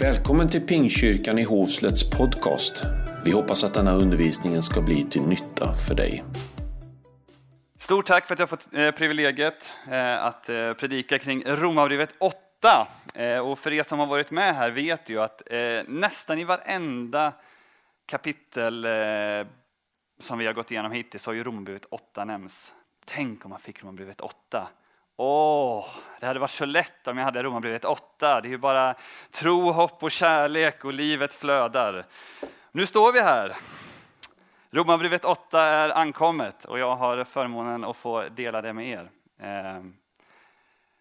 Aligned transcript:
Välkommen 0.00 0.48
till 0.48 0.60
Pingkyrkan 0.60 1.38
i 1.38 1.42
Hovslätts 1.42 2.10
podcast. 2.10 2.84
Vi 3.24 3.30
hoppas 3.30 3.64
att 3.64 3.74
denna 3.74 3.92
undervisning 3.92 4.62
ska 4.62 4.82
bli 4.82 5.04
till 5.04 5.22
nytta 5.22 5.74
för 5.74 5.94
dig. 5.94 6.24
Stort 7.78 8.06
tack 8.06 8.26
för 8.26 8.34
att 8.34 8.38
jag 8.38 8.48
fått 8.48 8.74
eh, 8.74 8.90
privilegiet 8.90 9.72
eh, 9.90 10.24
att 10.24 10.48
eh, 10.48 10.72
predika 10.72 11.18
kring 11.18 11.42
Romarbrevet 11.46 12.14
8. 12.18 12.88
Eh, 13.14 13.38
och 13.38 13.58
för 13.58 13.72
er 13.72 13.82
som 13.82 13.98
har 13.98 14.06
varit 14.06 14.30
med 14.30 14.54
här 14.54 14.70
vet 14.70 15.08
ju 15.08 15.20
att 15.20 15.52
eh, 15.52 15.82
nästan 15.88 16.38
i 16.38 16.44
varenda 16.44 17.32
kapitel 18.06 18.84
eh, 18.84 19.46
som 20.20 20.38
vi 20.38 20.46
har 20.46 20.52
gått 20.52 20.70
igenom 20.70 20.92
hittills 20.92 21.26
har 21.26 21.32
ju 21.32 21.44
Romarbrevet 21.44 21.84
8 21.90 22.24
nämnts. 22.24 22.72
Tänk 23.04 23.44
om 23.44 23.50
man 23.50 23.60
fick 23.60 23.82
Romarbrevet 23.82 24.20
8. 24.20 24.68
Åh, 25.22 25.86
det 26.20 26.26
hade 26.26 26.40
varit 26.40 26.50
så 26.50 26.64
lätt 26.64 27.08
om 27.08 27.18
jag 27.18 27.24
hade 27.24 27.42
Romarbrevet 27.42 27.84
8. 27.84 28.40
Det 28.40 28.48
är 28.48 28.50
ju 28.50 28.58
bara 28.58 28.94
tro, 29.30 29.70
hopp 29.70 30.02
och 30.02 30.10
kärlek 30.10 30.84
och 30.84 30.92
livet 30.92 31.34
flödar. 31.34 32.04
Nu 32.72 32.86
står 32.86 33.12
vi 33.12 33.20
här. 33.20 33.56
Romarbrevet 34.70 35.24
8 35.24 35.60
är 35.60 35.88
ankommet 35.88 36.64
och 36.64 36.78
jag 36.78 36.96
har 36.96 37.24
förmånen 37.24 37.84
att 37.84 37.96
få 37.96 38.24
dela 38.28 38.62
det 38.62 38.72
med 38.72 38.88
er. 38.88 39.10
Eh, 39.40 39.84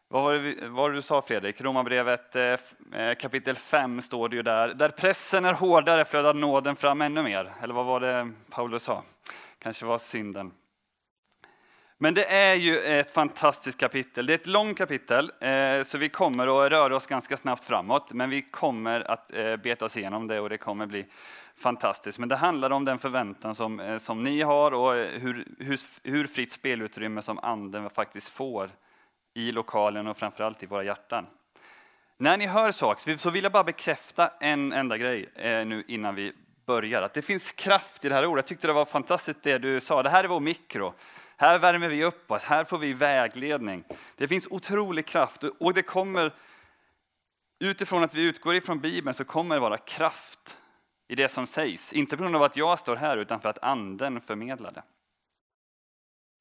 vad 0.07 0.23
var, 0.23 0.33
det, 0.33 0.55
vad 0.61 0.71
var 0.71 0.89
det 0.89 0.95
du 0.95 1.01
sa 1.01 1.21
Fredrik? 1.21 1.61
Romarbrevet 1.61 2.35
eh, 2.35 2.57
eh, 2.93 3.15
kapitel 3.15 3.55
5 3.55 4.01
står 4.01 4.29
det 4.29 4.35
ju 4.35 4.43
där. 4.43 4.67
Där 4.67 4.89
pressen 4.89 5.45
är 5.45 5.53
hårdare 5.53 6.05
flödar 6.05 6.33
nåden 6.33 6.75
fram 6.75 7.01
ännu 7.01 7.23
mer. 7.23 7.51
Eller 7.63 7.73
vad 7.73 7.85
var 7.85 7.99
det 7.99 8.31
Paulus 8.49 8.83
sa? 8.83 9.03
Kanske 9.59 9.85
var 9.85 9.97
synden. 9.97 10.51
Men 12.01 12.13
det 12.13 12.25
är 12.25 12.55
ju 12.55 12.77
ett 12.77 13.11
fantastiskt 13.11 13.77
kapitel. 13.77 14.25
Det 14.25 14.33
är 14.33 14.35
ett 14.35 14.47
långt 14.47 14.77
kapitel, 14.77 15.31
eh, 15.39 15.83
så 15.83 15.97
vi 15.97 16.09
kommer 16.09 16.65
att 16.65 16.71
röra 16.71 16.95
oss 16.95 17.07
ganska 17.07 17.37
snabbt 17.37 17.63
framåt. 17.63 18.13
Men 18.13 18.29
vi 18.29 18.41
kommer 18.41 19.11
att 19.11 19.33
eh, 19.33 19.55
beta 19.55 19.85
oss 19.85 19.97
igenom 19.97 20.27
det 20.27 20.39
och 20.39 20.49
det 20.49 20.57
kommer 20.57 20.85
bli 20.85 21.05
fantastiskt. 21.55 22.19
Men 22.19 22.29
det 22.29 22.35
handlar 22.35 22.69
om 22.69 22.85
den 22.85 22.99
förväntan 22.99 23.55
som, 23.55 23.79
eh, 23.79 23.97
som 23.97 24.23
ni 24.23 24.41
har 24.41 24.71
och 24.71 24.93
hur, 24.93 25.45
hur, 25.59 25.79
hur 26.03 26.27
fritt 26.27 26.51
spelutrymme 26.51 27.21
som 27.21 27.39
anden 27.39 27.89
faktiskt 27.89 28.29
får 28.29 28.69
i 29.33 29.51
lokalen 29.51 30.07
och 30.07 30.17
framförallt 30.17 30.63
i 30.63 30.65
våra 30.65 30.83
hjärtan. 30.83 31.25
När 32.17 32.37
ni 32.37 32.45
hör 32.45 32.71
saker 32.71 33.17
så 33.17 33.29
vill 33.29 33.43
jag 33.43 33.51
bara 33.51 33.63
bekräfta 33.63 34.31
en 34.39 34.73
enda 34.73 34.97
grej 34.97 35.29
nu 35.65 35.83
innan 35.87 36.15
vi 36.15 36.33
börjar. 36.65 37.01
Att 37.01 37.13
det 37.13 37.21
finns 37.21 37.51
kraft 37.51 38.05
i 38.05 38.09
det 38.09 38.15
här 38.15 38.25
ordet. 38.25 38.43
Jag 38.43 38.47
tyckte 38.47 38.67
det 38.67 38.73
var 38.73 38.85
fantastiskt 38.85 39.39
det 39.43 39.57
du 39.57 39.81
sa. 39.81 40.03
Det 40.03 40.09
här 40.09 40.23
är 40.23 40.27
vår 40.27 40.39
mikro. 40.39 40.93
Här 41.41 41.59
värmer 41.59 41.87
vi 41.89 42.03
upp 42.03 42.31
oss, 42.31 42.43
här 42.43 42.63
får 42.63 42.77
vi 42.77 42.93
vägledning. 42.93 43.83
Det 44.15 44.27
finns 44.27 44.47
otrolig 44.47 45.05
kraft 45.05 45.43
och 45.43 45.73
det 45.73 45.81
kommer 45.81 46.33
utifrån 47.59 48.03
att 48.03 48.13
vi 48.13 48.23
utgår 48.23 48.55
ifrån 48.55 48.79
Bibeln 48.79 49.13
så 49.13 49.23
kommer 49.23 49.55
det 49.55 49.61
vara 49.61 49.77
kraft 49.77 50.57
i 51.07 51.15
det 51.15 51.29
som 51.29 51.47
sägs. 51.47 51.93
Inte 51.93 52.17
på 52.17 52.23
grund 52.23 52.35
av 52.35 52.43
att 52.43 52.55
jag 52.55 52.79
står 52.79 52.95
här 52.95 53.17
utan 53.17 53.39
för 53.39 53.49
att 53.49 53.57
anden 53.57 54.21
förmedlar 54.21 54.71
det. 54.71 54.83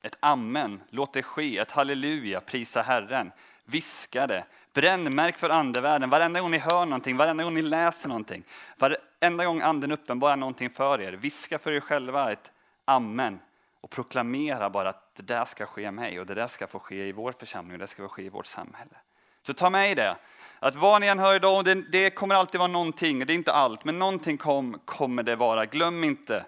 Ett 0.02 0.16
amen, 0.20 0.82
låt 0.90 1.12
det 1.12 1.22
ske, 1.22 1.58
ett 1.58 1.70
halleluja, 1.70 2.40
prisa 2.40 2.82
Herren, 2.82 3.32
viska 3.64 4.26
det, 4.26 4.44
brännmärk 4.72 5.38
för 5.38 5.50
andevärlden. 5.50 6.10
Varenda 6.10 6.40
gång 6.40 6.50
ni 6.50 6.58
hör 6.58 6.84
någonting, 6.84 7.16
varenda 7.16 7.44
gång 7.44 7.54
ni 7.54 7.62
läser 7.62 8.08
någonting, 8.08 8.44
varenda 8.76 9.44
gång 9.44 9.60
anden 9.60 9.92
uppenbarar 9.92 10.36
någonting 10.36 10.70
för 10.70 11.00
er, 11.00 11.12
viska 11.12 11.58
för 11.58 11.72
er 11.72 11.80
själva 11.80 12.32
ett 12.32 12.52
amen 12.84 13.38
och 13.80 13.90
proklamera 13.90 14.70
bara 14.70 14.88
att 14.88 15.14
det 15.14 15.22
där 15.22 15.44
ska 15.44 15.66
ske 15.66 15.90
mig 15.90 16.20
och 16.20 16.26
det 16.26 16.34
där 16.34 16.46
ska 16.46 16.66
få 16.66 16.78
ske 16.78 17.06
i 17.06 17.12
vår 17.12 17.32
församling 17.32 17.72
och 17.72 17.78
det 17.78 17.86
ska 17.86 18.02
få 18.02 18.08
ske 18.08 18.22
i 18.22 18.28
vårt 18.28 18.46
samhälle. 18.46 18.96
Så 19.42 19.54
ta 19.54 19.70
med 19.70 19.96
det. 19.96 20.16
Att 20.58 20.74
vad 20.74 21.00
ni 21.00 21.06
än 21.06 21.18
hör 21.18 21.36
idag, 21.36 21.64
det, 21.64 21.74
det 21.74 22.10
kommer 22.10 22.34
alltid 22.34 22.58
vara 22.58 22.68
någonting, 22.68 23.26
det 23.26 23.32
är 23.32 23.34
inte 23.34 23.52
allt, 23.52 23.84
men 23.84 23.98
någonting 23.98 24.36
kom, 24.36 24.80
kommer 24.84 25.22
det 25.22 25.36
vara. 25.36 25.66
Glöm 25.66 26.04
inte 26.04 26.46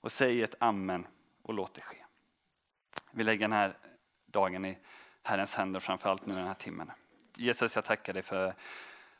och 0.00 0.12
säg 0.12 0.42
ett 0.42 0.54
amen 0.60 1.06
och 1.42 1.54
låt 1.54 1.74
det 1.74 1.80
ske. 1.80 1.96
Vi 3.10 3.24
lägger 3.24 3.40
den 3.40 3.52
här 3.52 3.76
dagen 4.26 4.64
i 4.64 4.78
Herrens 5.22 5.54
händer, 5.54 5.80
framförallt 5.80 6.26
nu 6.26 6.34
den 6.34 6.46
här 6.46 6.54
timmen. 6.54 6.92
Jesus, 7.36 7.74
jag 7.74 7.84
tackar 7.84 8.12
dig 8.12 8.22
för, 8.22 8.54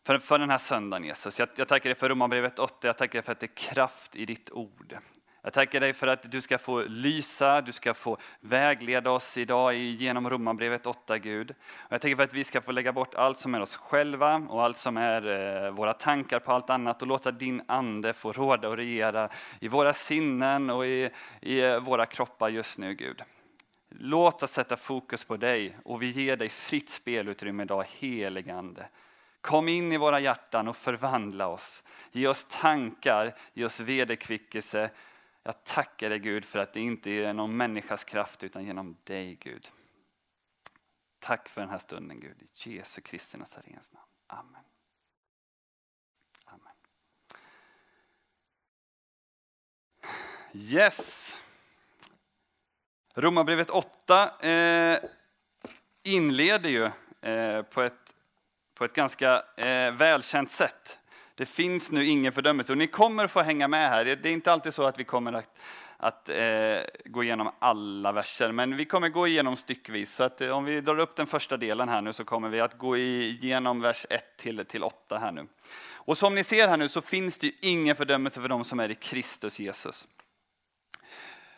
för, 0.06 0.18
för 0.18 0.38
den 0.38 0.50
här 0.50 0.58
söndagen 0.58 1.04
Jesus. 1.04 1.38
Jag, 1.38 1.48
jag 1.56 1.68
tackar 1.68 1.90
dig 1.90 1.94
för 1.94 2.08
Romarbrevet 2.08 2.58
8, 2.58 2.86
jag 2.86 2.98
tackar 2.98 3.12
dig 3.12 3.22
för 3.22 3.32
att 3.32 3.40
det 3.40 3.46
är 3.46 3.72
kraft 3.72 4.16
i 4.16 4.26
ditt 4.26 4.50
ord. 4.50 4.98
Jag 5.42 5.52
tackar 5.52 5.80
dig 5.80 5.92
för 5.92 6.06
att 6.06 6.30
du 6.30 6.40
ska 6.40 6.58
få 6.58 6.82
lysa, 6.82 7.60
du 7.60 7.72
ska 7.72 7.94
få 7.94 8.18
vägleda 8.40 9.10
oss 9.10 9.36
idag 9.36 9.74
genom 9.74 10.30
Romarbrevet 10.30 10.86
8, 10.86 11.18
Gud. 11.18 11.50
Och 11.50 11.92
jag 11.92 12.00
tackar 12.00 12.16
för 12.16 12.22
att 12.22 12.34
vi 12.34 12.44
ska 12.44 12.60
få 12.60 12.72
lägga 12.72 12.92
bort 12.92 13.14
allt 13.14 13.38
som 13.38 13.54
är 13.54 13.60
oss 13.60 13.76
själva 13.76 14.36
och 14.48 14.64
allt 14.64 14.76
som 14.76 14.96
är 14.96 15.26
eh, 15.66 15.70
våra 15.70 15.94
tankar 15.94 16.38
på 16.38 16.52
allt 16.52 16.70
annat 16.70 17.02
och 17.02 17.08
låta 17.08 17.30
din 17.30 17.62
ande 17.66 18.12
få 18.12 18.32
råda 18.32 18.68
och 18.68 18.76
regera 18.76 19.28
i 19.60 19.68
våra 19.68 19.92
sinnen 19.92 20.70
och 20.70 20.86
i, 20.86 21.10
i 21.40 21.78
våra 21.78 22.06
kroppar 22.06 22.48
just 22.48 22.78
nu, 22.78 22.94
Gud. 22.94 23.22
Låt 23.88 24.42
oss 24.42 24.50
sätta 24.50 24.76
fokus 24.76 25.24
på 25.24 25.36
dig 25.36 25.76
och 25.84 26.02
vi 26.02 26.10
ger 26.10 26.36
dig 26.36 26.48
fritt 26.48 26.90
spelutrymme 26.90 27.62
idag, 27.62 27.84
helig 27.98 28.50
Ande. 28.50 28.88
Kom 29.40 29.68
in 29.68 29.92
i 29.92 29.96
våra 29.96 30.20
hjärtan 30.20 30.68
och 30.68 30.76
förvandla 30.76 31.48
oss. 31.48 31.82
Ge 32.12 32.26
oss 32.26 32.46
tankar, 32.50 33.34
ge 33.54 33.64
oss 33.64 33.80
vederkvickelse, 33.80 34.90
jag 35.42 35.64
tackar 35.64 36.10
dig 36.10 36.18
Gud 36.18 36.44
för 36.44 36.58
att 36.58 36.72
det 36.72 36.80
inte 36.80 37.10
är 37.10 37.32
någon 37.32 37.56
människas 37.56 38.04
kraft 38.04 38.42
utan 38.42 38.64
genom 38.64 38.96
dig 39.04 39.34
Gud. 39.34 39.70
Tack 41.18 41.48
för 41.48 41.60
den 41.60 41.70
här 41.70 41.78
stunden 41.78 42.20
Gud. 42.20 42.42
I 42.66 42.76
Jesu 42.76 43.00
Kristi 43.00 43.38
Nazarens 43.38 43.92
namn. 43.92 44.06
Amen. 44.26 44.62
Amen. 46.44 46.72
Yes. 50.52 51.36
Romarbrevet 53.14 53.70
8 53.70 54.40
eh, 54.40 54.98
inleder 56.02 56.70
ju 56.70 56.90
eh, 57.30 57.62
på, 57.62 57.82
ett, 57.82 58.14
på 58.74 58.84
ett 58.84 58.92
ganska 58.92 59.42
eh, 59.56 59.92
välkänt 59.92 60.50
sätt. 60.50 60.99
Det 61.40 61.46
finns 61.46 61.90
nu 61.90 62.06
ingen 62.06 62.32
fördömelse 62.32 62.72
och 62.72 62.78
ni 62.78 62.86
kommer 62.86 63.26
få 63.26 63.40
hänga 63.40 63.68
med 63.68 63.88
här. 63.88 64.04
Det 64.04 64.28
är 64.28 64.32
inte 64.32 64.52
alltid 64.52 64.74
så 64.74 64.82
att 64.82 65.00
vi 65.00 65.04
kommer 65.04 65.32
att, 65.32 65.58
att 65.96 66.28
eh, 66.28 66.78
gå 67.04 67.24
igenom 67.24 67.52
alla 67.58 68.12
verser, 68.12 68.52
men 68.52 68.76
vi 68.76 68.84
kommer 68.84 69.08
gå 69.08 69.26
igenom 69.26 69.56
styckvis. 69.56 70.14
Så 70.14 70.22
att, 70.22 70.40
eh, 70.40 70.50
om 70.50 70.64
vi 70.64 70.80
drar 70.80 70.98
upp 70.98 71.16
den 71.16 71.26
första 71.26 71.56
delen 71.56 71.88
här 71.88 72.00
nu 72.00 72.12
så 72.12 72.24
kommer 72.24 72.48
vi 72.48 72.60
att 72.60 72.78
gå 72.78 72.96
igenom 72.96 73.80
vers 73.80 74.06
1 74.10 74.36
till, 74.36 74.64
till 74.66 74.82
8 74.82 75.18
här 75.18 75.32
nu. 75.32 75.46
Och 75.92 76.18
som 76.18 76.34
ni 76.34 76.44
ser 76.44 76.68
här 76.68 76.76
nu 76.76 76.88
så 76.88 77.00
finns 77.00 77.38
det 77.38 77.52
ingen 77.60 77.96
fördömelse 77.96 78.40
för 78.40 78.48
de 78.48 78.64
som 78.64 78.80
är 78.80 78.90
i 78.90 78.94
Kristus 78.94 79.58
Jesus. 79.58 80.08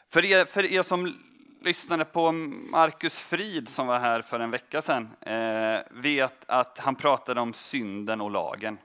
För 0.08 0.24
er, 0.24 0.44
för 0.44 0.72
er 0.72 0.82
som 0.82 1.16
lyssnade 1.62 2.04
på 2.04 2.32
Markus 2.32 3.20
Frid 3.20 3.68
som 3.68 3.86
var 3.86 3.98
här 3.98 4.22
för 4.22 4.40
en 4.40 4.50
vecka 4.50 4.82
sedan 4.82 5.10
eh, 5.20 5.80
vet 5.90 6.44
att 6.46 6.78
han 6.78 6.94
pratade 6.94 7.40
om 7.40 7.54
synden 7.54 8.20
och 8.20 8.30
lagen. 8.30 8.78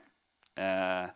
Eh, 0.58 1.10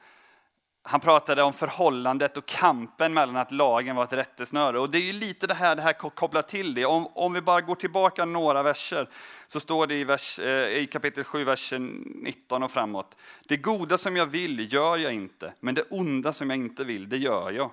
han 0.84 1.00
pratade 1.00 1.42
om 1.42 1.53
förhållandet 1.53 2.36
och 2.36 2.47
kampen 2.47 3.14
mellan 3.14 3.36
att 3.36 3.53
lagen 3.53 3.97
var 3.97 4.04
ett 4.04 4.12
rättesnöre. 4.12 4.78
Och 4.78 4.91
det 4.91 4.98
är 4.98 5.03
ju 5.03 5.12
lite 5.12 5.47
det 5.47 5.54
här 5.54 5.76
det 5.76 5.82
här 5.82 5.92
kopplar 5.92 6.42
till 6.42 6.75
det. 6.75 6.84
Om, 6.84 7.06
om 7.06 7.32
vi 7.32 7.41
bara 7.41 7.60
går 7.60 7.75
tillbaka 7.75 8.25
några 8.25 8.62
verser 8.62 9.08
så 9.48 9.60
står 9.60 9.86
det 9.86 9.94
i, 9.94 10.04
vers, 10.04 10.38
eh, 10.38 10.69
i 10.69 10.86
kapitel 10.86 11.25
7, 11.25 11.44
vers 11.44 11.72
19 11.78 12.62
och 12.62 12.70
framåt. 12.70 13.16
Det 13.48 13.56
goda 13.56 13.98
som 13.98 14.16
jag 14.16 14.26
vill 14.26 14.72
gör 14.72 14.98
jag 14.98 15.14
inte, 15.14 15.53
men 15.60 15.74
det 15.74 15.82
onda 15.91 16.32
som 16.32 16.50
jag 16.50 16.59
inte 16.59 16.84
vill, 16.84 17.09
det 17.09 17.16
gör 17.16 17.53
jag. 17.53 17.70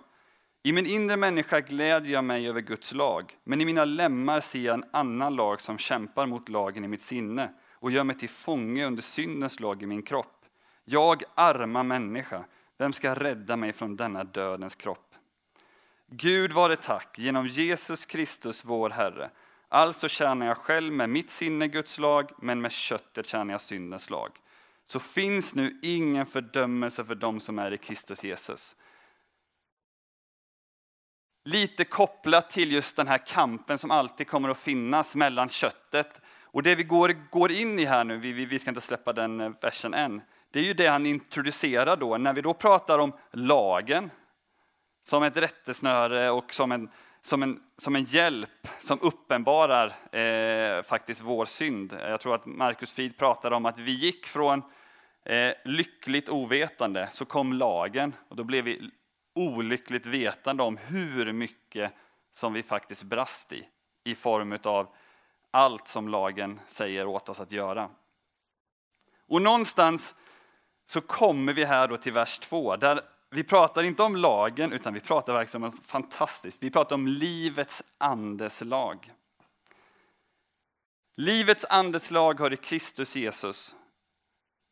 I 0.64 0.72
min 0.72 0.86
inre 0.86 1.18
människa 1.18 1.60
glädjer 1.60 2.14
jag 2.14 2.24
mig 2.24 2.50
över 2.50 2.62
Guds 2.62 2.94
lag, 2.94 3.38
men 3.44 3.62
i 3.62 3.66
mina 3.66 3.86
lemmar 3.86 4.40
ser 4.40 4.60
jag 4.60 4.74
en 4.74 4.84
annan 4.94 5.36
lag 5.36 5.62
som 5.62 5.78
kämpar 5.78 6.26
mot 6.26 6.50
lagen 6.50 6.84
i 6.84 6.88
mitt 6.88 7.02
sinne 7.02 7.50
och 7.74 7.92
gör 7.92 8.04
mig 8.04 8.18
till 8.18 8.30
fånge 8.30 8.86
under 8.86 9.02
syndens 9.02 9.60
lag 9.60 9.84
i 9.84 9.86
min 9.86 10.02
kropp. 10.04 10.39
Jag 10.92 11.24
arma 11.36 11.84
människa, 11.84 12.46
vem 12.78 12.94
ska 12.94 13.16
rädda 13.16 13.56
mig 13.56 13.74
från 13.74 13.96
denna 13.96 14.24
dödens 14.24 14.76
kropp? 14.76 15.16
Gud 16.08 16.52
vare 16.52 16.76
tack 16.76 17.20
genom 17.20 17.48
Jesus 17.48 18.06
Kristus 18.06 18.66
vår 18.66 18.90
Herre. 18.90 19.30
Alltså 19.68 20.10
tjänar 20.10 20.46
jag 20.46 20.58
själv 20.58 20.94
med 20.94 21.10
mitt 21.10 21.30
sinne 21.30 21.68
Guds 21.68 21.98
lag, 21.98 22.32
men 22.38 22.62
med 22.62 22.72
köttet 22.72 23.28
tjänar 23.28 23.54
jag 23.54 23.62
syndens 23.62 24.10
lag. 24.10 24.30
Så 24.86 25.00
finns 25.00 25.56
nu 25.56 25.80
ingen 25.82 26.26
fördömelse 26.26 27.04
för 27.04 27.16
dem 27.16 27.40
som 27.40 27.60
är 27.60 27.74
i 27.74 27.78
Kristus 27.78 28.24
Jesus. 28.24 28.76
Lite 31.46 31.86
kopplat 31.86 32.50
till 32.50 32.72
just 32.72 32.96
den 32.96 33.08
här 33.08 33.26
kampen 33.26 33.78
som 33.78 33.92
alltid 33.92 34.28
kommer 34.28 34.50
att 34.50 34.58
finnas 34.58 35.16
mellan 35.16 35.50
köttet 35.50 36.22
och 36.44 36.64
det 36.64 36.76
vi 36.76 36.84
går, 36.84 37.30
går 37.30 37.52
in 37.52 37.80
i 37.80 37.86
här 37.86 38.04
nu, 38.04 38.18
vi, 38.18 38.32
vi 38.32 38.60
ska 38.60 38.70
inte 38.70 38.82
släppa 38.82 39.14
den 39.14 39.42
eh, 39.42 39.52
versen 39.62 39.94
än, 39.94 40.22
det 40.52 40.60
är 40.60 40.64
ju 40.64 40.74
det 40.74 40.88
han 40.88 41.06
introducerar 41.06 41.98
då. 41.98 42.18
När 42.18 42.34
vi 42.34 42.42
då 42.42 42.54
pratar 42.54 43.00
om 43.00 43.14
lagen 43.32 44.12
som 45.04 45.24
ett 45.24 45.38
rättesnöre 45.38 46.30
och 46.30 46.54
som 46.54 46.72
en, 46.72 46.90
som 47.22 47.44
en, 47.44 47.60
som 47.78 47.96
en 47.96 48.04
hjälp 48.04 48.68
som 48.80 49.00
uppenbarar 49.02 49.88
eh, 50.20 50.84
faktiskt 50.84 51.22
vår 51.22 51.46
synd. 51.46 51.98
Jag 52.00 52.20
tror 52.20 52.36
att 52.36 52.46
Markus 52.46 52.94
Frid 52.94 53.18
pratade 53.18 53.56
om 53.56 53.66
att 53.66 53.80
vi 53.80 53.92
gick 53.92 54.26
från 54.26 54.64
eh, 55.26 55.54
lyckligt 55.66 56.30
ovetande 56.30 57.08
så 57.12 57.26
kom 57.26 57.54
lagen 57.54 58.16
och 58.28 58.36
då 58.36 58.44
blev 58.44 58.64
vi 58.64 58.92
olyckligt 59.36 60.06
vetande 60.06 60.64
om 60.64 60.78
hur 60.78 61.34
mycket 61.34 61.94
som 62.34 62.54
vi 62.54 62.64
faktiskt 62.64 63.04
brast 63.04 63.52
i, 63.52 63.68
i 64.04 64.16
form 64.16 64.58
av 64.64 64.88
allt 65.52 65.88
som 65.88 66.08
lagen 66.08 66.60
säger 66.68 67.08
åt 67.08 67.30
oss 67.30 67.40
att 67.40 67.52
göra. 67.52 67.90
Och 69.28 69.42
någonstans 69.42 70.16
så 70.90 71.02
kommer 71.02 71.54
vi 71.54 71.66
här 71.66 71.88
då 71.88 71.98
till 71.98 72.14
vers 72.14 72.40
2, 72.40 72.76
där 72.76 73.02
vi 73.30 73.44
pratar 73.44 73.84
inte 73.84 74.04
om 74.04 74.16
lagen, 74.16 74.72
utan 74.72 74.94
vi 74.94 75.00
pratar 75.00 75.34
verkligen 75.34 75.64
om 75.64 75.72
fantastiskt. 75.72 76.64
Vi 76.64 76.72
pratar 76.72 76.96
om 76.96 77.08
livets 77.08 77.84
andes 77.98 78.62
lag. 78.62 79.14
Livets 81.18 81.66
andes 81.66 82.12
lag 82.12 82.40
har 82.40 82.54
i 82.54 82.58
Kristus 82.58 83.16
Jesus 83.16 83.76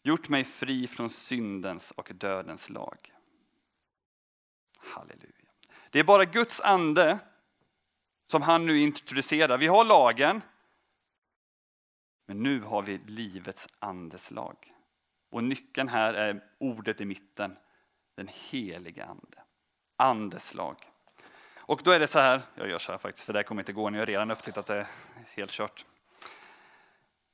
gjort 0.04 0.30
mig 0.30 0.44
fri 0.44 0.88
från 0.88 1.10
syndens 1.10 1.92
och 1.92 2.12
dödens 2.14 2.70
lag. 2.70 3.14
Halleluja. 4.78 5.52
Det 5.90 6.00
är 6.00 6.04
bara 6.04 6.26
Guds 6.26 6.62
ande 6.62 7.20
som 8.28 8.42
han 8.42 8.66
nu 8.66 8.80
introducerar. 8.80 9.58
Vi 9.58 9.68
har 9.68 9.86
lagen, 9.86 10.42
men 12.28 12.44
nu 12.44 12.62
har 12.62 12.82
vi 12.82 12.98
livets 12.98 13.68
andes 13.80 14.32
lag. 14.32 14.74
Och 15.30 15.44
nyckeln 15.44 15.88
här 15.88 16.14
är 16.14 16.44
ordet 16.60 17.02
i 17.02 17.06
mitten, 17.06 17.58
den 18.16 18.30
helige 18.34 19.06
ande. 19.06 19.38
Andeslag. 19.98 20.78
Och 21.58 21.82
då 21.84 21.92
är 21.92 22.00
det 22.00 22.08
så 22.08 22.20
här, 22.20 22.42
jag 22.56 22.70
gör 22.70 22.80
så 22.80 22.92
här 22.92 23.00
faktiskt, 23.00 23.26
för 23.26 23.34
det 23.34 23.40
här 23.40 23.44
kommer 23.44 23.62
inte 23.62 23.74
gå, 23.74 23.90
ni 23.90 24.00
har 24.00 24.06
redan 24.06 24.32
upptäckt 24.32 24.58
att 24.58 24.66
det 24.66 24.76
är 24.76 24.88
helt 25.36 25.52
kört. 25.52 25.86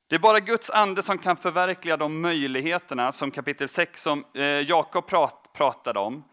Det 0.06 0.14
är 0.14 0.20
bara 0.20 0.40
Guds 0.40 0.70
ande 0.70 1.02
som 1.02 1.18
kan 1.18 1.36
förverkliga 1.36 1.96
de 1.96 2.20
möjligheterna 2.20 3.12
som 3.12 3.30
kapitel 3.30 3.68
6 3.68 4.02
som 4.02 4.24
eh, 4.34 4.44
Jakob 4.44 5.06
prat, 5.06 5.50
pratade 5.52 6.00
om 6.00 6.24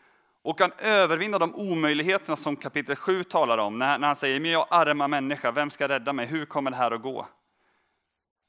och 0.42 0.58
kan 0.58 0.72
övervinna 0.78 1.40
de 1.40 1.56
omöjligheterna 1.56 2.38
som 2.38 2.56
kapitel 2.56 2.96
7 2.96 3.24
talar 3.24 3.58
om 3.58 3.80
när, 3.80 4.00
när 4.00 4.08
han 4.08 4.16
säger 4.16 4.40
men 4.40 4.52
jag 4.52 4.68
arma 4.70 5.08
människa, 5.08 5.52
vem 5.52 5.70
ska 5.70 5.88
rädda 5.88 6.14
mig? 6.14 6.26
Hur 6.26 6.46
kommer 6.46 6.72
det 6.72 6.78
här 6.78 6.92
att 6.92 7.02
gå? 7.02 7.28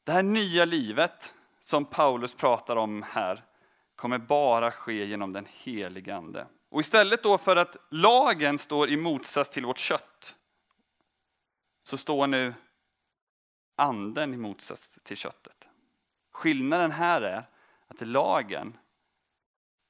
Det 0.04 0.12
här 0.12 0.22
nya 0.22 0.64
livet 0.64 1.32
som 1.62 1.84
Paulus 1.84 2.34
pratar 2.34 2.76
om 2.76 3.02
här 3.02 3.44
kommer 3.94 4.18
bara 4.18 4.70
ske 4.70 5.04
genom 5.04 5.32
den 5.32 5.46
helige 5.50 6.16
Ande. 6.16 6.46
Och 6.68 6.80
istället 6.80 7.22
då 7.22 7.38
för 7.38 7.56
att 7.56 7.76
lagen 7.90 8.58
står 8.58 8.88
i 8.88 8.96
motsats 8.96 9.50
till 9.50 9.66
vårt 9.66 9.78
kött 9.78 10.36
så 11.82 11.96
står 11.96 12.26
nu 12.26 12.54
anden 13.76 14.34
i 14.34 14.36
motsats 14.36 14.98
till 15.02 15.16
köttet. 15.16 15.66
Skillnaden 16.30 16.90
här 16.90 17.22
är 17.22 17.44
att 17.88 18.06
lagen 18.06 18.78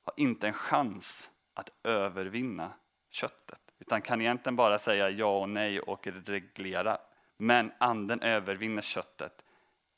har 0.04 0.14
inte 0.16 0.46
en 0.46 0.52
chans 0.52 1.30
att 1.54 1.70
övervinna 1.82 2.72
köttet, 3.10 3.60
utan 3.78 4.02
kan 4.02 4.20
egentligen 4.20 4.56
bara 4.56 4.78
säga 4.78 5.10
ja 5.10 5.38
och 5.38 5.48
nej 5.48 5.80
och 5.80 6.06
reglera. 6.06 6.98
Men 7.36 7.72
anden 7.78 8.20
övervinner 8.20 8.82
köttet 8.82 9.44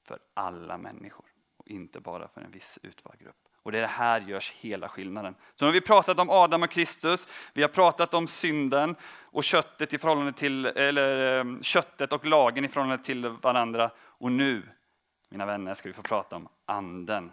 för 0.03 0.19
alla 0.35 0.79
människor 0.79 1.33
och 1.64 1.70
inte 1.70 2.00
bara 2.00 2.28
för 2.28 2.40
en 2.40 2.50
viss 2.50 2.78
utvald 2.82 3.19
grupp. 3.20 3.37
Och 3.62 3.72
det 3.72 3.78
är 3.78 3.87
här 3.87 4.20
görs 4.20 4.52
hela 4.56 4.88
skillnaden. 4.88 5.34
Så 5.55 5.64
nu 5.64 5.69
har 5.69 5.72
vi 5.72 5.81
pratat 5.81 6.19
om 6.19 6.31
Adam 6.31 6.62
och 6.62 6.70
Kristus, 6.70 7.28
vi 7.52 7.62
har 7.62 7.69
pratat 7.69 8.14
om 8.14 8.26
synden 8.26 8.96
och 9.22 9.44
köttet 9.44 9.93
i 9.93 9.99
förhållande 9.99 10.32
till, 10.32 10.66
eller 10.66 11.40
ehm, 11.40 11.62
köttet 11.62 12.12
och 12.12 12.26
lagen 12.26 12.64
i 12.64 12.69
förhållande 12.69 13.05
till 13.05 13.28
varandra. 13.28 13.90
Och 13.99 14.32
nu, 14.32 14.62
mina 15.28 15.46
vänner, 15.46 15.75
ska 15.75 15.88
vi 15.88 15.93
få 15.93 16.02
prata 16.02 16.37
om 16.37 16.49
anden 16.66 17.32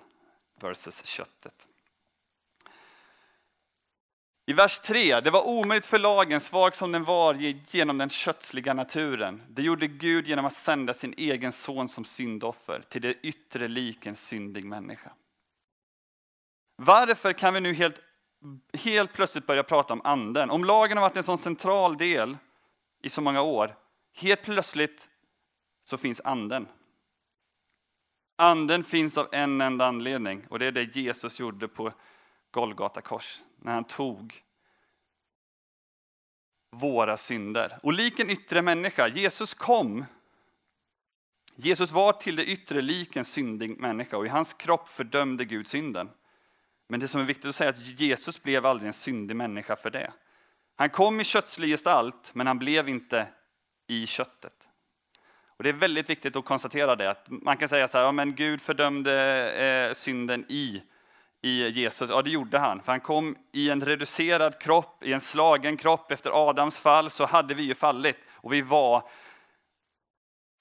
versus 0.62 1.06
köttet. 1.06 1.68
I 4.46 4.54
vers 4.54 4.80
3, 4.80 5.22
det 5.22 5.32
var 5.32 5.48
omöjligt 5.48 5.86
för 5.86 6.00
lagen, 6.00 6.42
svag 6.42 6.76
som 6.76 6.92
den 6.92 7.04
var, 7.04 7.34
genom 7.70 7.98
den 7.98 8.10
kötsliga 8.10 8.74
naturen. 8.74 9.42
Det 9.50 9.62
gjorde 9.62 9.88
Gud 9.88 10.28
genom 10.28 10.46
att 10.46 10.56
sända 10.56 10.94
sin 10.94 11.14
egen 11.18 11.52
son 11.52 11.90
som 11.90 12.06
syndoffer 12.06 12.84
till 12.90 13.02
det 13.02 13.14
yttre 13.14 13.68
lik 13.68 14.06
en 14.06 14.16
syndig 14.16 14.66
människa. 14.66 15.12
Varför 16.76 17.34
kan 17.34 17.54
vi 17.54 17.60
nu 17.60 17.74
helt, 17.74 18.00
helt 18.74 19.14
plötsligt 19.14 19.48
börja 19.48 19.64
prata 19.64 19.94
om 19.94 20.02
anden? 20.04 20.50
Om 20.50 20.66
lagen 20.66 20.98
har 20.98 21.02
varit 21.02 21.18
en 21.18 21.24
sån 21.24 21.38
central 21.38 21.98
del 21.98 22.38
i 23.04 23.10
så 23.10 23.22
många 23.22 23.42
år, 23.42 23.76
helt 24.16 24.44
plötsligt 24.44 25.08
så 25.84 25.98
finns 25.98 26.22
anden. 26.22 26.68
Anden 28.38 28.84
finns 28.84 29.18
av 29.18 29.28
en 29.32 29.62
enda 29.62 29.86
anledning 29.86 30.46
och 30.50 30.60
det 30.60 30.66
är 30.66 30.72
det 30.72 30.96
Jesus 30.96 31.40
gjorde 31.40 31.68
på 31.68 31.94
Golgata 32.52 33.02
kors 33.02 33.42
när 33.62 33.74
han 33.74 33.84
tog 33.84 34.44
våra 36.72 37.18
synder. 37.18 37.80
Och 37.84 37.94
lik 37.94 38.20
en 38.20 38.30
yttre 38.30 38.62
människa, 38.62 39.08
Jesus 39.08 39.54
kom. 39.54 40.06
Jesus 41.56 41.92
var 41.92 42.14
till 42.14 42.36
det 42.36 42.46
yttre 42.46 42.82
lik 42.82 43.16
en 43.16 43.26
syndig 43.26 43.80
människa 43.80 44.18
och 44.18 44.26
i 44.26 44.30
hans 44.30 44.54
kropp 44.54 44.88
fördömde 44.88 45.46
Gud 45.46 45.68
synden. 45.68 46.10
Men 46.88 47.00
det 47.00 47.08
som 47.08 47.22
är 47.22 47.26
viktigt 47.26 47.46
att 47.46 47.56
säga 47.56 47.70
är 47.70 47.74
att 47.74 48.00
Jesus 48.00 48.44
blev 48.44 48.66
aldrig 48.66 48.88
en 48.88 48.94
syndig 48.94 49.36
människa 49.36 49.76
för 49.76 49.90
det. 49.90 50.14
Han 50.76 50.90
kom 50.90 51.22
i 51.22 51.24
kötslig 51.24 51.70
gestalt, 51.70 52.32
men 52.34 52.48
han 52.48 52.60
blev 52.60 52.90
inte 52.90 53.28
i 53.88 54.08
köttet. 54.08 54.68
Och 55.58 55.64
Det 55.64 55.70
är 55.70 55.74
väldigt 55.74 56.10
viktigt 56.10 56.36
att 56.36 56.46
konstatera 56.46 56.96
det. 56.96 57.10
Att 57.10 57.26
man 57.30 57.58
kan 57.58 57.70
säga 57.70 57.88
så 57.88 57.98
här, 57.98 58.06
ja, 58.06 58.12
men 58.12 58.36
Gud 58.36 58.62
fördömde 58.62 59.52
eh, 59.52 59.94
synden 59.94 60.46
i 60.50 60.84
i 61.42 61.70
Jesus? 61.70 62.10
Ja, 62.10 62.22
det 62.22 62.30
gjorde 62.30 62.60
han. 62.60 62.82
För 62.82 62.92
han 62.92 63.02
kom 63.02 63.36
i 63.52 63.70
en 63.70 63.86
reducerad 63.86 64.60
kropp, 64.60 65.04
i 65.04 65.14
en 65.14 65.22
slagen 65.22 65.78
kropp. 65.78 66.12
Efter 66.12 66.50
Adams 66.50 66.80
fall 66.80 67.10
så 67.10 67.26
hade 67.26 67.54
vi 67.54 67.64
ju 67.64 67.76
fallit 67.76 68.18
och 68.32 68.54
vi 68.54 68.62
var 68.62 69.10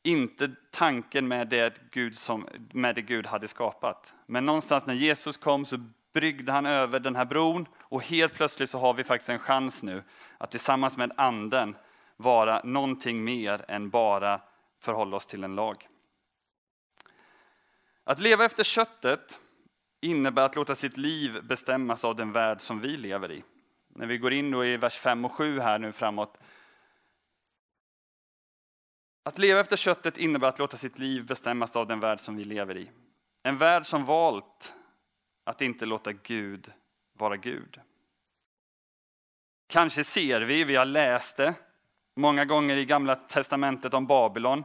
inte 0.03 0.50
tanken 0.71 1.29
med 1.29 1.49
det 1.49 1.91
Gud, 1.91 2.17
som, 2.17 2.49
med 2.73 2.94
det 2.94 3.03
Gud 3.03 3.27
hade 3.27 3.49
skapat. 3.49 4.15
Men 4.27 4.47
någonstans 4.47 4.87
när 4.87 4.94
Jesus 4.94 5.37
kom 5.37 5.67
så 5.67 5.79
bryggde 6.12 6.53
han 6.53 6.67
över 6.67 7.00
den 7.00 7.17
här 7.17 7.25
bron 7.25 7.67
och 7.79 8.05
helt 8.05 8.35
plötsligt 8.35 8.71
så 8.71 8.79
har 8.79 8.94
vi 8.94 9.05
faktiskt 9.05 9.29
en 9.29 9.38
chans 9.38 9.83
nu 9.83 10.03
att 10.38 10.50
tillsammans 10.50 10.97
med 10.97 11.12
anden 11.17 11.76
vara 12.17 12.61
någonting 12.65 13.25
mer 13.25 13.65
än 13.69 13.91
bara 13.91 14.41
förhålla 14.81 15.17
oss 15.17 15.26
till 15.26 15.44
en 15.44 15.55
lag. 15.55 15.88
Att 18.05 18.21
leva 18.21 18.44
efter 18.44 18.65
köttet 18.65 19.38
innebär 20.00 20.43
att 20.43 20.56
låta 20.56 20.75
sitt 20.75 20.97
liv 20.97 21.44
bestämmas 21.44 22.04
av 22.04 22.16
den 22.16 22.33
värld 22.33 22.61
som 22.61 22.80
vi 22.80 22.97
lever 22.97 23.33
i. 23.33 23.45
När 23.88 24.07
vi 24.07 24.19
går 24.19 24.33
in 24.33 24.50
då 24.50 24.64
i 24.64 24.76
vers 24.76 24.97
5 24.97 25.25
och 25.25 25.33
7 25.33 25.61
här 25.61 25.78
nu 25.78 25.92
framåt. 25.92 26.38
Att 29.23 29.38
leva 29.38 29.61
efter 29.61 29.76
köttet 29.76 30.16
innebär 30.16 30.49
att 30.49 30.59
låta 30.59 30.76
sitt 30.76 30.99
liv 30.99 31.26
bestämmas 31.26 31.76
av 31.76 31.87
den 31.87 32.00
värld 32.00 32.21
som 32.21 32.37
vi 32.37 32.45
lever 32.45 32.76
i. 32.76 32.90
En 33.42 33.59
värld 33.59 33.87
som 33.87 34.04
valt 34.04 34.75
att 35.45 35.61
inte 35.61 35.87
låta 35.87 36.12
Gud 36.12 36.73
vara 37.12 37.37
Gud. 37.37 37.80
Kanske 39.66 40.04
ser 40.04 40.40
vi, 40.40 40.64
vi 40.64 40.76
har 40.76 40.85
läst 40.85 41.37
det 41.37 41.54
många 42.16 42.45
gånger 42.45 42.76
i 42.76 42.85
Gamla 42.85 43.16
Testamentet 43.16 43.95
om 43.95 44.07
Babylon. 44.07 44.64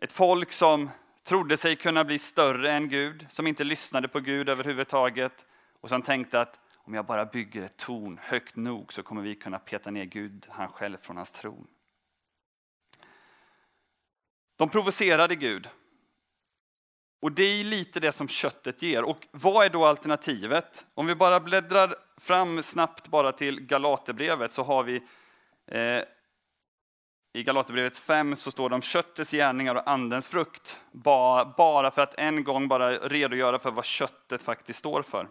Ett 0.00 0.12
folk 0.12 0.52
som 0.52 0.90
trodde 1.24 1.56
sig 1.56 1.76
kunna 1.76 2.04
bli 2.04 2.18
större 2.18 2.72
än 2.72 2.88
Gud, 2.88 3.26
som 3.30 3.46
inte 3.46 3.64
lyssnade 3.64 4.08
på 4.08 4.20
Gud 4.20 4.48
överhuvudtaget 4.48 5.44
och 5.80 5.88
som 5.88 6.02
tänkte 6.02 6.40
att 6.40 6.60
om 6.74 6.94
jag 6.94 7.06
bara 7.06 7.24
bygger 7.24 7.62
ett 7.62 7.76
torn 7.76 8.20
högt 8.22 8.56
nog 8.56 8.92
så 8.92 9.02
kommer 9.02 9.22
vi 9.22 9.34
kunna 9.34 9.58
peta 9.58 9.90
ner 9.90 10.04
Gud, 10.04 10.46
han 10.48 10.68
själv, 10.68 10.96
från 10.96 11.16
hans 11.16 11.32
tron. 11.32 11.66
De 14.56 14.68
provocerade 14.68 15.34
Gud. 15.34 15.68
Och 17.20 17.32
det 17.32 17.42
är 17.42 17.64
lite 17.64 18.00
det 18.00 18.12
som 18.12 18.28
köttet 18.28 18.82
ger. 18.82 19.02
Och 19.02 19.26
vad 19.30 19.64
är 19.64 19.70
då 19.70 19.84
alternativet? 19.84 20.84
Om 20.94 21.06
vi 21.06 21.14
bara 21.14 21.40
bläddrar 21.40 21.94
fram 22.16 22.62
snabbt 22.62 23.08
bara 23.08 23.32
till 23.32 23.60
Galaterbrevet 23.60 24.52
så 24.52 24.62
har 24.62 24.84
vi 24.84 24.96
eh, 25.66 26.02
i 27.32 27.42
Galaterbrevet 27.42 27.98
5 27.98 28.36
så 28.36 28.50
står 28.50 28.68
det 28.68 28.74
om 28.74 28.82
köttets 28.82 29.30
gärningar 29.30 29.74
och 29.74 29.90
andens 29.90 30.28
frukt. 30.28 30.80
Bara 30.92 31.90
för 31.90 32.02
att 32.02 32.14
en 32.14 32.44
gång 32.44 32.68
bara 32.68 32.90
redogöra 32.90 33.58
för 33.58 33.70
vad 33.70 33.84
köttet 33.84 34.42
faktiskt 34.42 34.78
står 34.78 35.02
för. 35.02 35.28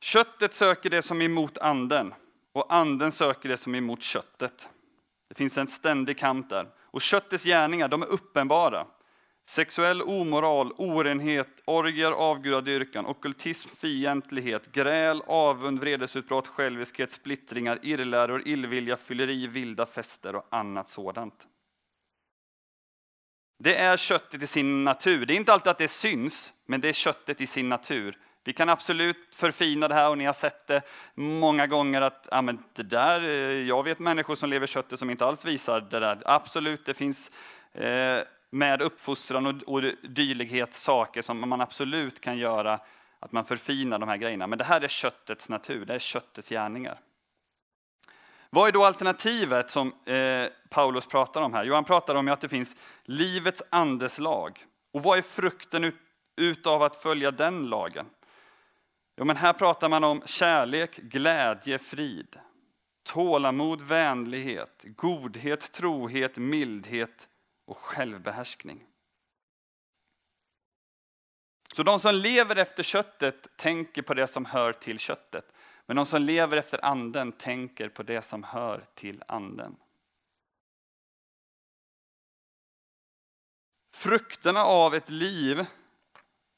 Köttet 0.00 0.54
söker 0.54 0.90
det 0.90 1.02
som 1.02 1.20
är 1.20 1.24
emot 1.24 1.58
anden 1.58 2.14
och 2.52 2.74
anden 2.74 3.12
söker 3.12 3.48
det 3.48 3.56
som 3.56 3.74
är 3.74 3.78
emot 3.78 4.02
köttet. 4.02 4.68
Det 5.28 5.34
finns 5.34 5.58
en 5.58 5.66
ständig 5.66 6.18
kamp 6.18 6.48
där. 6.48 6.68
Och 6.78 7.02
köttets 7.02 7.44
gärningar, 7.44 7.88
de 7.88 8.02
är 8.02 8.06
uppenbara. 8.06 8.86
Sexuell 9.46 10.02
omoral, 10.02 10.72
orenhet, 10.76 11.48
orger, 11.64 12.12
avgudadyrkan, 12.12 13.06
okultism, 13.06 13.68
fientlighet, 13.68 14.72
gräl, 14.72 15.22
avund, 15.26 15.80
vredesutbrott, 15.80 16.46
själviskhet, 16.46 17.10
splittringar, 17.10 17.78
irrläror, 17.82 18.42
illvilja, 18.48 18.96
fylleri, 18.96 19.46
vilda 19.46 19.86
fester 19.86 20.36
och 20.36 20.46
annat 20.50 20.88
sådant. 20.88 21.46
Det 23.58 23.76
är 23.76 23.96
köttet 23.96 24.42
i 24.42 24.46
sin 24.46 24.84
natur. 24.84 25.26
Det 25.26 25.34
är 25.34 25.36
inte 25.36 25.52
alltid 25.52 25.70
att 25.70 25.78
det 25.78 25.88
syns, 25.88 26.52
men 26.66 26.80
det 26.80 26.88
är 26.88 26.92
köttet 26.92 27.40
i 27.40 27.46
sin 27.46 27.68
natur. 27.68 28.18
Vi 28.44 28.52
kan 28.52 28.68
absolut 28.68 29.34
förfina 29.34 29.88
det 29.88 29.94
här 29.94 30.10
och 30.10 30.18
ni 30.18 30.24
har 30.24 30.32
sett 30.32 30.66
det 30.66 30.82
många 31.14 31.66
gånger 31.66 32.00
att 32.00 32.28
ja, 32.30 32.42
men 32.42 32.64
det 32.72 32.82
där, 32.82 33.20
eh, 33.20 33.68
jag 33.68 33.84
vet 33.84 33.98
människor 33.98 34.34
som 34.34 34.50
lever 34.50 34.66
köttet 34.66 34.98
som 34.98 35.10
inte 35.10 35.24
alls 35.24 35.44
visar 35.44 35.80
det 35.80 36.00
där. 36.00 36.22
Absolut, 36.24 36.86
det 36.86 36.94
finns 36.94 37.30
eh, 37.72 38.20
med 38.54 38.82
uppfostran 38.82 39.46
och, 39.46 39.74
och 39.74 39.82
dylighet 40.02 40.74
saker 40.74 41.22
som 41.22 41.48
man 41.48 41.60
absolut 41.60 42.20
kan 42.20 42.38
göra, 42.38 42.80
att 43.20 43.32
man 43.32 43.44
förfinar 43.44 43.98
de 43.98 44.08
här 44.08 44.16
grejerna. 44.16 44.46
Men 44.46 44.58
det 44.58 44.64
här 44.64 44.80
är 44.80 44.88
köttets 44.88 45.48
natur, 45.48 45.84
det 45.86 45.94
är 45.94 45.98
köttets 45.98 46.48
gärningar. 46.48 47.00
Vad 48.50 48.68
är 48.68 48.72
då 48.72 48.84
alternativet 48.84 49.70
som 49.70 49.92
eh, 50.04 50.46
Paulus 50.70 51.06
pratar 51.06 51.42
om 51.42 51.54
här? 51.54 51.64
Jo, 51.64 51.74
han 51.74 51.84
pratar 51.84 52.14
om 52.14 52.28
att 52.28 52.40
det 52.40 52.48
finns 52.48 52.76
livets 53.04 53.62
andes 53.70 54.18
lag. 54.18 54.64
Och 54.92 55.02
vad 55.02 55.18
är 55.18 55.22
frukten 55.22 55.84
ut, 55.84 55.94
utav 56.36 56.82
att 56.82 56.96
följa 56.96 57.30
den 57.30 57.66
lagen? 57.66 58.06
Jo, 59.16 59.24
men 59.24 59.36
här 59.36 59.52
pratar 59.52 59.88
man 59.88 60.04
om 60.04 60.22
kärlek, 60.26 60.96
glädje, 60.96 61.78
frid, 61.78 62.36
tålamod, 63.02 63.82
vänlighet, 63.82 64.84
godhet, 64.96 65.72
trohet, 65.72 66.36
mildhet 66.36 67.28
och 67.64 67.78
självbehärskning. 67.78 68.86
Så 71.74 71.82
de 71.82 72.00
som 72.00 72.14
lever 72.14 72.56
efter 72.56 72.82
köttet 72.82 73.56
tänker 73.56 74.02
på 74.02 74.14
det 74.14 74.26
som 74.26 74.44
hör 74.44 74.72
till 74.72 74.98
köttet. 74.98 75.52
Men 75.86 75.96
de 75.96 76.06
som 76.06 76.22
lever 76.22 76.56
efter 76.56 76.84
anden 76.84 77.32
tänker 77.32 77.88
på 77.88 78.02
det 78.02 78.22
som 78.22 78.44
hör 78.44 78.86
till 78.94 79.22
anden. 79.28 79.76
Frukterna 83.94 84.64
av 84.64 84.94
ett 84.94 85.10
liv 85.10 85.66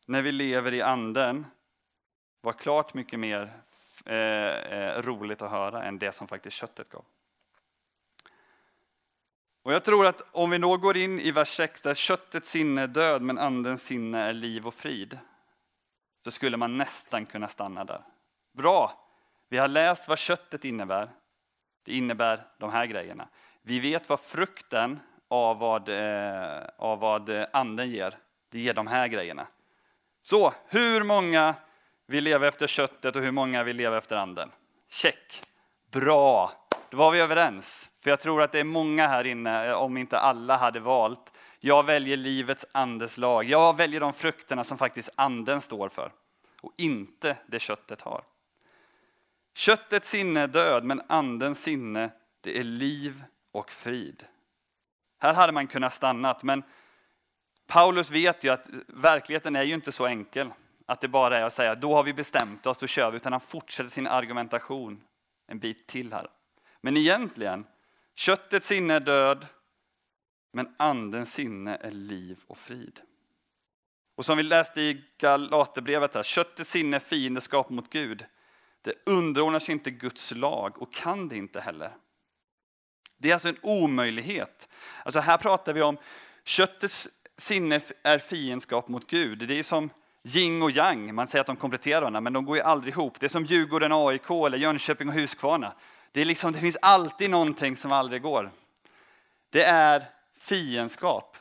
när 0.07 0.23
vi 0.23 0.33
lever 0.33 0.75
i 0.75 0.83
anden 0.83 1.47
var 2.41 2.53
klart 2.53 2.95
mycket 2.95 3.21
mer 3.21 3.61
eh, 4.07 4.17
eh 4.17 5.03
roligt 5.03 5.43
att 5.43 5.51
höra 5.51 5.85
än 5.85 5.99
det 5.99 6.13
som 6.13 6.29
faktiskt 6.29 6.57
köttet 6.57 6.89
gav. 6.89 7.05
Och 9.66 9.73
jag 9.73 9.85
tror 9.85 10.06
att 10.06 10.23
om 10.32 10.50
vi 10.50 10.58
då 10.58 10.76
går 10.76 10.96
in 10.96 11.20
i 11.20 11.30
vers 11.30 11.56
6 11.56 11.82
där 11.82 11.94
köttets 11.94 12.50
sinne 12.50 12.82
är 12.82 12.87
död 12.87 13.23
men 13.23 13.38
andens 13.38 13.85
sinne 13.85 14.20
är 14.20 14.32
liv 14.32 14.66
och 14.66 14.75
frid, 14.75 15.18
så 16.25 16.30
skulle 16.30 16.56
man 16.56 16.78
nästan 16.78 17.26
kunna 17.26 17.49
stanna 17.49 17.85
där. 17.85 18.02
Bra, 18.54 19.06
vi 19.49 19.58
har 19.58 19.68
läst 19.68 20.08
vad 20.08 20.18
köttet 20.18 20.64
innebär. 20.64 21.11
Det 21.85 21.92
innebär 21.92 22.46
de 22.58 22.73
här 22.73 22.87
grejerna. 22.87 23.28
Vi 23.62 23.80
vet 23.80 24.08
vad 24.08 24.20
frukten 24.20 25.00
av 25.28 25.58
vad, 25.58 25.88
eh, 25.88 26.62
av 26.76 26.99
vad 26.99 27.46
anden 27.52 27.90
ger, 27.90 28.14
det 28.50 28.58
ger 28.58 28.75
de 28.75 28.87
här 28.87 29.08
grejerna. 29.08 29.46
Så 30.23 30.54
hur 30.68 31.02
många 31.02 31.54
vill 32.06 32.25
leva 32.25 32.49
efter 32.49 32.66
köttet 32.66 33.16
och 33.16 33.23
hur 33.23 33.32
många 33.32 33.62
vill 33.62 33.76
leva 33.76 33.99
efter 33.99 34.16
anden? 34.16 34.50
Check. 34.90 35.42
Bra, 35.90 36.52
då 36.90 36.97
var 36.97 37.12
vi 37.12 37.21
överens. 37.21 37.90
För 38.00 38.11
jag 38.11 38.21
tror 38.21 38.43
att 38.43 38.52
det 38.52 38.61
är 38.61 38.64
många 38.64 39.09
här 39.09 39.25
inne, 39.25 39.66
eh, 39.66 39.73
om 39.73 39.97
inte 39.97 40.19
alla 40.19 40.57
hade 40.57 40.81
valt, 40.81 41.33
jag 41.61 41.87
väljer 41.87 42.16
livets 42.16 42.66
andes 42.73 43.19
lag. 43.19 43.45
Jag 43.45 43.76
väljer 43.76 44.00
de 44.00 44.12
frukterna 44.12 44.64
som 44.64 44.78
faktiskt 44.78 45.11
anden 45.14 45.61
står 45.61 45.88
för 45.88 46.12
och 46.61 46.73
inte 46.76 47.37
det 47.47 47.59
köttet 47.59 48.00
har. 48.00 48.23
Köttets 49.55 50.11
sinne 50.11 50.40
är 50.40 50.47
död, 50.47 50.85
men 50.85 51.02
andens 51.07 51.62
sinne 51.62 52.11
det 52.40 52.59
är 52.59 52.64
liv 52.64 53.25
och 53.52 53.71
frid. 53.71 54.25
Här 55.19 55.35
hade 55.35 55.52
man 55.52 55.66
kunnat 55.66 55.95
stannat, 55.95 56.43
men 56.43 56.62
Paulus 57.66 58.11
vet 58.11 58.45
ju 58.45 58.49
att 58.49 58.66
verkligheten 58.87 59.57
är 59.57 59.62
ju 59.62 59.75
inte 59.75 59.93
så 59.93 60.07
enkel. 60.07 60.50
Att 60.87 61.00
det 61.00 61.09
bara 61.09 61.38
är 61.38 61.43
att 61.43 61.52
säga, 61.52 61.75
då 61.75 61.95
har 61.95 62.02
vi 62.02 62.12
bestämt 62.12 62.66
oss, 62.66 62.78
då 62.78 62.87
kör 62.87 63.11
vi. 63.11 63.16
Utan 63.16 63.33
han 63.33 63.40
fortsätter 63.40 63.90
sin 63.90 64.07
argumentation 64.07 65.02
en 65.47 65.59
bit 65.59 65.87
till 65.87 66.12
här. 66.12 66.28
Men 66.87 66.97
egentligen, 66.97 67.66
köttets 68.14 68.66
sinne 68.66 68.95
är 68.95 69.00
död, 69.00 69.47
men 70.52 70.75
andens 70.76 71.35
sinne 71.35 71.76
är 71.76 71.90
liv 71.90 72.38
och 72.47 72.59
frid. 72.59 73.00
Och 74.16 74.25
som 74.25 74.37
vi 74.37 74.43
läste 74.43 74.81
i 74.81 75.05
Galaterbrevet, 75.19 76.14
här, 76.14 76.23
köttets 76.23 76.71
sinne 76.71 76.97
är 76.97 77.00
fiendeskap 77.00 77.71
mot 77.71 77.90
Gud. 77.90 78.25
Det 78.83 78.95
underordnar 79.07 79.59
sig 79.59 79.73
inte 79.73 79.90
Guds 79.90 80.33
lag 80.35 80.83
och 80.83 80.93
kan 80.93 81.28
det 81.28 81.37
inte 81.37 81.61
heller. 81.61 81.90
Det 83.19 83.28
är 83.28 83.33
alltså 83.33 83.49
en 83.49 83.59
omöjlighet. 83.62 84.69
Alltså 85.05 85.21
här 85.21 85.38
pratar 85.38 85.73
vi 85.73 85.83
om 85.83 85.97
köttets 86.45 87.09
sinne 87.37 87.81
är 88.02 88.19
fiendskap 88.19 88.88
mot 88.88 89.11
Gud. 89.11 89.49
Det 89.49 89.59
är 89.59 89.62
som 89.62 89.90
yin 90.23 90.62
och 90.62 90.71
yang, 90.71 91.14
man 91.14 91.26
säger 91.26 91.40
att 91.40 91.47
de 91.47 91.57
kompletterar 91.57 92.00
varandra, 92.00 92.21
men 92.21 92.33
de 92.33 92.45
går 92.45 92.57
ju 92.57 92.62
aldrig 92.62 92.95
ihop. 92.95 93.21
Det 93.21 93.26
är 93.26 93.31
som 93.31 93.45
Djurgården 93.45 93.93
AIK 93.93 94.31
eller 94.31 94.59
Jönköping 94.59 95.09
och 95.09 95.14
Huskvarna. 95.14 95.73
Det, 96.16 96.20
är 96.20 96.25
liksom, 96.25 96.52
det 96.52 96.61
finns 96.61 96.76
alltid 96.82 97.30
någonting 97.30 97.76
som 97.76 97.92
aldrig 97.92 98.23
går. 98.23 98.50
Det 99.50 99.64
är 99.64 100.04
fiendskap. 100.38 101.37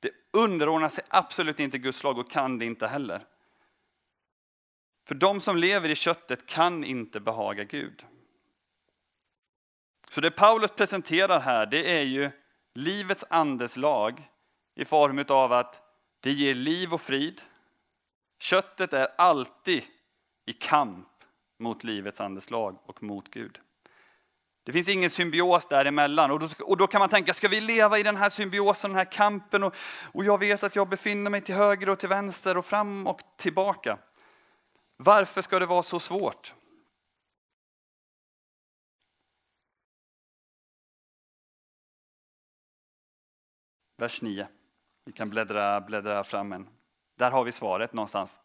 Det 0.00 0.10
underordnar 0.30 0.88
sig 0.88 1.04
absolut 1.08 1.60
inte 1.60 1.78
Guds 1.78 2.02
lag 2.02 2.18
och 2.18 2.30
kan 2.30 2.58
det 2.58 2.64
inte 2.64 2.86
heller. 2.86 3.26
För 5.04 5.14
de 5.14 5.40
som 5.40 5.56
lever 5.56 5.88
i 5.88 5.94
köttet 5.94 6.46
kan 6.46 6.84
inte 6.84 7.20
behaga 7.20 7.64
Gud. 7.64 8.04
Så 10.10 10.20
det 10.20 10.30
Paulus 10.30 10.70
presenterar 10.70 11.40
här, 11.40 11.66
det 11.66 11.98
är 11.98 12.02
ju 12.02 12.30
livets 12.74 13.24
andes 13.30 13.76
lag 13.76 14.30
i 14.74 14.84
form 14.84 15.24
av 15.28 15.52
att 15.52 15.80
det 16.20 16.32
ger 16.32 16.54
liv 16.54 16.94
och 16.94 17.00
frid. 17.00 17.42
Köttet 18.38 18.92
är 18.92 19.08
alltid 19.18 19.84
i 20.46 20.52
kamp 20.52 21.08
mot 21.58 21.84
livets 21.84 22.20
andes 22.20 22.50
lag 22.50 22.78
och 22.86 23.02
mot 23.02 23.30
Gud. 23.30 23.60
Det 24.64 24.72
finns 24.72 24.88
ingen 24.88 25.10
symbios 25.10 25.66
däremellan. 25.66 26.30
Och 26.30 26.38
då, 26.38 26.48
och 26.60 26.76
då 26.76 26.86
kan 26.86 26.98
man 26.98 27.08
tänka, 27.08 27.34
ska 27.34 27.48
vi 27.48 27.60
leva 27.60 27.98
i 27.98 28.02
den 28.02 28.16
här 28.16 28.30
symbiosen, 28.30 28.90
den 28.90 28.98
här 28.98 29.12
kampen? 29.12 29.62
Och, 29.62 29.74
och 30.12 30.24
jag 30.24 30.38
vet 30.38 30.62
att 30.62 30.76
jag 30.76 30.88
befinner 30.88 31.30
mig 31.30 31.40
till 31.40 31.54
höger 31.54 31.88
och 31.88 31.98
till 31.98 32.08
vänster 32.08 32.56
och 32.56 32.66
fram 32.66 33.06
och 33.06 33.20
tillbaka. 33.36 33.98
Varför 34.96 35.42
ska 35.42 35.58
det 35.58 35.66
vara 35.66 35.82
så 35.82 36.00
svårt? 36.00 36.54
Vers 43.98 44.22
9. 44.22 44.48
Vi 45.04 45.12
kan 45.12 45.30
bläddra, 45.30 45.80
bläddra 45.80 46.24
fram 46.24 46.52
en. 46.52 46.68
Där 47.18 47.30
har 47.30 47.44
vi 47.44 47.52
svaret 47.52 47.92
någonstans. 47.92 48.40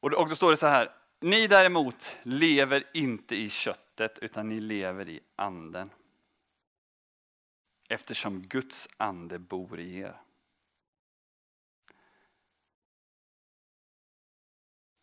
Och 0.00 0.10
då 0.10 0.36
står 0.36 0.50
det 0.50 0.56
så 0.56 0.66
här. 0.66 1.03
Ni 1.24 1.46
däremot 1.46 2.16
lever 2.22 2.84
inte 2.94 3.36
i 3.36 3.50
köttet 3.50 4.18
utan 4.18 4.48
ni 4.48 4.60
lever 4.60 5.08
i 5.08 5.20
anden. 5.36 5.90
Eftersom 7.88 8.42
Guds 8.42 8.88
ande 8.96 9.38
bor 9.38 9.80
i 9.80 9.98
er. 9.98 10.20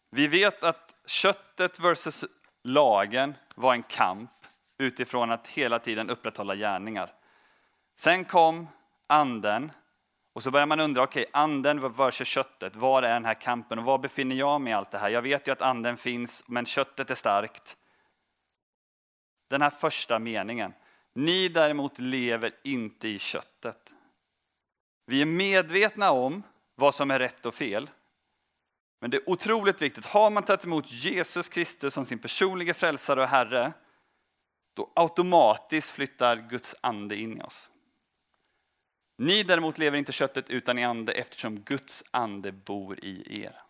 Vi 0.09 0.27
vet 0.27 0.63
att 0.63 0.95
köttet 1.05 1.79
versus 1.79 2.25
lagen 2.63 3.33
var 3.55 3.73
en 3.73 3.83
kamp 3.83 4.31
utifrån 4.77 5.31
att 5.31 5.47
hela 5.47 5.79
tiden 5.79 6.09
upprätthålla 6.09 6.55
gärningar. 6.55 7.13
Sen 7.95 8.25
kom 8.25 8.67
anden 9.07 9.71
och 10.33 10.43
så 10.43 10.51
börjar 10.51 10.67
man 10.67 10.79
undra, 10.79 11.03
okej, 11.03 11.21
okay, 11.21 11.41
anden 11.41 11.93
versus 11.93 12.27
köttet, 12.27 12.75
var 12.75 13.03
är 13.03 13.13
den 13.13 13.25
här 13.25 13.33
kampen 13.33 13.79
och 13.79 13.85
var 13.85 13.97
befinner 13.97 14.35
jag 14.35 14.61
mig 14.61 14.71
i 14.71 14.73
allt 14.73 14.91
det 14.91 14.97
här? 14.97 15.09
Jag 15.09 15.21
vet 15.21 15.47
ju 15.47 15.51
att 15.51 15.61
anden 15.61 15.97
finns, 15.97 16.43
men 16.47 16.65
köttet 16.65 17.09
är 17.09 17.15
starkt. 17.15 17.77
Den 19.49 19.61
här 19.61 19.69
första 19.69 20.19
meningen, 20.19 20.73
ni 21.13 21.49
däremot 21.49 21.99
lever 21.99 22.55
inte 22.63 23.07
i 23.07 23.19
köttet. 23.19 23.93
Vi 25.05 25.21
är 25.21 25.25
medvetna 25.25 26.11
om 26.11 26.43
vad 26.75 26.95
som 26.95 27.11
är 27.11 27.19
rätt 27.19 27.45
och 27.45 27.53
fel, 27.53 27.89
men 29.01 29.11
det 29.11 29.17
är 29.17 29.29
otroligt 29.29 29.81
viktigt. 29.81 30.05
Har 30.05 30.29
man 30.29 30.43
tagit 30.43 30.65
emot 30.65 30.91
Jesus 30.91 31.49
Kristus 31.49 31.93
som 31.93 32.05
sin 32.05 32.19
personliga 32.19 32.73
frälsare 32.73 33.21
och 33.21 33.27
Herre, 33.27 33.73
då 34.73 34.91
automatiskt 34.95 35.91
flyttar 35.91 36.35
Guds 36.35 36.75
ande 36.81 37.15
in 37.15 37.37
i 37.37 37.43
oss. 37.43 37.70
Ni 39.21 39.43
däremot 39.43 39.77
lever 39.77 39.97
inte 39.97 40.11
köttet 40.11 40.49
utan 40.49 40.79
i 40.79 40.83
ande 40.83 41.11
eftersom 41.11 41.59
Guds 41.59 42.03
ande 42.11 42.51
bor 42.51 43.05
i 43.05 43.43
er. 43.43 43.61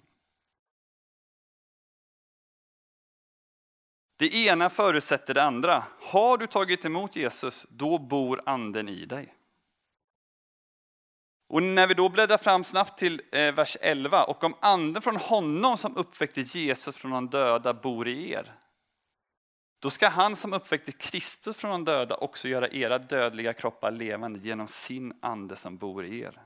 Det 4.17 4.33
ena 4.35 4.69
förutsätter 4.69 5.33
det 5.33 5.43
andra. 5.43 5.83
Har 5.99 6.37
du 6.37 6.47
tagit 6.47 6.85
emot 6.85 7.15
Jesus, 7.15 7.65
då 7.69 7.97
bor 7.97 8.41
anden 8.45 8.89
i 8.89 9.05
dig. 9.05 9.33
Och 11.47 11.63
när 11.63 11.87
vi 11.87 11.93
då 11.93 12.09
bläddrar 12.09 12.37
fram 12.37 12.63
snabbt 12.63 12.99
till 12.99 13.21
eh, 13.31 13.55
vers 13.55 13.77
11, 13.81 14.23
och 14.23 14.43
om 14.43 14.55
anden 14.59 15.01
från 15.01 15.15
honom 15.15 15.77
som 15.77 15.97
uppväckte 15.97 16.41
Jesus 16.41 16.95
från 16.95 17.11
de 17.11 17.29
döda 17.29 17.73
bor 17.73 18.07
i 18.07 18.31
er, 18.31 18.60
då 19.81 19.89
ska 19.89 20.09
han 20.09 20.35
som 20.35 20.53
uppväckte 20.53 20.91
Kristus 20.91 21.57
från 21.57 21.71
de 21.71 21.85
döda 21.85 22.15
också 22.15 22.47
göra 22.47 22.69
era 22.69 22.97
dödliga 22.97 23.53
kroppar 23.53 23.91
levande 23.91 24.39
genom 24.39 24.67
sin 24.67 25.13
ande 25.21 25.55
som 25.55 25.77
bor 25.77 26.05
i 26.05 26.19
er. 26.19 26.41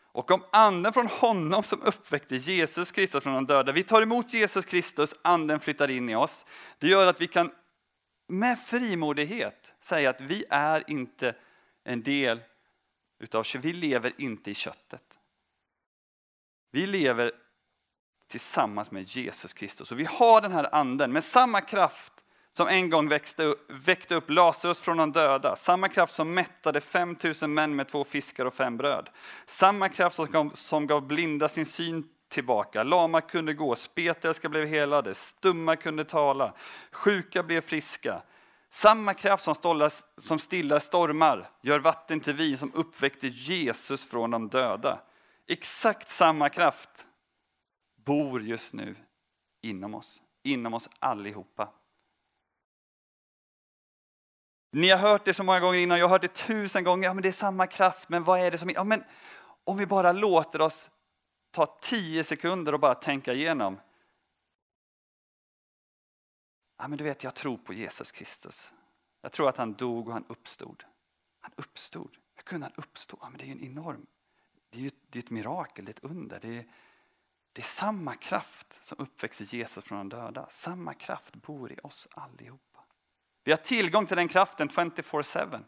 Och 0.00 0.30
om 0.30 0.44
anden 0.52 0.92
från 0.92 1.06
honom 1.06 1.62
som 1.62 1.82
uppväckte 1.82 2.36
Jesus 2.36 2.92
Kristus 2.92 3.22
från 3.22 3.34
de 3.34 3.46
döda, 3.46 3.72
vi 3.72 3.82
tar 3.82 4.02
emot 4.02 4.32
Jesus 4.32 4.64
Kristus, 4.64 5.14
anden 5.22 5.60
flyttar 5.60 5.90
in 5.90 6.08
i 6.08 6.16
oss. 6.16 6.44
Det 6.78 6.88
gör 6.88 7.06
att 7.06 7.20
vi 7.20 7.28
kan 7.28 7.50
med 8.28 8.58
frimodighet 8.58 9.72
säga 9.80 10.10
att 10.10 10.20
vi 10.20 10.44
är 10.50 10.90
inte 10.90 11.34
en 11.84 12.02
del 12.02 12.40
utav, 13.18 13.46
vi 13.54 13.72
lever 13.72 14.12
inte 14.18 14.50
i 14.50 14.54
köttet. 14.54 15.18
Vi 16.70 16.86
lever 16.86 17.32
tillsammans 18.28 18.90
med 18.90 19.02
Jesus 19.02 19.52
Kristus. 19.52 19.92
Och 19.92 20.00
vi 20.00 20.04
har 20.04 20.40
den 20.40 20.52
här 20.52 20.74
anden 20.74 21.12
med 21.12 21.24
samma 21.24 21.60
kraft 21.60 22.12
som 22.52 22.68
en 22.68 22.90
gång 22.90 23.08
växte, 23.08 23.54
väckte 23.68 24.14
upp 24.14 24.30
Lazarus 24.30 24.80
från 24.80 24.96
de 24.96 25.12
döda. 25.12 25.56
Samma 25.56 25.88
kraft 25.88 26.12
som 26.12 26.34
mättade 26.34 26.80
5000 26.80 27.54
män 27.54 27.76
med 27.76 27.88
två 27.88 28.04
fiskar 28.04 28.44
och 28.44 28.54
fem 28.54 28.76
bröd. 28.76 29.08
Samma 29.46 29.88
kraft 29.88 30.16
som 30.16 30.26
gav, 30.26 30.50
som 30.54 30.86
gav 30.86 31.06
blinda 31.06 31.48
sin 31.48 31.66
syn 31.66 32.04
tillbaka. 32.28 32.82
Lama 32.82 33.20
kunde 33.20 33.54
gå, 33.54 33.76
spetälska 33.76 34.48
blev 34.48 34.66
helade, 34.66 35.14
stumma 35.14 35.76
kunde 35.76 36.04
tala, 36.04 36.54
sjuka 36.92 37.42
blev 37.42 37.60
friska. 37.60 38.22
Samma 38.70 39.14
kraft 39.14 39.44
som, 39.44 39.54
stollas, 39.54 40.04
som 40.18 40.38
stillar 40.38 40.78
stormar 40.78 41.48
gör 41.62 41.78
vatten 41.78 42.20
till 42.20 42.34
vin 42.34 42.58
som 42.58 42.72
uppväckte 42.74 43.26
Jesus 43.26 44.10
från 44.10 44.30
de 44.30 44.48
döda. 44.48 44.98
Exakt 45.48 46.08
samma 46.08 46.48
kraft 46.48 47.06
bor 48.06 48.42
just 48.42 48.74
nu 48.74 48.96
inom 49.62 49.94
oss, 49.94 50.22
inom 50.42 50.74
oss 50.74 50.88
allihopa. 50.98 51.72
Ni 54.72 54.90
har 54.90 54.98
hört 54.98 55.24
det 55.24 55.34
så 55.34 55.42
många 55.42 55.60
gånger 55.60 55.78
innan, 55.78 55.98
jag 55.98 56.04
har 56.08 56.10
hört 56.10 56.22
det 56.22 56.34
tusen 56.34 56.84
gånger. 56.84 57.08
Ja, 57.08 57.14
men 57.14 57.22
det 57.22 57.28
är 57.28 57.32
samma 57.32 57.66
kraft, 57.66 58.08
men 58.08 58.24
vad 58.24 58.40
är 58.40 58.50
det 58.50 58.58
som... 58.58 58.70
Ja, 58.70 58.84
men 58.84 59.04
om 59.64 59.76
vi 59.76 59.86
bara 59.86 60.12
låter 60.12 60.60
oss 60.60 60.90
ta 61.50 61.78
tio 61.82 62.24
sekunder 62.24 62.72
och 62.72 62.80
bara 62.80 62.94
tänka 62.94 63.32
igenom. 63.32 63.80
Ja, 66.78 66.88
men 66.88 66.98
du 66.98 67.04
vet, 67.04 67.24
jag 67.24 67.34
tror 67.34 67.56
på 67.56 67.72
Jesus 67.72 68.12
Kristus. 68.12 68.72
Jag 69.22 69.32
tror 69.32 69.48
att 69.48 69.56
han 69.56 69.72
dog 69.72 70.06
och 70.06 70.12
han 70.12 70.24
uppstod. 70.28 70.84
Han 71.40 71.52
uppstod. 71.56 72.16
Hur 72.34 72.42
kunde 72.42 72.66
han 72.66 72.74
uppstå? 72.76 73.18
Ja, 73.20 73.30
men 73.30 73.38
det 73.38 73.44
är 73.44 73.46
ju 73.46 73.52
en 73.52 73.64
enorm... 73.64 74.06
Det 74.70 74.78
är 74.78 74.82
ju 74.82 74.90
det 75.08 75.18
är 75.18 75.22
ett 75.22 75.30
mirakel, 75.30 75.84
det 75.84 75.90
är 75.90 75.94
ett 75.94 76.04
under. 76.04 76.40
Det 76.40 76.58
är, 76.58 76.66
det 77.56 77.62
är 77.62 77.64
samma 77.64 78.14
kraft 78.14 78.78
som 78.82 78.98
uppväxte 78.98 79.44
Jesus 79.44 79.84
från 79.84 79.98
de 79.98 80.16
döda. 80.16 80.48
Samma 80.50 80.94
kraft 80.94 81.34
bor 81.34 81.72
i 81.72 81.76
oss 81.82 82.08
allihopa. 82.10 82.80
Vi 83.44 83.52
har 83.52 83.56
tillgång 83.56 84.06
till 84.06 84.16
den 84.16 84.28
kraften 84.28 84.68
24-7. 84.68 85.64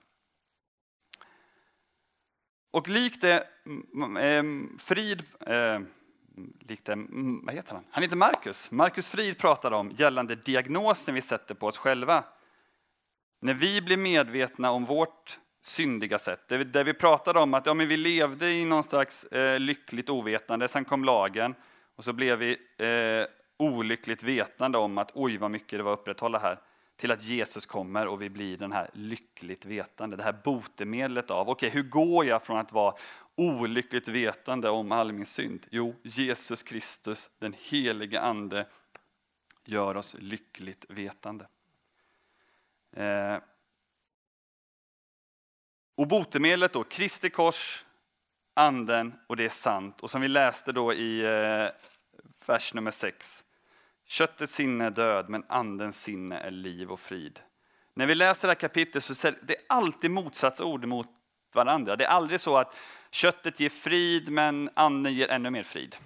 Och 2.71 2.89
likt 2.89 3.21
det 3.21 3.49
mm, 3.67 3.87
mm, 3.95 4.17
ehm, 4.17 4.79
Frid, 4.79 5.23
eh, 5.41 5.81
likt 6.61 6.85
det, 6.85 6.93
mm, 6.93 7.47
vad 7.47 7.55
heter 7.55 7.75
han? 7.75 7.85
Han 7.91 8.03
heter 8.03 8.17
Marcus. 8.17 8.71
Marcus 8.71 9.09
Frid 9.09 9.39
pratade 9.39 9.77
om 9.77 9.91
gällande 9.91 10.35
diagnosen 10.35 11.15
vi 11.15 11.23
sätter 11.23 11.55
på 11.55 11.67
oss 11.67 11.79
själva. 11.79 12.25
När 13.41 13.55
vi 13.55 13.83
blir 13.83 13.97
medvetna 13.97 14.71
om 14.71 14.85
vårt 14.85 15.39
syndiga 15.63 16.19
sätt, 16.19 16.49
där 16.49 16.85
vi 16.85 16.95
pratade 16.95 17.41
om 17.41 17.55
att 17.55 17.67
ja, 17.67 17.75
men 17.75 17.89
vi 17.89 17.97
levde 17.97 18.51
i 18.51 18.65
någon 18.65 18.83
slags 18.83 19.25
eh, 19.25 19.61
lyckligt 19.61 20.11
ovetande, 20.11 20.69
sen 20.69 20.85
kom 20.85 21.05
lagen 21.05 21.55
och 21.99 22.05
så 22.05 22.13
blev 22.13 22.39
vi 22.39 22.59
eh, 22.77 23.27
olyckligt 23.57 24.23
vetande 24.23 24.79
om 24.79 24.99
att 24.99 25.11
oj 25.15 25.37
vad 25.37 25.51
mycket 25.51 25.79
det 25.79 25.83
var 25.83 25.93
att 25.93 25.99
upprätthålla 25.99 26.39
här 26.39 26.61
till 26.97 27.11
att 27.11 27.23
Jesus 27.23 27.67
kommer 27.67 28.07
och 28.07 28.23
vi 28.23 28.31
blir 28.31 28.57
den 28.57 28.73
här 28.73 28.91
lyckligt 28.93 29.65
vetande, 29.65 30.17
det 30.17 30.23
här 30.23 30.41
botemedlet 30.45 31.31
av, 31.31 31.49
okej 31.49 31.69
okay, 31.69 31.83
hur 31.83 31.89
går 31.89 32.25
jag 32.25 32.43
från 32.43 32.59
att 32.59 32.73
vara 32.73 32.95
olyckligt 33.35 34.09
vetande 34.09 34.71
om 34.71 34.93
all 34.93 35.13
min 35.13 35.27
synd? 35.27 35.67
Jo, 35.71 35.95
Jesus 36.03 36.63
Kristus, 36.63 37.31
den 37.39 37.55
helige 37.59 38.21
Ande, 38.21 38.67
gör 39.65 39.97
oss 39.97 40.17
lyckligt 40.19 40.85
vetande. 40.89 41.47
Eh. 42.97 43.37
Och 45.95 46.09
botemedlet 46.09 46.73
då, 46.73 46.85
Kristi 46.85 47.31
kors, 47.31 47.85
anden 48.59 49.15
och 49.27 49.37
det 49.37 49.45
är 49.45 49.49
sant. 49.49 50.01
Och 50.01 50.11
som 50.11 50.21
vi 50.21 50.29
läste 50.29 50.73
då 50.73 50.93
i 50.93 51.25
eh, 51.25 51.67
vers 52.47 52.75
nummer 52.75 52.91
6. 52.91 53.45
Köttets 54.07 54.55
sinne 54.55 54.85
är 54.85 54.91
död, 54.91 55.29
men 55.29 55.45
andens 55.49 56.03
sinne 56.03 56.39
är 56.39 56.51
liv 56.51 56.91
och 56.91 57.01
frid. 57.01 57.41
När 57.95 58.07
vi 58.07 58.15
läser 58.15 58.49
det 58.49 58.53
här 58.53 58.61
kapitlet 58.61 59.05
så 59.05 59.29
är 59.29 59.35
det 59.43 59.57
alltid 59.69 60.11
motsatsord 60.11 60.85
mot 60.85 61.09
varandra. 61.55 61.97
Det 61.97 62.05
är 62.05 62.09
aldrig 62.09 62.41
så 62.41 62.57
att 62.57 62.77
köttet 63.11 63.61
ger 63.61 63.69
frid, 63.69 64.29
men 64.29 64.71
anden 64.75 65.15
ger 65.15 65.29
ännu 65.29 65.51
mer 65.51 65.63
frid. 65.63 65.97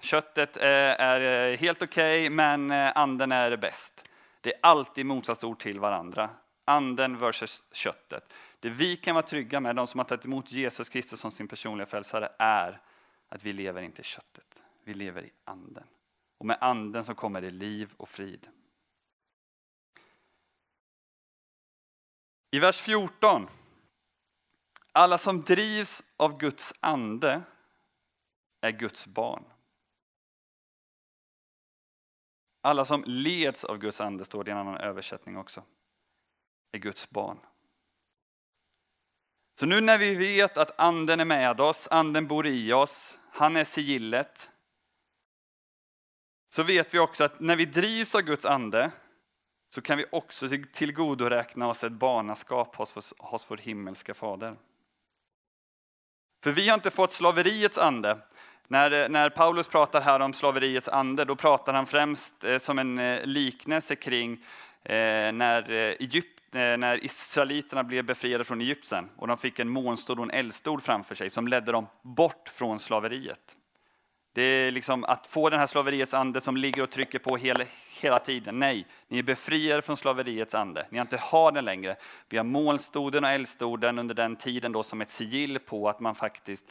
Köttet 0.00 0.56
eh, 0.56 0.62
är 1.00 1.50
eh, 1.50 1.58
helt 1.58 1.82
okej, 1.82 2.20
okay, 2.20 2.30
men 2.30 2.70
anden 2.70 3.32
är 3.32 3.56
bäst. 3.56 4.10
Det 4.40 4.54
är 4.54 4.60
alltid 4.62 5.06
motsatsord 5.06 5.58
till 5.58 5.80
varandra. 5.80 6.30
Anden 6.64 7.18
versus 7.18 7.62
köttet. 7.72 8.32
Det 8.64 8.70
vi 8.70 8.96
kan 8.96 9.14
vara 9.14 9.26
trygga 9.26 9.60
med, 9.60 9.76
de 9.76 9.86
som 9.86 9.98
har 9.98 10.04
tagit 10.04 10.24
emot 10.24 10.52
Jesus 10.52 10.88
Kristus 10.88 11.20
som 11.20 11.30
sin 11.30 11.48
personliga 11.48 11.86
frälsare, 11.86 12.32
är 12.38 12.80
att 13.28 13.44
vi 13.44 13.52
lever 13.52 13.82
inte 13.82 14.00
i 14.00 14.04
köttet. 14.04 14.62
Vi 14.84 14.94
lever 14.94 15.24
i 15.24 15.32
anden. 15.44 15.86
Och 16.38 16.46
med 16.46 16.58
anden 16.60 17.04
så 17.04 17.14
kommer 17.14 17.40
det 17.40 17.50
liv 17.50 17.94
och 17.96 18.08
frid. 18.08 18.48
I 22.50 22.58
vers 22.58 22.80
14. 22.80 23.48
Alla 24.92 25.18
som 25.18 25.42
drivs 25.42 26.04
av 26.16 26.38
Guds 26.38 26.74
ande 26.80 27.42
är 28.60 28.70
Guds 28.70 29.06
barn. 29.06 29.44
Alla 32.60 32.84
som 32.84 33.04
leds 33.06 33.64
av 33.64 33.78
Guds 33.78 34.00
ande, 34.00 34.24
står 34.24 34.44
det 34.44 34.48
i 34.48 34.52
en 34.52 34.58
annan 34.58 34.76
översättning 34.76 35.36
också, 35.36 35.62
är 36.72 36.78
Guds 36.78 37.10
barn. 37.10 37.38
Så 39.58 39.66
nu 39.66 39.80
när 39.80 39.98
vi 39.98 40.14
vet 40.14 40.56
att 40.56 40.80
anden 40.80 41.20
är 41.20 41.24
med 41.24 41.60
oss, 41.60 41.88
anden 41.90 42.26
bor 42.26 42.46
i 42.46 42.72
oss, 42.72 43.18
han 43.30 43.56
är 43.56 43.64
sigillet, 43.64 44.50
så 46.54 46.62
vet 46.62 46.94
vi 46.94 46.98
också 46.98 47.24
att 47.24 47.40
när 47.40 47.56
vi 47.56 47.64
drivs 47.64 48.14
av 48.14 48.20
Guds 48.20 48.44
ande 48.44 48.90
så 49.74 49.82
kan 49.82 49.98
vi 49.98 50.04
också 50.12 50.48
tillgodoräkna 50.72 51.68
oss 51.68 51.84
ett 51.84 51.92
barnaskap 51.92 52.76
hos, 52.76 53.14
hos 53.18 53.50
vår 53.50 53.56
himmelska 53.56 54.14
fader. 54.14 54.56
För 56.44 56.52
vi 56.52 56.68
har 56.68 56.74
inte 56.74 56.90
fått 56.90 57.12
slaveriets 57.12 57.78
ande. 57.78 58.18
När, 58.68 59.08
när 59.08 59.30
Paulus 59.30 59.68
pratar 59.68 60.00
här 60.00 60.20
om 60.20 60.32
slaveriets 60.32 60.88
ande, 60.88 61.24
då 61.24 61.36
pratar 61.36 61.72
han 61.72 61.86
främst 61.86 62.44
eh, 62.44 62.58
som 62.58 62.78
en 62.78 62.98
eh, 62.98 63.24
liknelse 63.24 63.96
kring 63.96 64.32
eh, 64.82 65.32
när, 65.32 65.70
eh, 65.70 65.76
Egypten 65.76 66.33
Eh, 66.54 66.76
när 66.78 67.04
israeliterna 67.04 67.84
blev 67.84 68.04
befriade 68.04 68.44
från 68.44 68.60
Egypten 68.60 69.10
och 69.16 69.28
de 69.28 69.36
fick 69.36 69.58
en 69.58 69.68
månstod 69.68 70.18
och 70.18 70.24
en 70.24 70.30
eldstod 70.30 70.82
framför 70.82 71.14
sig 71.14 71.30
som 71.30 71.48
ledde 71.48 71.72
dem 71.72 71.86
bort 72.02 72.48
från 72.48 72.78
slaveriet. 72.78 73.56
Det 74.34 74.42
är 74.42 74.70
liksom 74.70 75.04
att 75.04 75.26
få 75.26 75.50
den 75.50 75.60
här 75.60 75.66
slaveriets 75.66 76.14
ande 76.14 76.40
som 76.40 76.56
ligger 76.56 76.82
och 76.82 76.90
trycker 76.90 77.18
på 77.18 77.36
hela, 77.36 77.64
hela 78.00 78.18
tiden. 78.18 78.58
Nej, 78.58 78.86
ni 79.08 79.18
är 79.18 79.22
befriade 79.22 79.82
från 79.82 79.96
slaveriets 79.96 80.54
ande. 80.54 80.86
Ni 80.90 80.98
har 80.98 81.02
inte 81.02 81.16
har 81.16 81.52
den 81.52 81.64
längre. 81.64 81.96
Vi 82.28 82.36
har 82.36 82.44
molnstoden 82.44 83.24
och 83.24 83.30
eldstoden 83.30 83.98
under 83.98 84.14
den 84.14 84.36
tiden 84.36 84.72
då 84.72 84.82
som 84.82 85.00
ett 85.00 85.10
sigill 85.10 85.58
på 85.58 85.88
att 85.88 86.00
man 86.00 86.14
faktiskt 86.14 86.66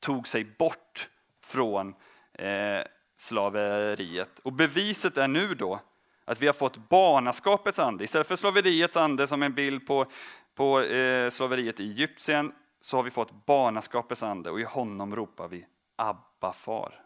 tog 0.00 0.28
sig 0.28 0.44
bort 0.44 1.08
från 1.42 1.94
eh, 2.32 2.80
slaveriet. 3.16 4.38
Och 4.42 4.52
beviset 4.52 5.16
är 5.16 5.28
nu 5.28 5.54
då 5.54 5.80
att 6.24 6.42
vi 6.42 6.46
har 6.46 6.54
fått 6.54 6.88
barnaskapets 6.88 7.78
ande. 7.78 8.04
Istället 8.04 8.26
för 8.26 8.36
slaveriets 8.36 8.96
ande 8.96 9.26
som 9.26 9.42
en 9.42 9.54
bild 9.54 9.86
på, 9.86 10.06
på 10.54 10.80
eh, 10.80 11.30
slaveriet 11.30 11.80
i 11.80 11.90
Egypten 11.90 12.52
så 12.80 12.96
har 12.96 13.02
vi 13.02 13.10
fått 13.10 13.46
barnaskapets 13.46 14.22
ande 14.22 14.50
och 14.50 14.60
i 14.60 14.64
honom 14.64 15.16
ropar 15.16 15.48
vi 15.48 15.66
Abba 15.96 16.52
far. 16.52 17.00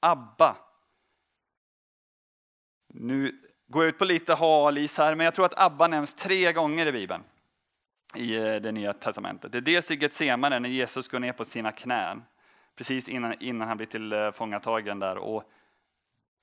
Abba. 0.00 0.56
Nu 2.94 3.40
går 3.66 3.82
jag 3.82 3.88
ut 3.88 3.98
på 3.98 4.04
lite 4.04 4.34
halis 4.34 4.98
här, 4.98 5.14
men 5.14 5.24
jag 5.24 5.34
tror 5.34 5.46
att 5.46 5.58
Abba 5.58 5.86
nämns 5.86 6.14
tre 6.14 6.52
gånger 6.52 6.86
i 6.86 6.92
Bibeln 6.92 7.24
i 8.14 8.36
eh, 8.36 8.54
det 8.54 8.72
nya 8.72 8.92
testamentet. 8.92 9.52
Det 9.52 9.58
är 9.58 9.62
dels 9.62 9.90
i 9.90 9.94
Getsemane 9.94 10.58
när 10.58 10.68
Jesus 10.68 11.08
går 11.08 11.18
ner 11.20 11.32
på 11.32 11.44
sina 11.44 11.72
knän 11.72 12.22
precis 12.76 13.08
innan, 13.08 13.34
innan 13.40 13.68
han 13.68 13.76
blir 13.76 13.86
tillfångatagen 13.86 15.02
eh, 15.02 15.08
där 15.08 15.16
och 15.16 15.44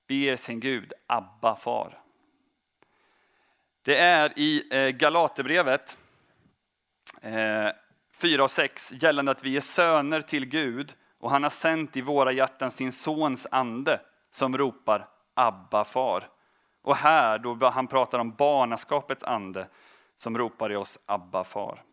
ber 0.10 0.36
sin 0.36 0.60
Gud, 0.60 0.94
Abba 1.08 1.56
far. 1.56 2.00
Det 3.82 3.98
är 3.98 4.34
i 4.36 4.64
eh, 4.72 4.90
Galaterbrevet 4.90 5.98
eh, 7.22 7.68
4 8.14 8.44
och 8.44 8.52
6 8.52 8.94
gällande 9.02 9.32
att 9.32 9.44
vi 9.44 9.58
är 9.58 9.62
söner 9.62 10.22
till 10.22 10.46
Gud 10.46 10.94
och 11.20 11.32
han 11.32 11.44
har 11.44 11.50
sänt 11.50 11.98
i 11.98 12.02
våra 12.02 12.32
hjärtan 12.32 12.72
sin 12.72 12.92
sons 12.92 13.48
ande 13.52 14.00
som 14.32 14.58
ropar 14.58 15.08
Abba 15.34 15.84
far. 15.84 16.30
Och 16.82 16.96
här, 16.96 17.38
då 17.38 17.70
han 17.70 17.88
pratar 17.88 18.20
om 18.20 18.32
barnaskapets 18.32 19.24
ande 19.24 19.68
som 20.18 20.38
ropar 20.38 20.72
i 20.72 20.76
oss 20.76 21.00
Abba, 21.06 21.44
far. 21.44 21.84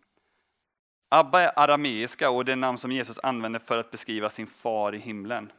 Abba 1.08 1.40
är 1.40 1.58
arameiska 1.58 2.30
och 2.30 2.44
det 2.44 2.56
namn 2.56 2.78
som 2.78 2.92
Jesus 2.92 3.18
använder 3.22 3.60
för 3.60 3.78
att 3.78 3.90
beskriva 3.90 4.30
sin 4.30 4.46
far 4.46 4.94
i 4.94 4.98
himlen. 4.98 5.52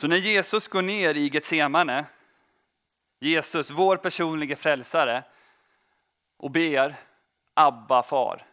Så 0.00 0.08
när 0.08 0.16
Jesus 0.16 0.68
går 0.68 0.82
ner 0.82 1.14
i 1.14 1.28
Getsemane, 1.28 2.04
Jesus, 3.18 3.70
vår 3.70 3.96
personliga 3.96 4.56
frälsare, 4.56 5.24
och 6.36 6.50
ber 6.50 6.94
Abba, 7.54 8.02
far, 8.02 8.46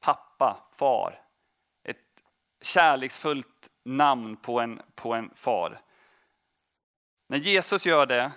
pappa, 0.00 0.66
far, 0.70 1.22
ett 1.84 1.96
kärleksfullt 2.60 3.68
namn 3.84 4.36
på 4.36 4.60
en, 4.60 4.82
på 4.94 5.14
en 5.14 5.30
far. 5.34 5.80
När 7.28 7.38
Jesus 7.38 7.86
gör 7.86 8.06
det, 8.06 8.32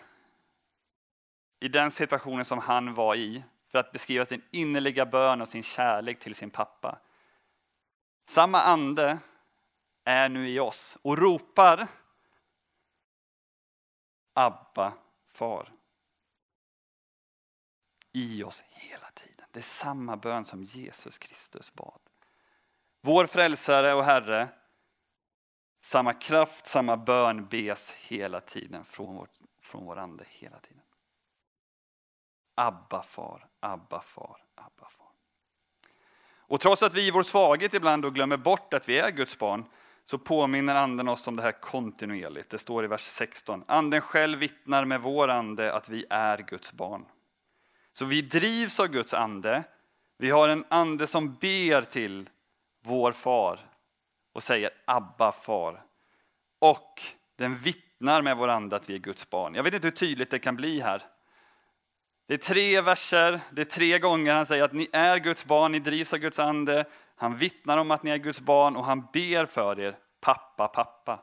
i 1.60 1.68
den 1.68 1.92
situationen 1.92 2.46
som 2.46 2.60
han 2.60 2.94
var 2.94 3.16
i, 3.16 3.44
för 3.72 3.80
att 3.80 3.92
beskriva 3.92 4.26
sin 4.26 4.42
innerliga 4.52 5.06
bön 5.06 5.42
och 5.42 5.48
sin 5.48 5.64
kärlek 5.64 6.20
till 6.20 6.36
sin 6.36 6.50
pappa. 6.50 7.00
Samma 8.30 8.62
ande 8.62 9.18
är 10.04 10.30
nu 10.30 10.50
i 10.50 10.60
oss 10.60 10.98
och 11.02 11.18
ropar 11.18 11.88
Abba, 14.40 14.94
far. 15.28 15.74
I 18.12 18.44
oss 18.44 18.64
hela 18.70 19.12
tiden. 19.14 19.46
Det 19.52 19.60
är 19.60 19.64
samma 19.64 20.18
bön 20.18 20.46
som 20.46 20.64
Jesus 20.64 21.18
Kristus 21.18 21.74
bad. 21.74 22.00
Vår 23.02 23.26
frälsare 23.26 23.94
och 23.94 24.04
Herre, 24.04 24.50
samma 25.82 26.14
kraft, 26.14 26.68
samma 26.68 26.98
bön 26.98 27.48
bes 27.48 27.92
hela 27.92 28.42
tiden 28.42 28.86
från 28.86 29.16
vår, 29.16 29.30
från 29.62 29.86
vår 29.86 29.98
ande 29.98 30.26
hela 30.28 30.60
tiden. 30.60 30.84
Abba 32.56 33.04
far, 33.04 33.48
Abba 33.60 34.02
far, 34.02 34.44
Abba 34.56 34.90
far. 34.90 35.12
Och 36.30 36.62
trots 36.62 36.84
att 36.84 36.94
vi 36.94 37.08
i 37.08 37.12
vår 37.12 37.24
svaghet 37.24 37.74
ibland 37.74 38.04
då 38.04 38.10
glömmer 38.10 38.38
bort 38.38 38.74
att 38.74 38.90
vi 38.90 39.00
är 39.00 39.12
Guds 39.12 39.38
barn 39.38 39.66
så 40.10 40.18
påminner 40.18 40.76
anden 40.76 41.08
oss 41.08 41.28
om 41.28 41.36
det 41.36 41.42
här 41.42 41.52
kontinuerligt. 41.52 42.50
Det 42.50 42.58
står 42.58 42.84
i 42.84 42.88
vers 42.88 43.02
16. 43.02 43.64
Anden 43.68 44.02
själv 44.02 44.40
vittnar 44.40 44.86
med 44.86 45.02
vår 45.02 45.28
ande 45.28 45.74
att 45.74 45.90
vi 45.90 46.06
är 46.10 46.38
Guds 46.38 46.74
barn. 46.74 47.06
Så 47.94 48.06
vi 48.06 48.22
drivs 48.22 48.80
av 48.80 48.88
Guds 48.88 49.14
ande. 49.14 49.64
Vi 50.18 50.30
har 50.30 50.50
en 50.50 50.66
ande 50.70 51.08
som 51.08 51.36
ber 51.36 51.82
till 51.82 52.30
vår 52.84 53.12
far 53.12 53.60
och 54.34 54.44
säger 54.44 54.70
Abba 54.86 55.32
far. 55.32 55.84
Och 56.60 57.02
den 57.36 57.58
vittnar 57.58 58.22
med 58.22 58.38
vår 58.38 58.48
ande 58.48 58.76
att 58.76 58.90
vi 58.90 58.96
är 58.96 59.00
Guds 59.00 59.30
barn. 59.30 59.56
Jag 59.56 59.64
vet 59.64 59.74
inte 59.74 59.88
hur 59.88 59.96
tydligt 59.96 60.32
det 60.32 60.40
kan 60.40 60.56
bli 60.56 60.80
här. 60.80 61.04
Det 62.28 62.34
är 62.34 62.38
tre 62.38 62.82
verser, 62.82 63.40
det 63.52 63.62
är 63.62 63.66
tre 63.66 64.00
gånger 64.00 64.34
han 64.34 64.46
säger 64.46 64.64
att 64.64 64.74
ni 64.74 64.90
är 64.92 65.18
Guds 65.18 65.46
barn, 65.46 65.72
ni 65.72 65.80
drivs 65.80 66.14
av 66.14 66.20
Guds 66.20 66.40
ande. 66.40 66.86
Han 67.20 67.36
vittnar 67.36 67.78
om 67.78 67.92
att 67.92 68.04
ni 68.04 68.12
är 68.12 68.18
Guds 68.18 68.40
barn 68.40 68.76
och 68.76 68.86
han 68.86 69.08
ber 69.14 69.46
för 69.46 69.80
er, 69.80 69.98
pappa, 70.20 70.68
pappa. 70.68 71.20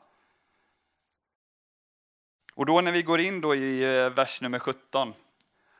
Och 2.55 2.65
då 2.65 2.81
när 2.81 2.91
vi 2.91 3.01
går 3.01 3.19
in 3.19 3.41
då 3.41 3.55
i 3.55 3.83
eh, 3.83 4.09
vers 4.09 4.41
nummer 4.41 4.59
17. 4.59 5.13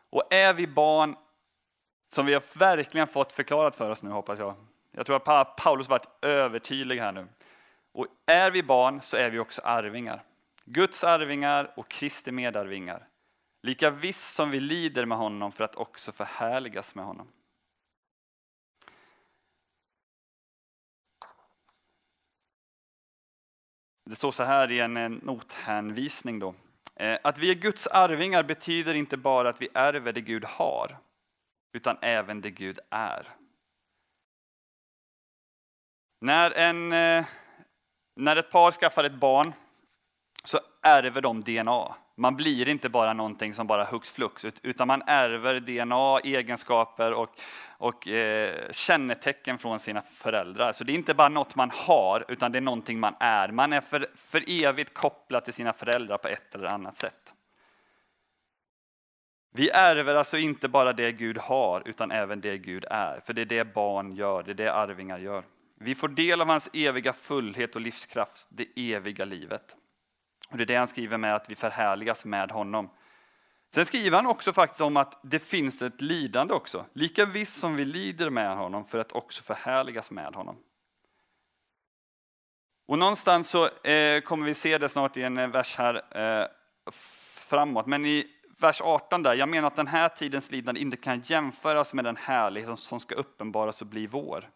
Och 0.09 0.33
är 0.33 0.53
vi 0.53 0.67
barn, 0.67 1.15
som 2.13 2.25
vi 2.25 2.33
har 2.33 2.57
verkligen 2.57 3.07
fått 3.07 3.31
förklarat 3.31 3.75
för 3.75 3.89
oss 3.89 4.03
nu 4.03 4.09
hoppas 4.09 4.39
jag. 4.39 4.55
Jag 4.91 5.05
tror 5.05 5.29
att 5.29 5.55
Paulus 5.55 5.89
varit 5.89 6.07
övertydlig 6.21 6.99
här 6.99 7.11
nu. 7.11 7.27
Och 7.91 8.07
är 8.25 8.51
vi 8.51 8.63
barn 8.63 9.01
så 9.01 9.17
är 9.17 9.29
vi 9.29 9.39
också 9.39 9.61
arvingar. 9.61 10.23
Guds 10.65 11.03
arvingar 11.03 11.73
och 11.75 11.89
Kristi 11.89 12.31
medarvingar. 12.31 13.07
Lika 13.61 13.89
viss 13.89 14.33
som 14.33 14.51
vi 14.51 14.59
lider 14.59 15.05
med 15.05 15.17
honom 15.17 15.51
för 15.51 15.63
att 15.63 15.75
också 15.75 16.11
förhärligas 16.11 16.95
med 16.95 17.05
honom. 17.05 17.27
Det 24.09 24.15
står 24.15 24.31
så 24.31 24.43
här 24.43 24.71
i 24.71 24.79
en 24.79 25.13
nothänvisning 25.23 26.39
då. 26.39 26.55
Eh, 26.95 27.17
att 27.23 27.37
vi 27.37 27.51
är 27.51 27.55
Guds 27.55 27.87
arvingar 27.87 28.43
betyder 28.43 28.93
inte 28.93 29.17
bara 29.17 29.49
att 29.49 29.61
vi 29.61 29.67
ärver 29.73 30.13
det 30.13 30.21
Gud 30.21 30.45
har, 30.45 30.97
utan 31.73 31.97
även 32.01 32.41
det 32.41 32.51
Gud 32.51 32.79
är. 32.89 33.27
När, 36.21 36.51
en, 36.51 36.91
eh, 36.91 37.25
när 38.15 38.35
ett 38.35 38.51
par 38.51 38.71
skaffar 38.71 39.03
ett 39.03 39.19
barn 39.19 39.53
så 40.43 40.59
ärver 40.81 41.21
de 41.21 41.43
DNA. 41.43 41.95
Man 42.17 42.35
blir 42.35 42.69
inte 42.69 42.89
bara 42.89 43.13
någonting 43.13 43.53
som 43.53 43.67
bara 43.67 43.83
hux 43.83 44.11
flux, 44.11 44.45
utan 44.63 44.87
man 44.87 45.03
ärver 45.07 45.59
DNA, 45.59 46.19
egenskaper 46.19 47.13
och, 47.13 47.29
och 47.77 48.07
eh, 48.07 48.71
kännetecken 48.71 49.57
från 49.57 49.79
sina 49.79 50.01
föräldrar. 50.01 50.71
Så 50.71 50.83
det 50.83 50.91
är 50.91 50.95
inte 50.95 51.13
bara 51.13 51.29
något 51.29 51.55
man 51.55 51.71
har, 51.73 52.25
utan 52.27 52.51
det 52.51 52.59
är 52.59 52.61
någonting 52.61 52.99
man 52.99 53.15
är. 53.19 53.51
Man 53.51 53.73
är 53.73 53.81
för, 53.81 54.05
för 54.15 54.43
evigt 54.47 54.93
kopplad 54.93 55.43
till 55.43 55.53
sina 55.53 55.73
föräldrar 55.73 56.17
på 56.17 56.27
ett 56.27 56.55
eller 56.55 56.67
annat 56.67 56.95
sätt. 56.95 57.33
Vi 59.53 59.69
ärver 59.69 60.15
alltså 60.15 60.37
inte 60.37 60.67
bara 60.69 60.93
det 60.93 61.11
Gud 61.11 61.37
har, 61.37 61.83
utan 61.85 62.11
även 62.11 62.41
det 62.41 62.57
Gud 62.57 62.85
är. 62.89 63.19
För 63.19 63.33
det 63.33 63.41
är 63.41 63.45
det 63.45 63.73
barn 63.73 64.11
gör, 64.15 64.43
det 64.43 64.51
är 64.51 64.55
det 64.55 64.73
arvingar 64.73 65.19
gör. 65.19 65.43
Vi 65.79 65.95
får 65.95 66.07
del 66.07 66.41
av 66.41 66.47
hans 66.47 66.69
eviga 66.73 67.13
fullhet 67.13 67.75
och 67.75 67.81
livskraft, 67.81 68.47
det 68.49 68.93
eviga 68.93 69.25
livet. 69.25 69.75
Och 70.55 70.57
det 70.57 70.63
är 70.63 70.65
det 70.65 70.75
han 70.75 70.87
skriver 70.87 71.17
med 71.17 71.35
att 71.35 71.49
vi 71.49 71.55
förhärligas 71.55 72.25
med 72.25 72.51
honom. 72.51 72.89
Sen 73.73 73.85
skriver 73.85 74.15
han 74.15 74.27
också 74.27 74.53
faktiskt 74.53 74.81
om 74.81 74.97
att 74.97 75.19
det 75.23 75.39
finns 75.39 75.81
ett 75.81 76.01
lidande 76.01 76.53
också. 76.53 76.85
Lika 76.93 77.25
visst 77.25 77.59
som 77.59 77.75
vi 77.75 77.85
lider 77.85 78.29
med 78.29 78.57
honom 78.57 78.85
för 78.85 78.99
att 78.99 79.11
också 79.11 79.43
förhärligas 79.43 80.11
med 80.11 80.35
honom. 80.35 80.57
Och 82.87 82.99
någonstans 82.99 83.49
så 83.49 83.69
eh, 83.87 84.21
kommer 84.21 84.45
vi 84.45 84.53
se 84.53 84.77
det 84.77 84.89
snart 84.89 85.17
i 85.17 85.23
en 85.23 85.37
eh, 85.37 85.47
vers 85.47 85.75
här 85.75 86.19
eh, 86.41 86.47
framåt. 87.49 87.85
Men 87.85 88.05
i 88.05 88.27
vers 88.59 88.81
18 88.81 89.23
där, 89.23 89.33
jag 89.33 89.49
menar 89.49 89.67
att 89.67 89.75
den 89.75 89.87
här 89.87 90.09
tidens 90.09 90.51
lidande 90.51 90.81
inte 90.81 90.97
kan 90.97 91.21
jämföras 91.21 91.93
med 91.93 92.05
den 92.05 92.17
härlighet 92.17 92.79
som 92.79 92.99
ska 92.99 93.15
uppenbaras 93.15 93.81
och 93.81 93.87
bli 93.87 94.07
vår. 94.07 94.49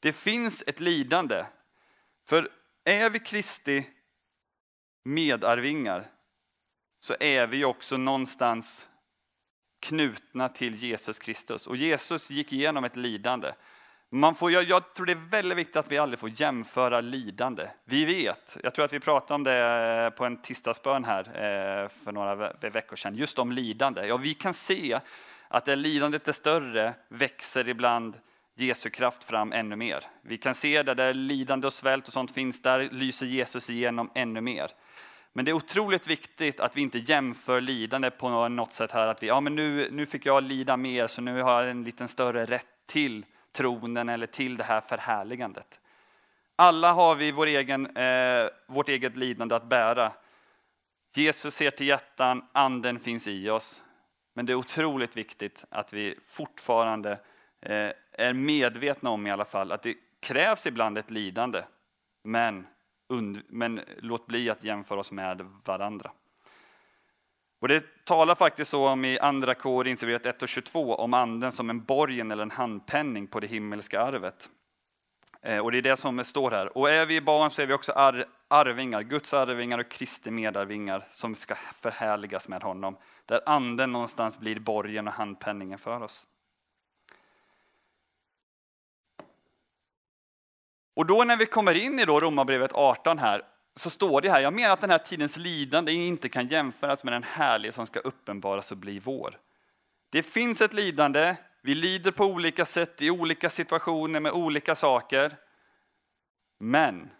Det 0.00 0.12
finns 0.12 0.64
ett 0.66 0.80
lidande. 0.80 1.44
För 2.28 2.48
är 2.84 3.10
vi 3.10 3.18
Kristi 3.18 3.86
medarvingar 5.04 6.06
så 7.00 7.14
är 7.20 7.46
vi 7.46 7.64
också 7.64 7.96
någonstans 7.96 8.88
knutna 9.80 10.48
till 10.48 10.74
Jesus 10.74 11.18
Kristus. 11.18 11.66
Och 11.66 11.76
Jesus 11.76 12.30
gick 12.30 12.52
igenom 12.52 12.84
ett 12.84 12.96
lidande. 12.96 13.52
Man 14.10 14.34
får, 14.34 14.52
jag, 14.52 14.64
jag, 14.64 14.94
tror 14.94 15.06
det 15.06 15.12
är 15.12 15.30
väldigt 15.30 15.58
viktigt 15.58 15.76
att 15.76 15.92
vi 15.92 15.98
aldrig 15.98 16.18
får 16.18 16.40
jämföra 16.40 17.00
lidande. 17.00 17.68
Vi 17.84 18.04
vet, 18.04 18.56
jag 18.62 18.74
tror 18.74 18.84
att 18.84 18.92
vi 18.92 19.00
pratade 19.00 19.34
om 19.34 19.44
det 19.44 20.04
eh, 20.04 20.10
på 20.10 20.24
en 20.24 20.42
tisdagsbön 20.42 21.04
här 21.04 21.20
eh, 21.24 21.88
för 21.88 22.12
några 22.12 22.52
veckor 22.52 22.96
sedan, 22.96 23.14
just 23.14 23.38
om 23.38 23.52
lidande. 23.52 24.06
Ja, 24.06 24.16
vi 24.16 24.34
kan 24.34 24.54
se 24.54 25.00
att 25.48 25.64
där 25.64 25.76
lidandet 25.76 26.28
är 26.28 26.32
större 26.32 26.94
växer 27.08 27.68
ibland 27.68 28.16
Jesu 28.54 28.90
kraft 28.90 29.24
fram 29.24 29.52
ännu 29.52 29.76
mer. 29.76 30.04
Vi 30.22 30.38
kan 30.38 30.54
se 30.54 30.82
det 30.82 30.94
där 30.94 31.14
lidande 31.14 31.66
och 31.66 31.72
svält 31.72 32.06
och 32.06 32.12
sånt 32.12 32.30
finns, 32.34 32.62
där 32.62 32.88
lyser 32.90 33.26
Jesus 33.26 33.70
igenom 33.70 34.10
ännu 34.14 34.40
mer. 34.40 34.70
Men 35.32 35.44
det 35.44 35.50
är 35.50 35.52
otroligt 35.52 36.06
viktigt 36.06 36.60
att 36.60 36.76
vi 36.76 36.80
inte 36.80 36.98
jämför 36.98 37.60
lidande 37.60 38.10
på 38.10 38.48
något 38.48 38.72
sätt 38.72 38.92
här, 38.92 39.06
att 39.06 39.22
vi, 39.22 39.26
ja 39.26 39.40
men 39.40 39.54
nu, 39.54 39.88
nu 39.90 40.06
fick 40.06 40.26
jag 40.26 40.42
lida 40.42 40.76
mer 40.76 41.06
så 41.06 41.20
nu 41.20 41.42
har 41.42 41.62
jag 41.62 41.70
en 41.70 41.84
liten 41.84 42.08
större 42.08 42.44
rätt 42.44 42.66
till 42.86 43.26
tronen 43.52 44.08
eller 44.08 44.26
till 44.26 44.56
det 44.56 44.64
här 44.64 44.80
förhärligandet. 44.80 45.78
Alla 46.56 46.92
har 46.92 47.14
vi 47.14 47.32
vår 47.32 47.46
egen, 47.46 47.96
eh, 47.96 48.48
vårt 48.66 48.88
eget 48.88 49.16
lidande 49.16 49.54
att 49.54 49.68
bära. 49.68 50.12
Jesus 51.14 51.54
ser 51.54 51.70
till 51.70 51.86
hjärtan, 51.86 52.48
anden 52.52 53.00
finns 53.00 53.28
i 53.28 53.50
oss. 53.50 53.82
Men 54.34 54.46
det 54.46 54.52
är 54.52 54.54
otroligt 54.54 55.16
viktigt 55.16 55.64
att 55.70 55.92
vi 55.92 56.18
fortfarande 56.22 57.10
eh, 57.60 57.90
är 58.12 58.32
medvetna 58.32 59.10
om 59.10 59.26
i 59.26 59.30
alla 59.30 59.44
fall 59.44 59.72
att 59.72 59.82
det 59.82 59.94
krävs 60.20 60.66
ibland 60.66 60.98
ett 60.98 61.10
lidande. 61.10 61.62
Men 62.24 62.66
men 63.48 63.80
låt 63.98 64.26
bli 64.26 64.50
att 64.50 64.64
jämföra 64.64 65.00
oss 65.00 65.12
med 65.12 65.46
varandra. 65.64 66.10
Och 67.60 67.68
det 67.68 68.04
talar 68.04 68.34
faktiskt 68.34 68.70
så 68.70 68.88
om 68.88 69.04
i 69.04 69.18
andra 69.18 69.54
Korinthierbrevet 69.54 70.26
1 70.26 70.42
och 70.42 70.48
22 70.48 70.94
om 70.94 71.14
anden 71.14 71.52
som 71.52 71.70
en 71.70 71.84
borgen 71.84 72.30
eller 72.30 72.42
en 72.42 72.50
handpenning 72.50 73.26
på 73.26 73.40
det 73.40 73.46
himmelska 73.46 74.00
arvet. 74.00 74.48
Eh, 75.42 75.58
och 75.58 75.72
det 75.72 75.78
är 75.78 75.82
det 75.82 75.96
som 75.96 76.24
står 76.24 76.50
här. 76.50 76.78
Och 76.78 76.90
är 76.90 77.06
vi 77.06 77.20
barn 77.20 77.50
så 77.50 77.62
är 77.62 77.66
vi 77.66 77.74
också 77.74 77.92
arvingar, 78.48 79.02
Guds 79.02 79.34
arvingar 79.34 79.78
och 79.78 79.90
Kristi 79.90 80.30
medarvingar 80.30 81.06
som 81.10 81.34
ska 81.34 81.54
förhärligas 81.54 82.48
med 82.48 82.62
honom. 82.62 82.96
Där 83.26 83.40
anden 83.46 83.92
någonstans 83.92 84.38
blir 84.38 84.60
borgen 84.60 85.08
och 85.08 85.14
handpenningen 85.14 85.78
för 85.78 86.02
oss. 86.02 86.26
Och 90.94 91.06
då 91.06 91.24
när 91.24 91.36
vi 91.36 91.46
kommer 91.46 91.74
in 91.74 91.98
i 91.98 92.04
då 92.04 92.20
Romarbrevet 92.20 92.72
18 92.72 93.18
här, 93.18 93.42
så 93.74 93.90
står 93.90 94.20
det 94.20 94.30
här, 94.30 94.40
jag 94.40 94.54
menar 94.54 94.74
att 94.74 94.80
den 94.80 94.90
här 94.90 94.98
tidens 94.98 95.36
lidande 95.36 95.92
inte 95.92 96.28
kan 96.28 96.48
jämföras 96.48 97.04
med 97.04 97.12
den 97.12 97.22
härlighet 97.22 97.74
som 97.74 97.86
ska 97.86 98.00
uppenbaras 98.00 98.72
och 98.72 98.76
bli 98.76 98.98
vår. 98.98 99.38
Det 100.10 100.22
finns 100.22 100.60
ett 100.60 100.72
lidande, 100.72 101.36
vi 101.62 101.74
lider 101.74 102.10
på 102.10 102.24
olika 102.24 102.64
sätt 102.64 103.02
i 103.02 103.10
olika 103.10 103.50
situationer 103.50 104.20
med 104.20 104.32
olika 104.32 104.74
saker. 104.74 105.36
Men 106.58 107.10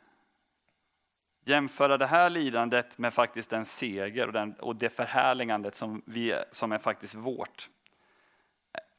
jämföra 1.45 1.99
det 1.99 2.07
här 2.07 2.31
lidandet 2.31 2.99
med 2.99 3.15
faktiskt 3.15 3.51
den 3.51 3.65
seger 3.65 4.27
och, 4.27 4.33
den, 4.33 4.53
och 4.53 4.77
det 4.77 4.91
förhärligandet 4.91 5.75
som, 5.75 6.03
vi, 6.07 6.35
som 6.51 6.73
är 6.73 6.79
faktiskt 6.79 7.15
vårt. 7.15 7.69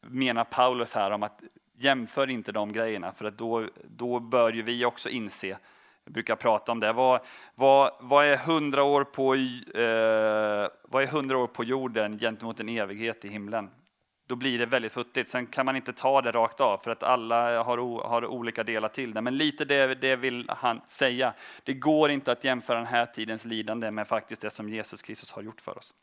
Menar 0.02 0.44
Paulus 0.44 0.94
här 0.94 1.12
om 1.12 1.24
att 1.24 1.42
jämför 1.84 2.30
inte 2.30 2.52
de 2.52 2.74
grejerna 2.74 3.12
för 3.12 3.26
att 3.26 3.38
då, 3.38 3.68
då 3.84 4.20
bör 4.20 4.54
ju 4.54 4.62
vi 4.62 4.86
också 4.86 5.10
inse 5.10 5.58
jag 6.06 6.14
brukar 6.14 6.36
prata 6.36 6.72
om 6.72 6.80
det. 6.80 6.94
Vad, 6.94 7.22
vad, 7.56 7.92
vad 8.00 8.26
är 8.26 8.38
hundra 8.38 8.84
år, 8.84 9.04
på, 9.04 9.36
eh, 9.36 10.70
vad 10.84 11.04
är 11.04 11.08
100 11.08 11.38
år 11.38 11.48
på 11.48 11.64
jorden 11.64 12.20
gentemot 12.20 12.60
en 12.60 12.70
evighet 12.70 13.26
i 13.26 13.30
himlen? 13.30 13.70
Då 14.28 14.36
blir 14.36 14.60
det 14.60 14.66
väldigt 14.66 14.92
futtigt. 14.92 15.30
Sen 15.30 15.48
kan 15.48 15.66
man 15.66 15.76
inte 15.76 15.94
ta 15.94 16.22
det 16.22 16.32
rakt 16.32 16.62
av 16.62 16.78
för 16.78 16.92
att 16.92 17.04
alla 17.04 17.64
har, 17.64 18.08
har 18.08 18.26
olika 18.26 18.64
delar 18.64 18.90
till 18.90 19.14
det. 19.14 19.22
Men 19.22 19.38
lite 19.38 19.66
det, 19.66 19.96
det 19.96 20.16
vill 20.16 20.46
han 20.50 20.82
säga. 20.88 21.34
Det 21.64 21.74
går 21.74 22.12
inte 22.12 22.32
att 22.32 22.44
jämföra 22.44 22.78
den 22.78 22.88
här 22.88 23.06
tidens 23.06 23.46
lidande 23.46 23.92
med 23.92 24.08
faktiskt 24.08 24.42
det 24.42 24.50
som 24.50 24.70
Jesus 24.70 25.02
Kristus 25.02 25.32
har 25.32 25.42
gjort 25.42 25.62
för 25.62 25.78
oss. 25.78 25.94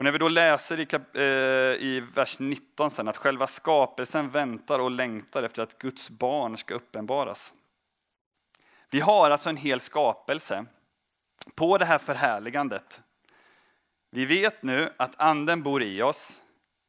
Och 0.00 0.04
när 0.04 0.12
vi 0.12 0.18
då 0.18 0.28
läser 0.28 0.80
i, 0.80 0.86
eh, 1.14 1.86
i 1.86 2.00
vers 2.14 2.38
19 2.38 2.90
sen 2.90 3.08
att 3.08 3.16
själva 3.16 3.46
skapelsen 3.46 4.30
väntar 4.30 4.78
och 4.78 4.90
längtar 4.90 5.42
efter 5.42 5.62
att 5.62 5.78
Guds 5.78 6.10
barn 6.10 6.56
ska 6.56 6.74
uppenbaras. 6.74 7.52
Vi 8.90 9.00
har 9.00 9.30
alltså 9.30 9.48
en 9.48 9.56
hel 9.56 9.80
skapelse 9.80 10.66
på 11.54 11.78
det 11.78 11.84
här 11.84 11.98
förhärligandet. 11.98 13.00
Vi 14.10 14.24
vet 14.24 14.62
nu 14.62 14.92
att 14.96 15.20
anden 15.20 15.62
bor 15.62 15.82
i 15.82 16.02
oss. 16.02 16.40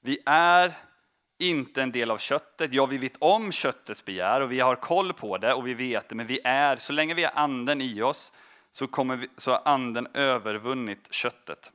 Vi 0.02 0.18
är 0.26 0.74
inte 1.40 1.82
en 1.82 1.92
del 1.92 2.12
av 2.12 2.18
köttet. 2.18 2.74
Ja, 2.74 2.86
vi 2.86 2.98
vet 2.98 3.18
om 3.20 3.52
köttets 3.52 4.06
begär 4.06 4.42
och 4.42 4.52
vi 4.52 4.60
har 4.60 4.76
koll 4.76 5.14
på 5.14 5.38
det 5.38 5.54
och 5.54 5.68
vi 5.68 5.74
vet 5.74 6.10
det, 6.10 6.16
men 6.16 6.28
vi 6.28 6.40
är, 6.44 6.76
så 6.76 6.94
länge 6.94 7.14
vi 7.14 7.24
har 7.24 7.34
anden 7.36 7.82
i 7.82 8.02
oss 8.02 8.34
så, 8.72 8.88
kommer 8.88 9.16
vi, 9.16 9.28
så 9.38 9.52
har 9.52 9.62
anden 9.66 10.08
övervunnit 10.14 11.14
köttet. 11.14 11.72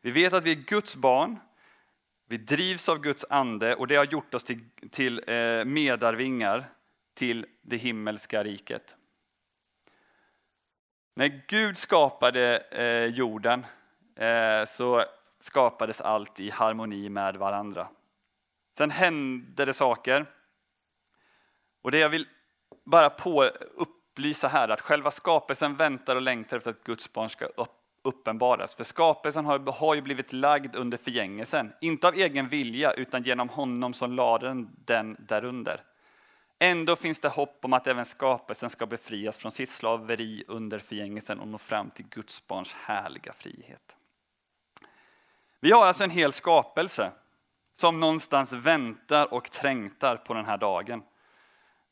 Vi 0.00 0.10
vet 0.10 0.32
att 0.32 0.44
vi 0.44 0.50
är 0.50 0.54
Guds 0.54 0.96
barn, 0.96 1.38
vi 2.26 2.36
drivs 2.36 2.88
av 2.88 2.98
Guds 2.98 3.24
ande 3.30 3.74
och 3.74 3.86
det 3.86 3.96
har 3.96 4.04
gjort 4.04 4.34
oss 4.34 4.44
till, 4.44 4.64
till 4.90 5.22
eh, 5.26 5.64
medarvingar 5.64 6.64
till 7.14 7.46
det 7.62 7.76
himmelska 7.76 8.44
riket. 8.44 8.96
När 11.14 11.42
Gud 11.48 11.78
skapade 11.78 12.58
eh, 12.58 13.14
jorden 13.14 13.66
eh, 14.16 14.64
så 14.66 15.04
skapades 15.40 16.00
allt 16.00 16.40
i 16.40 16.50
harmoni 16.50 17.08
med 17.08 17.36
varandra. 17.36 17.88
Sen 18.76 18.90
hände 18.90 19.64
det 19.64 19.74
saker. 19.74 20.26
Och 21.82 21.90
det 21.90 21.98
jag 21.98 22.08
vill 22.08 22.28
bara 22.84 23.10
på 23.10 23.44
upplysa 23.74 24.48
här 24.48 24.68
att 24.68 24.80
själva 24.80 25.10
skapelsen 25.10 25.76
väntar 25.76 26.16
och 26.16 26.22
längtar 26.22 26.56
efter 26.56 26.70
att 26.70 26.84
Guds 26.84 27.12
barn 27.12 27.30
ska 27.30 27.44
upp 27.44 27.79
uppenbaras. 28.02 28.74
För 28.74 28.84
skapelsen 28.84 29.44
har, 29.44 29.72
har 29.72 29.94
ju 29.94 30.02
blivit 30.02 30.32
lagd 30.32 30.76
under 30.76 30.98
förgängelsen, 30.98 31.72
inte 31.80 32.08
av 32.08 32.14
egen 32.14 32.48
vilja 32.48 32.92
utan 32.92 33.22
genom 33.22 33.48
honom 33.48 33.94
som 33.94 34.12
lade 34.12 34.46
den, 34.46 34.70
den 34.84 35.16
därunder. 35.18 35.84
Ändå 36.58 36.96
finns 36.96 37.20
det 37.20 37.28
hopp 37.28 37.64
om 37.64 37.72
att 37.72 37.86
även 37.86 38.06
skapelsen 38.06 38.70
ska 38.70 38.86
befrias 38.86 39.38
från 39.38 39.52
sitt 39.52 39.70
slaveri 39.70 40.44
under 40.48 40.78
förgängelsen 40.78 41.40
och 41.40 41.48
nå 41.48 41.58
fram 41.58 41.90
till 41.90 42.08
Guds 42.08 42.46
barns 42.46 42.72
härliga 42.72 43.32
frihet. 43.32 43.96
Vi 45.60 45.72
har 45.72 45.86
alltså 45.86 46.04
en 46.04 46.10
hel 46.10 46.32
skapelse 46.32 47.12
som 47.74 48.00
någonstans 48.00 48.52
väntar 48.52 49.34
och 49.34 49.50
trängtar 49.50 50.16
på 50.16 50.34
den 50.34 50.44
här 50.44 50.58
dagen 50.58 51.02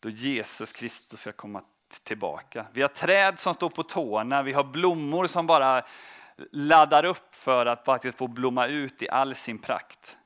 då 0.01 0.09
Jesus 0.09 0.73
Kristus 0.73 1.21
ska 1.21 1.33
komma 1.33 1.63
tillbaka. 1.89 2.67
Vi 2.73 2.83
har 2.83 2.89
träd 2.89 3.39
som 3.39 3.55
står 3.55 3.71
på 3.71 3.83
tårna, 3.83 4.43
vi 4.43 4.53
har 4.53 4.65
blommor 4.65 5.27
som 5.27 5.47
bara 5.47 5.83
laddar 6.53 7.05
upp 7.05 7.35
för 7.35 7.67
att 7.67 7.85
faktiskt 7.85 8.19
få 8.19 8.27
blomma 8.27 8.67
ut 8.67 9.03
i 9.03 9.09
all 9.09 9.35
sin 9.35 9.59
prakt. 9.59 10.17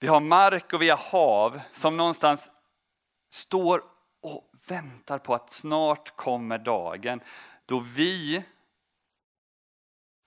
Vi 0.00 0.08
har 0.08 0.20
mark 0.20 0.72
och 0.72 0.82
vi 0.82 0.90
har 0.90 0.96
hav 1.12 1.60
som 1.72 1.96
någonstans 1.96 2.50
står 3.32 3.82
och 4.22 4.50
väntar 4.68 5.18
på 5.18 5.34
att 5.34 5.52
snart 5.52 6.16
kommer 6.16 6.58
dagen 6.58 7.20
då 7.66 7.78
vi 7.78 8.44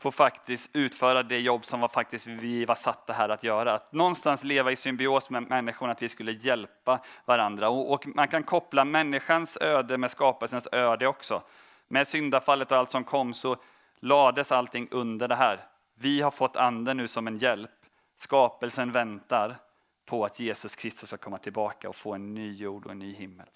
får 0.06 0.12
faktiskt 0.12 0.70
utföra 0.74 1.24
det 1.24 1.40
jobb 1.40 1.66
som 1.66 1.80
var 1.80 1.88
faktiskt 1.88 2.28
vi 2.28 2.66
var 2.66 2.76
satta 2.76 3.14
här 3.14 3.30
att 3.30 3.44
göra. 3.44 3.74
Att 3.74 3.94
någonstans 3.94 4.44
leva 4.44 4.72
i 4.72 4.76
symbios 4.76 5.30
med 5.30 5.50
människan, 5.50 5.90
att 5.90 6.02
vi 6.02 6.10
skulle 6.10 6.32
hjälpa 6.32 7.00
varandra. 7.26 7.70
Och, 7.70 7.94
och 7.94 8.08
man 8.08 8.28
kan 8.28 8.44
koppla 8.44 8.86
människans 8.86 9.58
öde 9.62 9.98
med 9.98 10.12
skapelsens 10.12 10.68
öde 10.72 11.08
också. 11.08 11.44
Med 11.88 12.08
syndafallet 12.08 12.72
och 12.72 12.78
allt 12.78 12.92
som 12.92 13.04
kom 13.04 13.34
så 13.34 13.56
lades 14.00 14.52
allting 14.52 14.88
under 14.92 15.28
det 15.28 15.36
här. 15.36 15.60
Vi 15.96 16.22
har 16.22 16.32
fått 16.32 16.56
anden 16.56 16.98
nu 16.98 17.08
som 17.08 17.28
en 17.28 17.38
hjälp. 17.38 17.72
Skapelsen 18.18 18.92
väntar 18.92 19.58
på 20.06 20.26
att 20.26 20.40
Jesus 20.40 20.76
Kristus 20.76 21.10
ska 21.10 21.18
komma 21.18 21.38
tillbaka 21.38 21.90
och 21.90 21.96
få 21.96 22.14
en 22.14 22.34
ny 22.34 22.54
jord 22.54 22.86
och 22.86 22.92
en 22.92 23.00
ny 23.00 23.14
himmel. 23.14 23.48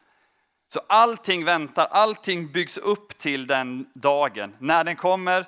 Så 0.73 0.79
allting 0.87 1.45
väntar, 1.45 1.85
allting 1.85 2.51
byggs 2.51 2.77
upp 2.77 3.17
till 3.17 3.47
den 3.47 3.89
dagen. 3.93 4.55
När 4.59 4.83
den 4.83 4.95
kommer, 4.95 5.45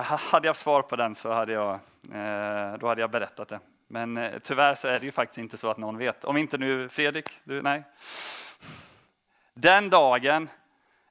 hade 0.00 0.48
jag 0.48 0.56
svar 0.56 0.82
på 0.82 0.96
den 0.96 1.14
så 1.14 1.32
hade 1.32 1.52
jag, 1.52 1.72
eh, 2.12 2.78
då 2.78 2.88
hade 2.88 3.00
jag 3.00 3.10
berättat 3.10 3.48
det. 3.48 3.60
Men 3.88 4.16
eh, 4.16 4.38
tyvärr 4.42 4.74
så 4.74 4.88
är 4.88 5.00
det 5.00 5.06
ju 5.06 5.12
faktiskt 5.12 5.38
inte 5.38 5.56
så 5.56 5.70
att 5.70 5.78
någon 5.78 5.98
vet. 5.98 6.24
Om 6.24 6.36
inte 6.36 6.58
nu 6.58 6.88
Fredrik, 6.88 7.28
du, 7.44 7.62
nej. 7.62 7.82
Den 9.54 9.90
dagen 9.90 10.48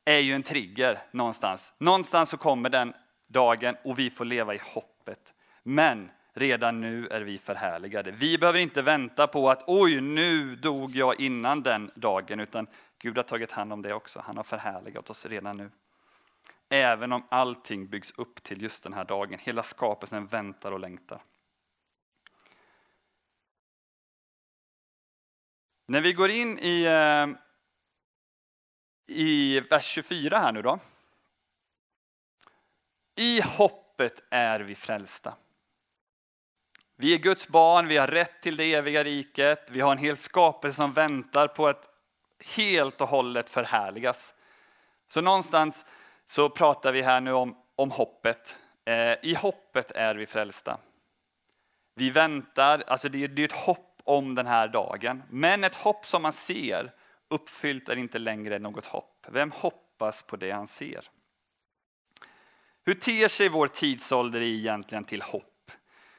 är 0.06 0.18
ju 0.18 0.36
en 0.36 0.44
trigger 0.44 1.00
någonstans. 1.12 1.72
Någonstans 1.78 2.30
så 2.30 2.38
kommer 2.38 2.70
den 2.70 2.94
dagen 3.28 3.76
och 3.84 4.00
vi 4.00 4.10
får 4.10 4.26
leva 4.26 4.56
i 4.56 4.62
hoppet. 4.64 5.34
Men 5.64 6.12
redan 6.34 6.82
nu 6.82 7.08
är 7.08 7.22
vi 7.22 7.38
förhärligade. 7.38 8.12
Vi 8.12 8.38
behöver 8.38 8.60
inte 8.60 8.82
vänta 8.82 9.28
på 9.28 9.50
att 9.50 9.64
oj, 9.68 10.02
nu 10.02 10.56
dog 10.56 10.96
jag 10.96 11.20
innan 11.20 11.62
den 11.62 11.92
dagen, 11.96 12.40
utan 12.40 12.68
Gud 13.00 13.18
har 13.18 13.24
tagit 13.24 13.52
hand 13.52 13.74
om 13.74 13.82
det 13.82 13.94
också. 13.94 14.24
Han 14.26 14.38
har 14.38 14.44
förhärligat 14.44 15.10
oss 15.10 15.26
redan 15.26 15.58
nu. 15.58 15.70
Även 16.74 17.12
om 17.12 17.28
allting 17.30 17.88
byggs 17.88 18.12
upp 18.18 18.44
till 18.44 18.62
just 18.62 18.84
den 18.84 18.94
här 18.94 19.06
dagen. 19.06 19.40
Hela 19.40 19.64
skapelsen 19.64 20.26
väntar 20.26 20.72
och 20.72 20.80
längtar. 20.80 21.24
När 25.86 26.02
vi 26.02 26.14
går 26.14 26.30
in 26.30 26.60
i, 26.60 26.84
eh, 26.84 27.28
i 29.16 29.60
vers 29.60 29.86
24 29.86 30.40
här 30.40 30.52
nu 30.52 30.62
då. 30.62 30.80
I 33.16 33.42
hoppet 33.42 34.24
är 34.30 34.60
vi 34.60 34.76
frälsta. 34.76 35.36
Vi 36.96 37.14
är 37.14 37.18
Guds 37.18 37.48
barn, 37.48 37.88
vi 37.88 37.98
har 37.98 38.08
rätt 38.08 38.42
till 38.42 38.56
det 38.56 38.74
eviga 38.74 39.04
riket, 39.04 39.68
vi 39.72 39.82
har 39.82 39.92
en 39.92 39.98
hel 39.98 40.18
skapelse 40.18 40.76
som 40.76 40.94
väntar 40.94 41.48
på 41.48 41.68
att 41.68 41.90
helt 42.56 43.02
och 43.02 43.08
hållet 43.08 43.50
förhärligas. 43.50 44.34
Så 45.08 45.22
någonstans 45.22 45.86
så 46.32 46.50
pratar 46.50 46.92
vi 46.92 47.02
här 47.02 47.22
nu 47.22 47.34
om, 47.34 47.56
om 47.76 47.92
hoppet. 47.92 48.58
Eh, 48.86 49.14
I 49.22 49.36
hoppet 49.36 49.92
är 49.92 50.16
vi 50.16 50.26
frälsta. 50.26 50.78
Vi 51.96 52.10
väntar, 52.10 52.84
alltså 52.88 53.10
det 53.10 53.24
är, 53.24 53.28
det 53.28 53.42
är 53.42 53.46
ett 53.46 53.52
hopp 53.52 54.02
om 54.04 54.36
den 54.36 54.48
här 54.48 54.68
dagen. 54.68 55.24
Men 55.30 55.64
ett 55.64 55.76
hopp 55.76 56.06
som 56.06 56.22
man 56.22 56.34
ser 56.34 56.92
uppfyllt 57.30 57.90
är 57.90 57.96
inte 57.96 58.20
längre 58.20 58.60
något 58.60 58.86
hopp. 58.86 59.26
Vem 59.30 59.52
hoppas 59.52 60.22
på 60.22 60.36
det 60.36 60.52
han 60.52 60.68
ser? 60.68 61.10
Hur 62.86 62.94
ter 62.94 63.28
sig 63.28 63.50
vår 63.50 63.68
tidsålder 63.68 64.42
egentligen 64.42 65.04
till 65.04 65.22
hopp? 65.22 65.72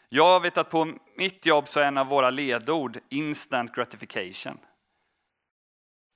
Jag 0.09 0.41
vet 0.41 0.57
att 0.57 0.71
på 0.71 0.93
mitt 1.17 1.47
jobb 1.47 1.69
så 1.69 1.81
är 1.81 1.85
en 1.85 1.99
av 1.99 2.07
våra 2.07 2.31
ledord 2.31 2.99
instant 3.09 3.75
gratification. 3.75 4.59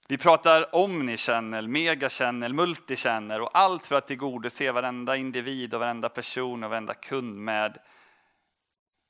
Vi 0.08 0.18
pratar 0.18 0.74
omnichannel, 0.74 1.68
megachannel, 1.68 2.52
multichannel 2.52 3.42
och 3.42 3.50
allt 3.58 3.86
för 3.86 3.94
att 3.94 4.06
tillgodose 4.06 4.72
varenda 4.72 5.16
individ 5.16 5.74
och 5.74 5.80
varenda 5.80 6.08
person 6.08 6.64
och 6.64 6.70
varenda 6.70 6.94
kund 6.94 7.36
med 7.36 7.78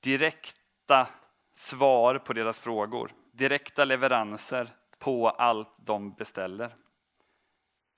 direkta 0.02 1.09
svar 1.54 2.18
på 2.18 2.32
deras 2.32 2.61
frågor. 2.61 3.11
Direkta 3.32 3.85
leveranser 3.85 4.68
på 4.98 5.28
allt 5.28 5.76
de 5.87 6.14
beställer. 6.14 6.74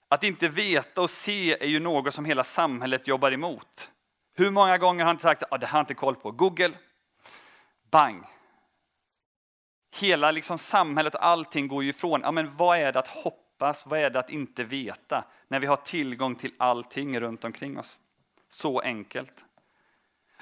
Att 0.09 0.25
inte 0.25 0.49
veta 0.49 1.01
och 1.01 1.11
se 1.11 1.63
är 1.65 1.69
ju 1.69 1.81
något 1.81 2.15
som 2.15 2.25
hela 2.25 2.45
samhället 2.45 3.09
jobbar 3.09 3.33
emot. 3.33 3.91
Hur 4.35 4.51
många 4.51 4.79
gånger 4.79 5.05
har 5.05 5.07
han 5.07 5.15
inte 5.15 5.23
sagt 5.23 5.43
att 5.43 5.53
ah, 5.53 5.59
det 5.59 5.67
har 5.67 5.79
jag 5.79 5.83
inte 5.83 5.95
koll 5.95 6.17
på? 6.17 6.31
Google, 6.31 6.73
bang. 7.91 8.25
Hela 9.99 10.31
liksom 10.31 10.59
samhället 10.59 11.15
och 11.15 11.27
allting 11.27 11.69
går 11.69 11.85
ju 11.85 11.91
ifrån, 11.91 12.21
ja, 12.25 12.33
men 12.33 12.57
vad 12.57 12.79
är 12.79 12.93
det 12.93 12.99
att 12.99 13.09
hoppas? 13.09 13.87
Vad 13.87 14.01
är 14.01 14.11
det 14.11 14.19
att 14.19 14.31
inte 14.31 14.65
veta 14.65 15.25
när 15.49 15.61
vi 15.61 15.67
har 15.67 15.77
tillgång 15.77 16.35
till 16.35 16.55
allting 16.57 17.21
runt 17.21 17.45
omkring 17.45 17.79
oss? 17.79 17.99
Så 18.49 18.81
enkelt. 18.81 19.45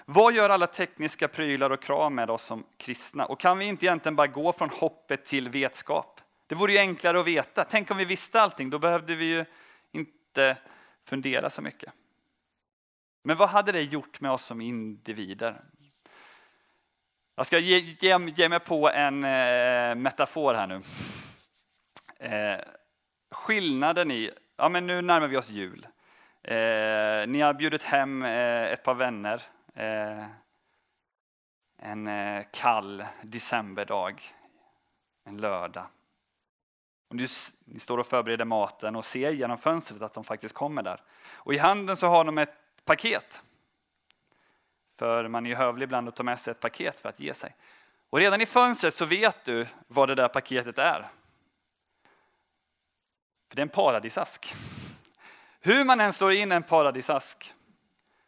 Vad 0.04 0.34
gör 0.34 0.50
alla 0.50 0.66
tekniska 0.66 1.28
prylar 1.28 1.70
och 1.70 1.82
krav 1.82 2.12
med 2.12 2.30
oss 2.30 2.42
som 2.42 2.64
kristna? 2.76 3.26
Och 3.26 3.40
kan 3.40 3.58
vi 3.58 3.64
inte 3.64 3.86
egentligen 3.86 4.16
bara 4.16 4.26
gå 4.26 4.52
från 4.52 4.70
hoppet 4.70 5.26
till 5.26 5.48
vetskap? 5.48 6.20
Det 6.46 6.54
vore 6.54 6.72
ju 6.72 6.78
enklare 6.78 7.20
att 7.20 7.26
veta. 7.26 7.64
Tänk 7.64 7.90
om 7.90 7.96
vi 7.96 8.04
visste 8.04 8.40
allting, 8.40 8.70
då 8.70 8.78
behövde 8.78 9.16
vi 9.16 9.24
ju 9.24 9.44
inte 9.92 10.56
fundera 11.04 11.50
så 11.50 11.62
mycket. 11.62 11.92
Men 13.22 13.36
vad 13.36 13.48
hade 13.48 13.72
det 13.72 13.82
gjort 13.82 14.20
med 14.20 14.30
oss 14.30 14.44
som 14.44 14.60
individer? 14.60 15.64
Jag 17.38 17.46
ska 17.46 17.58
ge, 17.58 17.78
ge, 17.78 18.18
ge 18.36 18.48
mig 18.48 18.60
på 18.60 18.90
en 18.90 19.24
eh, 19.24 19.94
metafor 19.94 20.54
här 20.54 20.66
nu. 20.66 20.82
Eh, 22.18 22.60
skillnaden 23.30 24.10
i, 24.10 24.30
ja 24.56 24.68
men 24.68 24.86
nu 24.86 25.02
närmar 25.02 25.26
vi 25.26 25.36
oss 25.36 25.50
jul. 25.50 25.86
Eh, 26.42 27.26
ni 27.26 27.40
har 27.40 27.54
bjudit 27.54 27.82
hem 27.82 28.22
eh, 28.22 28.72
ett 28.72 28.82
par 28.82 28.94
vänner 28.94 29.42
eh, 29.74 30.24
en 31.78 32.06
eh, 32.06 32.44
kall 32.52 33.04
decemberdag, 33.22 34.34
en 35.24 35.36
lördag. 35.36 35.86
Och 37.08 37.16
nu, 37.16 37.26
ni 37.64 37.80
står 37.80 37.98
och 37.98 38.06
förbereder 38.06 38.44
maten 38.44 38.96
och 38.96 39.04
ser 39.04 39.30
genom 39.30 39.58
fönstret 39.58 40.02
att 40.02 40.14
de 40.14 40.24
faktiskt 40.24 40.54
kommer 40.54 40.82
där. 40.82 41.02
Och 41.32 41.54
i 41.54 41.58
handen 41.58 41.96
så 41.96 42.06
har 42.06 42.24
de 42.24 42.38
ett 42.38 42.84
paket. 42.84 43.42
För 44.98 45.28
man 45.28 45.46
är 45.46 45.50
ju 45.50 45.56
hövlig 45.56 45.84
ibland 45.84 46.08
att 46.08 46.16
ta 46.16 46.22
med 46.22 46.40
sig 46.40 46.50
ett 46.50 46.60
paket 46.60 47.00
för 47.00 47.08
att 47.08 47.20
ge 47.20 47.34
sig. 47.34 47.54
Och 48.10 48.18
redan 48.18 48.40
i 48.40 48.46
fönstret 48.46 48.94
så 48.94 49.04
vet 49.04 49.44
du 49.44 49.66
vad 49.86 50.08
det 50.08 50.14
där 50.14 50.28
paketet 50.28 50.78
är. 50.78 51.08
För 53.48 53.56
det 53.56 53.60
är 53.60 53.66
en 53.66 53.68
paradisask. 53.68 54.54
Hur 55.60 55.84
man 55.84 56.00
än 56.00 56.12
slår 56.12 56.32
in 56.32 56.52
en 56.52 56.62
paradisask 56.62 57.54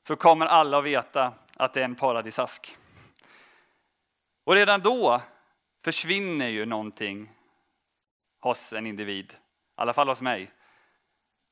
så 0.06 0.16
kommer 0.16 0.46
alla 0.46 0.78
att 0.78 0.84
veta 0.84 1.32
att 1.56 1.72
det 1.72 1.80
är 1.80 1.84
en 1.84 1.94
paradisask. 1.94 2.76
Och 4.44 4.54
redan 4.54 4.80
då 4.80 5.20
försvinner 5.84 6.48
ju 6.48 6.66
någonting 6.66 7.30
hos 8.40 8.72
en 8.72 8.86
individ, 8.86 9.32
i 9.32 9.36
alla 9.74 9.92
fall 9.92 10.08
hos 10.08 10.20
mig. 10.20 10.50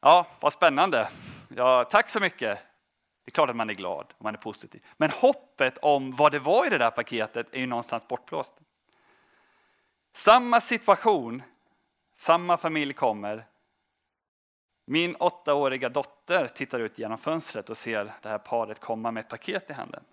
Ja, 0.00 0.26
vad 0.40 0.52
spännande. 0.52 1.08
Ja, 1.48 1.84
tack 1.84 2.10
så 2.10 2.20
mycket. 2.20 2.58
Det 3.26 3.30
är 3.30 3.32
klart 3.32 3.50
att 3.50 3.56
man 3.56 3.70
är 3.70 3.74
glad 3.74 4.12
och 4.18 4.24
man 4.24 4.34
är 4.34 4.38
positiv. 4.38 4.84
Men 4.96 5.10
hoppet 5.10 5.78
om 5.78 6.10
vad 6.10 6.32
det 6.32 6.38
var 6.38 6.66
i 6.66 6.70
det 6.70 6.78
där 6.78 6.90
paketet 6.90 7.54
är 7.54 7.58
ju 7.58 7.66
någonstans 7.66 8.08
bortblåst. 8.08 8.52
Samma 10.12 10.60
situation, 10.60 11.42
samma 12.16 12.56
familj 12.56 12.92
kommer. 12.92 13.46
Min 14.84 15.16
åttaåriga 15.16 15.88
dotter 15.88 16.48
tittar 16.48 16.80
ut 16.80 16.98
genom 16.98 17.18
fönstret 17.18 17.70
och 17.70 17.76
ser 17.76 18.12
det 18.22 18.28
här 18.28 18.38
paret 18.38 18.80
komma 18.80 19.10
med 19.10 19.20
ett 19.20 19.28
paket 19.28 19.70
i 19.70 19.72
handen. 19.72 20.04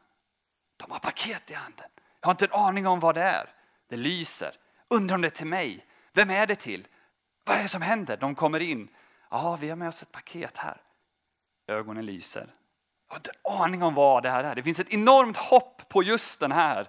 De 0.78 0.92
har 0.92 1.00
paket 1.00 1.52
i 1.52 1.54
handen. 1.54 1.90
Jag 2.20 2.28
har 2.28 2.32
inte 2.32 2.46
en 2.46 2.54
aning 2.54 2.88
om 2.88 3.00
vad 3.00 3.16
det 3.16 3.24
är. 3.24 3.50
Det 3.90 3.98
lyser. 3.98 4.56
Undrar 4.88 5.16
om 5.16 5.22
det 5.22 5.28
är 5.28 5.30
till 5.30 5.48
mig. 5.48 5.86
Vem 6.14 6.30
är 6.30 6.48
det 6.48 6.56
till? 6.56 6.88
Vad 7.44 7.58
är 7.58 7.64
det 7.64 7.70
som 7.70 7.82
händer? 7.82 8.18
De 8.18 8.36
kommer 8.36 8.60
in. 8.60 8.88
Ja, 9.30 9.58
vi 9.62 9.70
har 9.70 9.76
med 9.76 9.88
oss 9.88 10.02
ett 10.02 10.12
paket 10.12 10.58
här. 10.58 10.82
Ögonen 11.68 12.06
lyser. 12.06 12.54
Jag 13.14 13.16
har 13.16 13.20
inte 13.20 13.32
en 13.44 13.62
aning 13.62 13.84
om 13.84 13.94
vad 13.94 14.24
det 14.24 14.30
här 14.30 14.44
är. 14.44 14.56
Det 14.56 14.64
finns 14.64 14.80
ett 14.80 14.94
enormt 14.94 15.38
hopp 15.38 15.90
på 15.90 16.04
just 16.04 16.40
den 16.40 16.52
här 16.52 16.88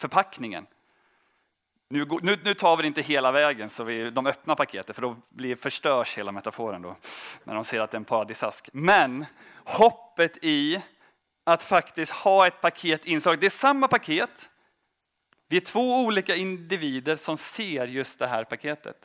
förpackningen. 0.00 0.66
Nu, 1.88 2.06
nu, 2.22 2.38
nu 2.44 2.54
tar 2.54 2.76
vi 2.76 2.82
det 2.82 2.86
inte 2.86 3.02
hela 3.02 3.32
vägen 3.32 3.70
så 3.70 3.84
vi, 3.84 4.10
de 4.10 4.26
öppnar 4.26 4.54
paketet 4.54 4.96
för 4.96 5.02
då 5.02 5.16
blir, 5.28 5.56
förstörs 5.56 6.18
hela 6.18 6.32
metaforen 6.32 6.82
då 6.82 6.96
när 7.44 7.54
de 7.54 7.64
ser 7.64 7.80
att 7.80 7.90
det 7.90 7.94
är 7.94 7.98
en 7.98 8.04
paradisask. 8.04 8.68
Men 8.72 9.24
hoppet 9.64 10.38
i 10.42 10.82
att 11.44 11.62
faktiskt 11.62 12.12
ha 12.12 12.46
ett 12.46 12.60
paket 12.60 13.04
inslaget. 13.04 13.40
Det 13.40 13.46
är 13.46 13.50
samma 13.50 13.88
paket. 13.88 14.48
Vi 15.48 15.56
är 15.56 15.60
två 15.60 16.04
olika 16.04 16.36
individer 16.36 17.16
som 17.16 17.36
ser 17.36 17.86
just 17.86 18.18
det 18.18 18.26
här 18.26 18.44
paketet. 18.44 18.96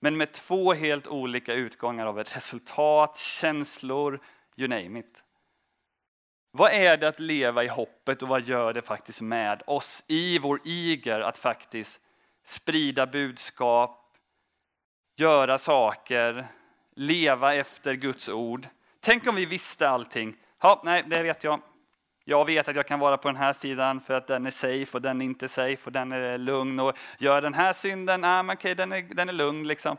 Men 0.00 0.16
med 0.16 0.32
två 0.32 0.72
helt 0.72 1.06
olika 1.06 1.54
utgångar 1.54 2.06
av 2.06 2.20
ett 2.20 2.36
resultat, 2.36 3.16
känslor, 3.16 4.20
you 4.56 4.68
name 4.68 5.00
it. 5.00 5.23
Vad 6.56 6.72
är 6.72 6.96
det 6.96 7.08
att 7.08 7.20
leva 7.20 7.64
i 7.64 7.68
hoppet 7.68 8.22
och 8.22 8.28
vad 8.28 8.42
gör 8.42 8.72
det 8.72 8.82
faktiskt 8.82 9.20
med 9.20 9.62
oss 9.66 10.04
i 10.06 10.38
vår 10.38 10.60
iger 10.64 11.20
att 11.20 11.38
faktiskt 11.38 12.00
sprida 12.44 13.06
budskap, 13.06 14.16
göra 15.16 15.58
saker, 15.58 16.46
leva 16.94 17.54
efter 17.54 17.94
Guds 17.94 18.28
ord. 18.28 18.66
Tänk 19.00 19.26
om 19.26 19.34
vi 19.34 19.46
visste 19.46 19.88
allting. 19.88 20.36
Ja, 20.62 20.80
nej, 20.84 21.04
det 21.06 21.22
vet 21.22 21.44
jag. 21.44 21.60
Jag 22.24 22.44
vet 22.44 22.68
att 22.68 22.76
jag 22.76 22.86
kan 22.86 23.00
vara 23.00 23.16
på 23.16 23.28
den 23.28 23.36
här 23.36 23.52
sidan 23.52 24.00
för 24.00 24.14
att 24.14 24.26
den 24.26 24.46
är 24.46 24.50
safe 24.50 24.96
och 24.96 25.02
den 25.02 25.20
är 25.20 25.24
inte 25.24 25.48
safe 25.48 25.82
och 25.84 25.92
den 25.92 26.12
är 26.12 26.38
lugn. 26.38 26.80
Och 26.80 26.98
gör 27.18 27.42
den 27.42 27.54
här 27.54 27.72
synden, 27.72 28.20
nej 28.20 28.42
men 28.42 28.54
okej, 28.54 28.74
den, 28.74 28.92
är, 28.92 29.02
den 29.02 29.28
är 29.28 29.32
lugn. 29.32 29.68
Liksom. 29.68 29.96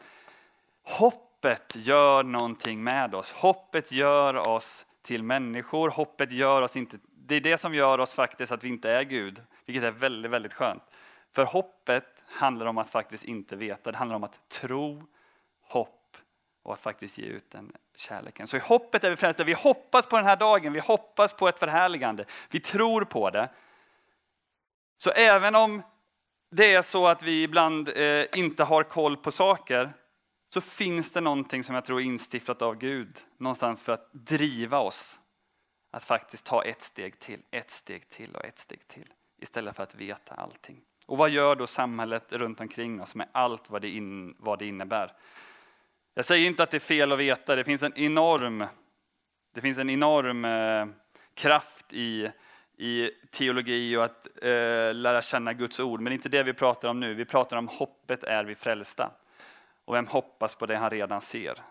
Hoppet 0.83 1.75
gör 1.75 2.23
någonting 2.23 2.83
med 2.83 3.15
oss. 3.15 3.31
Hoppet 3.31 3.91
gör 3.91 4.47
oss 4.47 4.84
till 5.05 5.23
människor. 5.23 5.89
Hoppet 5.89 6.31
gör 6.31 6.61
oss 6.61 6.75
inte... 6.75 6.97
Det 7.27 7.35
är 7.35 7.41
det 7.41 7.57
som 7.57 7.73
gör 7.73 7.99
oss 7.99 8.13
faktiskt 8.13 8.51
att 8.51 8.63
vi 8.63 8.67
inte 8.67 8.91
är 8.91 9.03
Gud, 9.03 9.41
vilket 9.65 9.83
är 9.83 9.91
väldigt, 9.91 10.31
väldigt 10.31 10.53
skönt. 10.53 10.83
För 11.35 11.45
hoppet 11.45 12.23
handlar 12.27 12.65
om 12.65 12.77
att 12.77 12.89
faktiskt 12.89 13.23
inte 13.23 13.55
veta. 13.55 13.91
Det 13.91 13.97
handlar 13.97 14.15
om 14.15 14.23
att 14.23 14.49
tro, 14.49 15.03
hopp 15.61 16.17
och 16.63 16.73
att 16.73 16.79
faktiskt 16.79 17.17
ge 17.17 17.25
ut 17.25 17.51
den 17.51 17.71
kärleken. 17.95 18.47
Så 18.47 18.57
i 18.57 18.59
hoppet 18.59 19.03
är 19.03 19.09
vi 19.09 19.15
frälsta. 19.15 19.43
Vi 19.43 19.53
hoppas 19.53 20.05
på 20.05 20.15
den 20.15 20.25
här 20.25 20.35
dagen, 20.35 20.73
vi 20.73 20.79
hoppas 20.79 21.33
på 21.33 21.47
ett 21.47 21.59
förhärligande. 21.59 22.25
Vi 22.49 22.59
tror 22.59 23.05
på 23.05 23.29
det. 23.29 23.49
Så 24.97 25.09
även 25.09 25.55
om 25.55 25.81
det 26.51 26.73
är 26.73 26.81
så 26.81 27.07
att 27.07 27.23
vi 27.23 27.43
ibland 27.43 27.89
eh, 27.95 28.25
inte 28.33 28.63
har 28.63 28.83
koll 28.83 29.17
på 29.17 29.31
saker 29.31 29.93
så 30.49 30.61
finns 30.61 31.11
det 31.11 31.21
någonting 31.21 31.63
som 31.63 31.75
jag 31.75 31.85
tror 31.85 31.99
är 31.99 32.03
instiftat 32.03 32.61
av 32.61 32.75
Gud 32.75 33.21
någonstans 33.37 33.83
för 33.83 33.93
att 33.93 34.09
driva 34.13 34.79
oss 34.79 35.19
att 35.91 36.03
faktiskt 36.03 36.45
ta 36.45 36.63
ett 36.63 36.81
steg 36.81 37.19
till, 37.19 37.41
ett 37.51 37.71
steg 37.71 38.09
till 38.09 38.35
och 38.35 38.45
ett 38.45 38.59
steg 38.59 38.87
till 38.87 39.13
istället 39.41 39.75
för 39.75 39.83
att 39.83 39.95
veta 39.95 40.35
allting. 40.35 40.81
Och 41.05 41.17
vad 41.17 41.29
gör 41.29 41.55
då 41.55 41.67
samhället 41.67 42.33
runt 42.33 42.59
omkring 42.59 43.01
oss 43.01 43.15
med 43.15 43.27
allt 43.31 43.69
vad 43.69 43.81
det, 43.81 43.89
in, 43.89 44.35
vad 44.39 44.59
det 44.59 44.65
innebär? 44.65 45.13
Jag 46.13 46.25
säger 46.25 46.47
inte 46.47 46.63
att 46.63 46.71
det 46.71 46.77
är 46.77 46.79
fel 46.79 47.11
att 47.11 47.19
veta, 47.19 47.55
det 47.55 47.63
finns 47.63 47.83
en 47.83 47.97
enorm, 47.97 48.65
det 49.53 49.61
finns 49.61 49.77
en 49.77 49.89
enorm 49.89 50.45
eh, 50.45 50.87
kraft 51.33 51.93
i, 51.93 52.31
i 52.77 53.09
teologi 53.31 53.97
och 53.97 54.03
att 54.03 54.27
eh, 54.41 54.93
lära 54.93 55.21
känna 55.21 55.53
Guds 55.53 55.79
ord, 55.79 55.99
men 55.99 56.11
det 56.11 56.13
är 56.13 56.15
inte 56.15 56.29
det 56.29 56.43
vi 56.43 56.53
pratar 56.53 56.89
om 56.89 56.99
nu. 56.99 57.13
Vi 57.13 57.25
pratar 57.25 57.57
om 57.57 57.67
hoppet 57.67 58.23
är 58.23 58.43
vi 58.43 58.55
frälsta. 58.55 59.11
Och 59.85 59.95
vem 59.95 60.07
hoppas 60.07 60.55
på 60.55 60.65
det 60.65 60.77
han 60.77 60.89
redan 60.89 61.21
ser? 61.21 61.61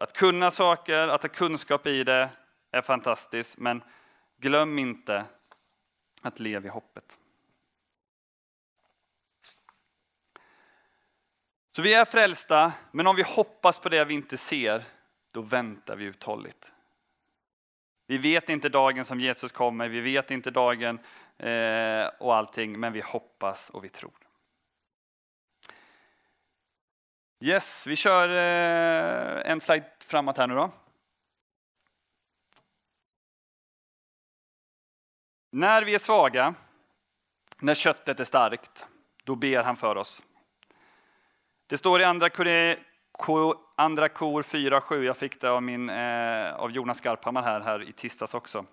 Att 0.00 0.12
kunna 0.12 0.50
saker, 0.50 1.08
att 1.08 1.22
ha 1.22 1.28
kunskap 1.28 1.86
i 1.86 2.04
det 2.04 2.30
är 2.70 2.82
fantastiskt, 2.82 3.58
men 3.58 3.82
glöm 4.36 4.78
inte 4.78 5.24
att 6.22 6.40
leva 6.40 6.66
i 6.66 6.70
hoppet. 6.70 7.18
Så 11.76 11.82
vi 11.82 11.94
är 11.94 12.04
frälsta, 12.04 12.72
men 12.90 13.06
om 13.06 13.16
vi 13.16 13.22
hoppas 13.22 13.78
på 13.78 13.88
det 13.88 14.04
vi 14.04 14.14
inte 14.14 14.36
ser, 14.36 14.84
då 15.30 15.42
väntar 15.42 15.96
vi 15.96 16.04
uthålligt. 16.04 16.72
Vi 18.06 18.18
vet 18.18 18.48
inte 18.48 18.68
dagen 18.68 19.04
som 19.04 19.20
Jesus 19.20 19.52
kommer, 19.52 19.88
vi 19.88 20.00
vet 20.00 20.30
inte 20.30 20.50
dagen 20.50 20.98
eh, 21.38 22.06
och 22.18 22.34
allting, 22.34 22.80
men 22.80 22.92
vi 22.92 23.00
hoppas 23.00 23.70
och 23.70 23.84
vi 23.84 23.88
tror. 23.88 24.23
Yes, 27.44 27.86
vi 27.86 27.96
kör 27.96 28.28
eh, 28.28 29.50
en 29.50 29.60
slide 29.60 29.86
framåt 29.98 30.36
här 30.36 30.46
nu 30.46 30.54
då. 30.54 30.70
När 35.52 35.82
vi 35.82 35.94
är 35.94 35.98
svaga, 35.98 36.54
när 37.58 37.74
köttet 37.74 38.20
är 38.20 38.24
starkt, 38.24 38.86
då 39.24 39.36
ber 39.36 39.62
han 39.62 39.76
för 39.76 39.96
oss. 39.96 40.22
Det 41.66 41.78
står 41.78 42.00
i 42.00 42.04
andra, 42.04 42.28
kor, 42.28 43.56
andra 43.76 44.08
kor 44.08 44.42
4.7, 44.42 45.02
jag 45.02 45.16
fick 45.16 45.40
det 45.40 45.50
av, 45.50 45.62
min, 45.62 45.88
eh, 45.88 46.54
av 46.54 46.70
Jonas 46.70 46.98
Skarphammar 46.98 47.42
här, 47.42 47.60
här 47.60 47.82
i 47.88 47.92
tisdags 47.92 48.34
också. 48.34 48.66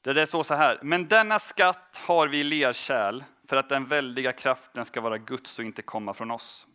Där 0.00 0.14
det 0.14 0.26
står 0.26 0.42
så 0.42 0.54
här, 0.54 0.78
men 0.82 1.08
denna 1.08 1.38
skatt 1.38 2.00
har 2.04 2.28
vi 2.28 2.40
i 2.40 2.44
lerkärl 2.44 3.24
för 3.46 3.56
att 3.56 3.68
den 3.68 3.86
väldiga 3.86 4.32
kraften 4.32 4.84
ska 4.84 5.00
vara 5.00 5.18
Guds 5.18 5.58
och 5.58 5.64
inte 5.64 5.82
komma 5.82 6.14
från 6.14 6.30
oss. 6.30 6.66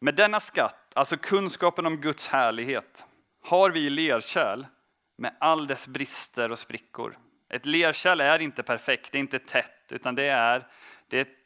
Med 0.00 0.14
denna 0.14 0.40
skatt, 0.40 0.92
alltså 0.94 1.16
kunskapen 1.16 1.86
om 1.86 1.96
Guds 1.96 2.26
härlighet, 2.26 3.04
har 3.44 3.70
vi 3.70 3.90
lerkärl 3.90 4.66
med 5.18 5.36
all 5.40 5.66
dess 5.66 5.86
brister 5.86 6.50
och 6.50 6.58
sprickor. 6.58 7.18
Ett 7.50 7.66
lerkärl 7.66 8.20
är 8.20 8.38
inte 8.38 8.62
perfekt, 8.62 9.12
det 9.12 9.18
är 9.18 9.20
inte 9.20 9.38
tätt, 9.38 9.86
utan 9.88 10.14
det 10.14 10.28
är, 10.28 10.66
det 11.08 11.18
är 11.18 11.22
ett 11.22 11.38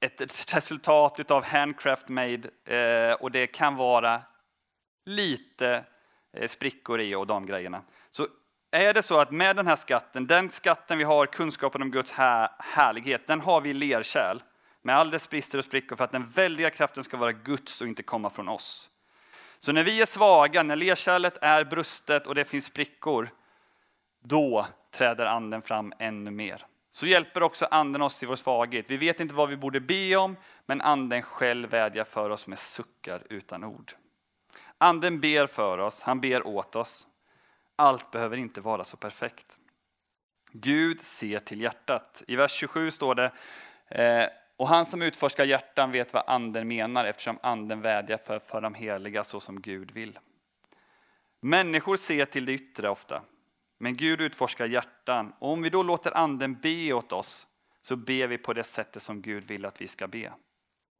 ett 0.00 0.54
resultat 0.54 1.30
av 1.30 1.44
handcraft 1.44 2.08
made 2.08 2.50
eh, 2.64 3.12
och 3.12 3.30
det 3.30 3.46
kan 3.46 3.76
vara 3.76 4.22
lite 5.06 5.84
eh, 6.36 6.48
sprickor 6.48 7.00
i 7.00 7.14
och 7.14 7.26
de 7.26 7.46
grejerna. 7.46 7.82
Så 8.10 8.26
är 8.70 8.94
det 8.94 9.02
så 9.02 9.20
att 9.20 9.30
med 9.30 9.56
den 9.56 9.66
här 9.66 9.76
skatten, 9.76 10.26
den 10.26 10.50
skatten 10.50 10.98
vi 10.98 11.04
har, 11.04 11.26
kunskapen 11.26 11.82
om 11.82 11.90
Guds 11.90 12.12
här, 12.12 12.50
härlighet, 12.58 13.26
den 13.26 13.40
har 13.40 13.60
vi 13.60 13.70
i 13.70 13.74
lerkärl 13.74 14.38
med 14.82 14.96
all 14.96 15.10
dess 15.10 15.28
brister 15.28 15.58
och 15.58 15.64
sprickor 15.64 15.96
för 15.96 16.04
att 16.04 16.10
den 16.10 16.26
väldiga 16.26 16.70
kraften 16.70 17.04
ska 17.04 17.16
vara 17.16 17.32
Guds 17.32 17.80
och 17.80 17.86
inte 17.86 18.02
komma 18.02 18.30
från 18.30 18.48
oss. 18.48 18.90
Så 19.58 19.72
när 19.72 19.84
vi 19.84 20.02
är 20.02 20.06
svaga, 20.06 20.62
när 20.62 20.76
lerkärlet 20.76 21.38
är 21.42 21.64
brustet 21.64 22.26
och 22.26 22.34
det 22.34 22.44
finns 22.44 22.64
sprickor, 22.64 23.30
då 24.24 24.66
träder 24.90 25.26
anden 25.26 25.62
fram 25.62 25.92
ännu 25.98 26.30
mer. 26.30 26.66
Så 26.90 27.06
hjälper 27.06 27.42
också 27.42 27.66
anden 27.70 28.02
oss 28.02 28.22
i 28.22 28.26
vår 28.26 28.36
svaghet. 28.36 28.90
Vi 28.90 28.96
vet 28.96 29.20
inte 29.20 29.34
vad 29.34 29.48
vi 29.48 29.56
borde 29.56 29.80
be 29.80 30.16
om, 30.16 30.36
men 30.66 30.80
anden 30.80 31.22
själv 31.22 31.70
vädjar 31.70 32.04
för 32.04 32.30
oss 32.30 32.46
med 32.46 32.58
suckar 32.58 33.22
utan 33.30 33.64
ord. 33.64 33.92
Anden 34.78 35.20
ber 35.20 35.46
för 35.46 35.78
oss, 35.78 36.02
han 36.02 36.20
ber 36.20 36.46
åt 36.46 36.76
oss. 36.76 37.06
Allt 37.76 38.10
behöver 38.10 38.36
inte 38.36 38.60
vara 38.60 38.84
så 38.84 38.96
perfekt. 38.96 39.56
Gud 40.52 41.00
ser 41.00 41.40
till 41.40 41.60
hjärtat. 41.60 42.22
I 42.26 42.36
vers 42.36 42.52
27 42.52 42.90
står 42.90 43.14
det, 43.14 43.32
eh, 43.88 44.28
och 44.58 44.68
han 44.68 44.86
som 44.86 45.02
utforskar 45.02 45.44
hjärtan 45.44 45.92
vet 45.92 46.12
vad 46.12 46.24
anden 46.26 46.68
menar 46.68 47.04
eftersom 47.04 47.38
anden 47.42 47.80
vädjar 47.80 48.18
för, 48.18 48.38
för 48.38 48.60
de 48.60 48.74
heliga 48.74 49.24
så 49.24 49.40
som 49.40 49.60
Gud 49.60 49.90
vill. 49.90 50.18
Människor 51.40 51.96
ser 51.96 52.24
till 52.24 52.44
det 52.44 52.52
yttre 52.52 52.88
ofta, 52.88 53.22
men 53.78 53.96
Gud 53.96 54.20
utforskar 54.20 54.66
hjärtan. 54.66 55.32
Och 55.38 55.52
om 55.52 55.62
vi 55.62 55.70
då 55.70 55.82
låter 55.82 56.16
anden 56.16 56.54
be 56.54 56.92
åt 56.92 57.12
oss 57.12 57.46
så 57.82 57.96
ber 57.96 58.26
vi 58.26 58.38
på 58.38 58.52
det 58.52 58.64
sättet 58.64 59.02
som 59.02 59.22
Gud 59.22 59.44
vill 59.44 59.64
att 59.64 59.80
vi 59.80 59.88
ska 59.88 60.08
be. 60.08 60.32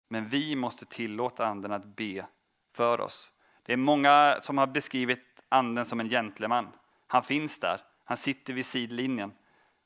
Men 0.09 0.28
vi 0.28 0.56
måste 0.56 0.86
tillåta 0.86 1.46
anden 1.46 1.72
att 1.72 1.84
be 1.84 2.26
för 2.74 3.00
oss. 3.00 3.32
Det 3.62 3.72
är 3.72 3.76
många 3.76 4.38
som 4.40 4.59
har 4.59 4.66
beskrivit 4.66 5.42
anden 5.48 5.84
som 5.84 6.00
en 6.00 6.09
gentleman. 6.09 6.68
Han 7.06 7.22
finns 7.22 7.61
där, 7.61 7.80
han 8.04 8.16
sitter 8.16 8.52
vid 8.52 8.66
sidlinjen 8.66 9.32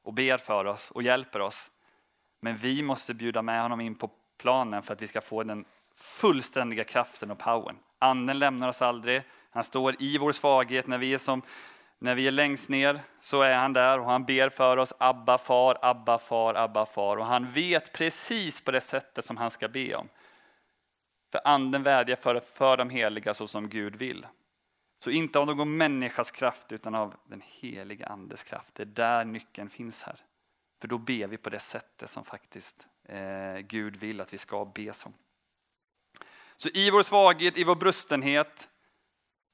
och 0.03 0.15
ber 0.15 0.39
för 0.39 0.65
oss 0.65 0.91
och 0.91 1.03
hjälper 1.03 1.41
oss. 1.41 1.71
Men 2.45 2.57
vi 2.57 2.83
måste 2.83 3.15
bjuda 3.15 3.43
med 3.43 3.63
honom 3.63 3.81
in 3.81 3.95
på 3.95 4.11
planen 4.39 4.83
för 4.83 4.93
att 4.93 5.03
vi 5.03 5.07
ska 5.07 5.21
få 5.21 5.43
den 5.43 5.65
fullständiga 5.97 6.85
kraften 6.85 7.31
och 7.31 7.39
powern. 7.39 7.77
Anden 7.99 8.39
lämnar 8.39 8.69
oss 8.69 8.83
aldrig. 8.83 9.23
Han 9.51 9.65
står 9.65 10.03
i 10.03 10.19
vår 10.19 10.33
svaghet 10.33 10.87
när 10.87 10.99
vi 10.99 11.15
är 11.15 11.19
som 11.19 11.43
när 12.03 12.15
vi 12.15 12.27
är 12.27 12.31
längst 12.31 12.69
ner 12.69 13.01
så 13.21 13.43
är 13.43 13.55
han 13.55 13.73
där 13.73 14.01
och 14.01 14.07
han 14.07 14.25
ber 14.25 14.49
för 14.49 14.77
oss, 14.77 14.93
Abba 14.99 15.39
far, 15.39 15.79
Abba 15.83 16.19
far, 16.19 16.55
Abba 16.55 16.87
far. 16.87 17.17
Och 17.17 17.27
han 17.27 17.53
vet 17.53 17.93
precis 17.93 18.61
på 18.61 18.71
det 18.71 18.81
sättet 18.81 19.25
som 19.25 19.37
han 19.37 19.51
ska 19.51 19.69
be 19.69 19.95
om. 19.95 20.09
För 21.33 21.41
anden 21.45 21.83
vädjar 21.83 22.17
för, 22.17 22.41
för 22.41 22.77
de 22.77 22.91
heliga 22.91 23.35
så 23.35 23.49
som 23.49 23.69
Gud 23.69 23.97
vill. 23.97 24.27
Så 25.05 25.11
inte 25.11 25.39
av 25.39 25.47
någon 25.47 25.77
människas 25.77 26.31
kraft 26.31 26.73
utan 26.73 26.95
av 26.95 27.15
den 27.25 27.43
heliga 27.45 28.07
andes 28.07 28.45
kraft. 28.45 28.75
Det 28.75 28.83
är 28.83 28.87
där 28.87 29.25
nyckeln 29.25 29.71
finns 29.71 30.03
här. 30.03 30.17
För 30.83 30.89
då 30.89 30.99
ber 30.99 31.27
vi 31.27 31.37
på 31.37 31.51
det 31.51 31.59
sättet 31.59 32.11
som 32.11 32.25
faktiskt 32.25 32.87
eh, 33.09 33.59
Gud 33.59 33.97
vill 33.97 34.21
att 34.21 34.35
vi 34.35 34.39
ska 34.39 34.65
be 34.65 34.93
som. 34.93 35.15
Så 36.57 36.69
i 36.69 36.91
vår 36.91 37.03
svaghet, 37.03 37.59
i 37.59 37.65
vår 37.65 37.75
brustenhet 37.75 38.69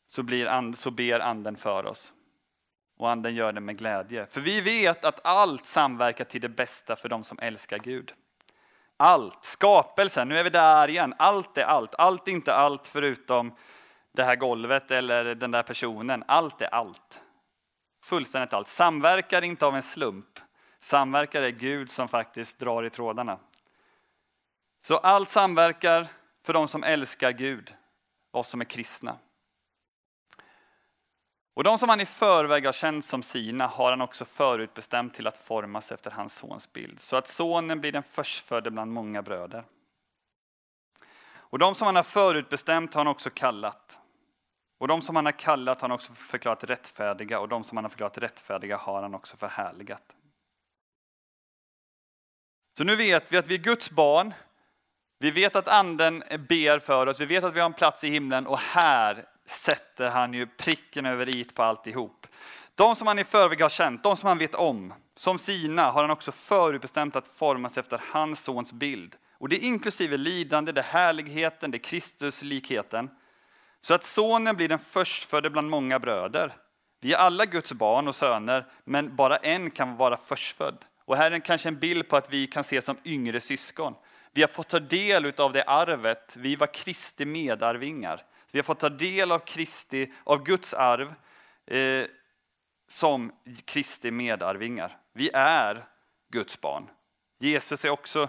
så, 0.07 0.23
blir 0.23 0.47
and, 0.47 0.79
så 0.79 0.91
ber 0.91 1.21
anden 1.21 1.57
för 1.57 1.87
oss. 1.87 2.13
Och 2.99 3.11
anden 3.11 3.35
gör 3.35 3.53
det 3.53 3.61
med 3.61 3.79
glädje. 3.79 4.27
För 4.27 4.41
vi 4.41 4.61
vet 4.61 5.05
att 5.05 5.21
allt 5.27 5.67
samverkar 5.67 6.25
till 6.25 6.41
det 6.41 6.49
bästa 6.49 6.97
för 6.97 7.09
de 7.09 7.25
som 7.25 7.39
älskar 7.39 7.79
Gud. 7.79 8.15
Allt, 8.97 9.45
skapelsen, 9.45 10.29
nu 10.29 10.39
är 10.39 10.45
vi 10.45 10.51
där 10.51 10.89
igen. 10.89 11.15
Allt 11.19 11.59
är 11.59 11.65
allt. 11.65 11.95
Allt 11.95 12.29
är 12.29 12.33
inte 12.33 12.55
allt 12.55 12.87
förutom 12.87 13.55
det 14.13 14.25
här 14.25 14.37
golvet 14.37 14.91
eller 14.91 15.35
den 15.35 15.51
där 15.51 15.63
personen. 15.63 16.25
Allt 16.29 16.63
är 16.63 16.75
allt. 16.75 17.21
Fullständigt 18.05 18.53
allt. 18.53 18.69
Samverkar 18.69 19.43
inte 19.43 19.67
av 19.67 19.77
en 19.77 19.83
slump. 19.83 20.39
Samverkar 20.81 21.43
är 21.43 21.51
Gud 21.51 21.91
som 21.91 22.09
faktiskt 22.09 22.59
drar 22.59 22.85
i 22.85 22.91
trådarna. 22.91 23.39
Så 24.81 24.97
allt 24.97 25.29
samverkar 25.29 26.07
för 26.43 26.53
de 26.53 26.69
som 26.69 26.85
älskar 26.85 27.31
Gud, 27.31 27.75
oss 28.31 28.49
som 28.49 28.61
är 28.61 28.65
kristna. 28.65 29.19
Och 31.55 31.65
de 31.65 31.79
som 31.79 31.89
han 31.89 32.01
i 32.01 32.07
förväg 32.07 32.67
har 32.67 32.73
känt 32.73 33.05
som 33.05 33.23
sina 33.23 33.67
har 33.67 33.91
han 33.91 34.01
också 34.01 34.25
förutbestämt 34.25 35.15
till 35.15 35.27
att 35.27 35.39
formas 35.39 35.93
efter 35.93 36.11
hans 36.11 36.35
sons 36.35 36.73
bild, 36.73 37.01
så 37.01 37.17
att 37.17 37.29
sonen 37.29 37.81
blir 37.81 37.93
den 37.93 38.03
förstfödde 38.03 38.71
bland 38.71 38.93
många 38.93 39.23
bröder. 39.23 39.65
Och 41.51 41.59
de 41.59 41.75
som 41.75 41.87
han 41.87 41.97
har 41.97 42.03
förutbestämt 42.03 42.95
har 42.95 43.01
han 43.05 43.11
också 43.11 43.31
kallat. 43.31 43.99
Och 44.79 44.89
de 44.89 45.03
som 45.03 45.17
han 45.17 45.25
har 45.25 45.33
kallat 45.33 45.81
har 45.81 45.89
han 45.89 45.95
också 45.95 46.13
förklarat 46.13 46.65
rättfärdiga, 46.65 47.41
och 47.41 47.49
de 47.49 47.65
som 47.65 47.77
han 47.77 47.85
har 47.85 47.91
förklarat 47.91 48.19
rättfärdiga 48.19 48.77
har 48.77 49.03
han 49.03 49.15
också 49.15 49.37
förhärligat. 49.37 50.17
Så 52.79 52.85
nu 52.85 52.97
vet 52.97 53.33
vi 53.33 53.37
att 53.37 53.49
vi 53.49 53.55
är 53.55 53.59
Guds 53.59 53.91
barn, 53.91 54.35
vi 55.19 55.31
vet 55.31 55.57
att 55.57 55.69
anden 55.69 56.23
ber 56.49 56.79
för 56.79 57.07
oss, 57.07 57.21
vi 57.21 57.27
vet 57.27 57.45
att 57.45 57.55
vi 57.55 57.61
har 57.61 57.67
en 57.67 57.73
plats 57.73 58.05
i 58.05 58.11
himlen 58.11 58.47
och 58.47 58.59
här 58.59 59.25
sätter 59.47 60.11
han 60.11 60.35
ju 60.35 60.47
pricken 60.47 61.07
över 61.07 61.29
i 61.29 61.45
på 61.45 61.63
alltihop. 61.63 62.27
De 62.75 62.97
som 62.97 63.07
han 63.07 63.19
i 63.19 63.25
förväg 63.25 63.63
har 63.63 63.69
känt, 63.69 64.03
de 64.03 64.17
som 64.17 64.29
han 64.29 64.39
vet 64.39 64.55
om, 64.55 64.95
som 65.17 65.39
sina 65.39 65.91
har 65.91 66.03
han 66.03 66.11
också 66.11 66.33
förutbestämt 66.33 67.17
att 67.17 67.29
formas 67.29 67.79
efter 67.79 68.01
hans 68.13 68.45
sons 68.45 68.73
bild. 68.73 69.17
Och 69.39 69.49
det 69.49 69.57
är 69.57 69.65
inklusive 69.65 70.17
lidande, 70.17 70.73
det 70.73 70.81
är 70.81 70.85
härligheten, 70.85 71.71
det 71.71 71.77
är 71.77 71.83
Kristuslikheten. 71.83 73.11
Så 73.81 73.95
att 73.95 74.05
sonen 74.05 74.57
blir 74.57 74.69
den 74.69 74.79
förstfödde 74.79 75.51
bland 75.51 75.71
många 75.71 75.99
bröder. 75.99 76.53
Vi 77.01 77.13
är 77.13 77.19
alla 77.19 77.45
Guds 77.47 77.73
barn 77.73 78.09
och 78.09 78.15
söner, 78.15 78.67
men 78.85 79.17
bara 79.17 79.37
en 79.37 79.71
kan 79.71 79.97
vara 79.97 80.17
förstfödd. 80.17 80.85
Och 81.09 81.17
här 81.17 81.31
är 81.31 81.39
kanske 81.39 81.69
en 81.69 81.79
bild 81.79 82.09
på 82.09 82.17
att 82.17 82.31
vi 82.31 82.47
kan 82.47 82.61
ses 82.61 82.85
som 82.85 82.99
yngre 83.05 83.41
syskon. 83.41 83.95
Vi 84.33 84.41
har 84.41 84.49
fått 84.49 84.69
ta 84.69 84.79
del 84.79 85.33
av 85.37 85.53
det 85.53 85.65
arvet, 85.65 86.37
vi 86.37 86.57
var 86.57 86.75
Kristi 86.75 87.25
medarvingar. 87.25 88.25
Vi 88.53 88.59
har 88.59 88.65
fått 88.65 88.81
ta 88.81 88.89
del 88.89 89.33
av, 89.33 89.39
Kristi, 89.39 90.13
av 90.25 90.45
Guds 90.45 90.75
arv 90.75 91.15
eh, 91.67 92.07
som 92.89 93.33
Kristi 93.65 94.11
medarvingar. 94.11 94.97
Vi 95.13 95.31
är 95.35 95.85
Guds 96.33 96.61
barn. 96.61 96.91
Jesus 97.39 97.85
är 97.85 97.91
också 97.91 98.29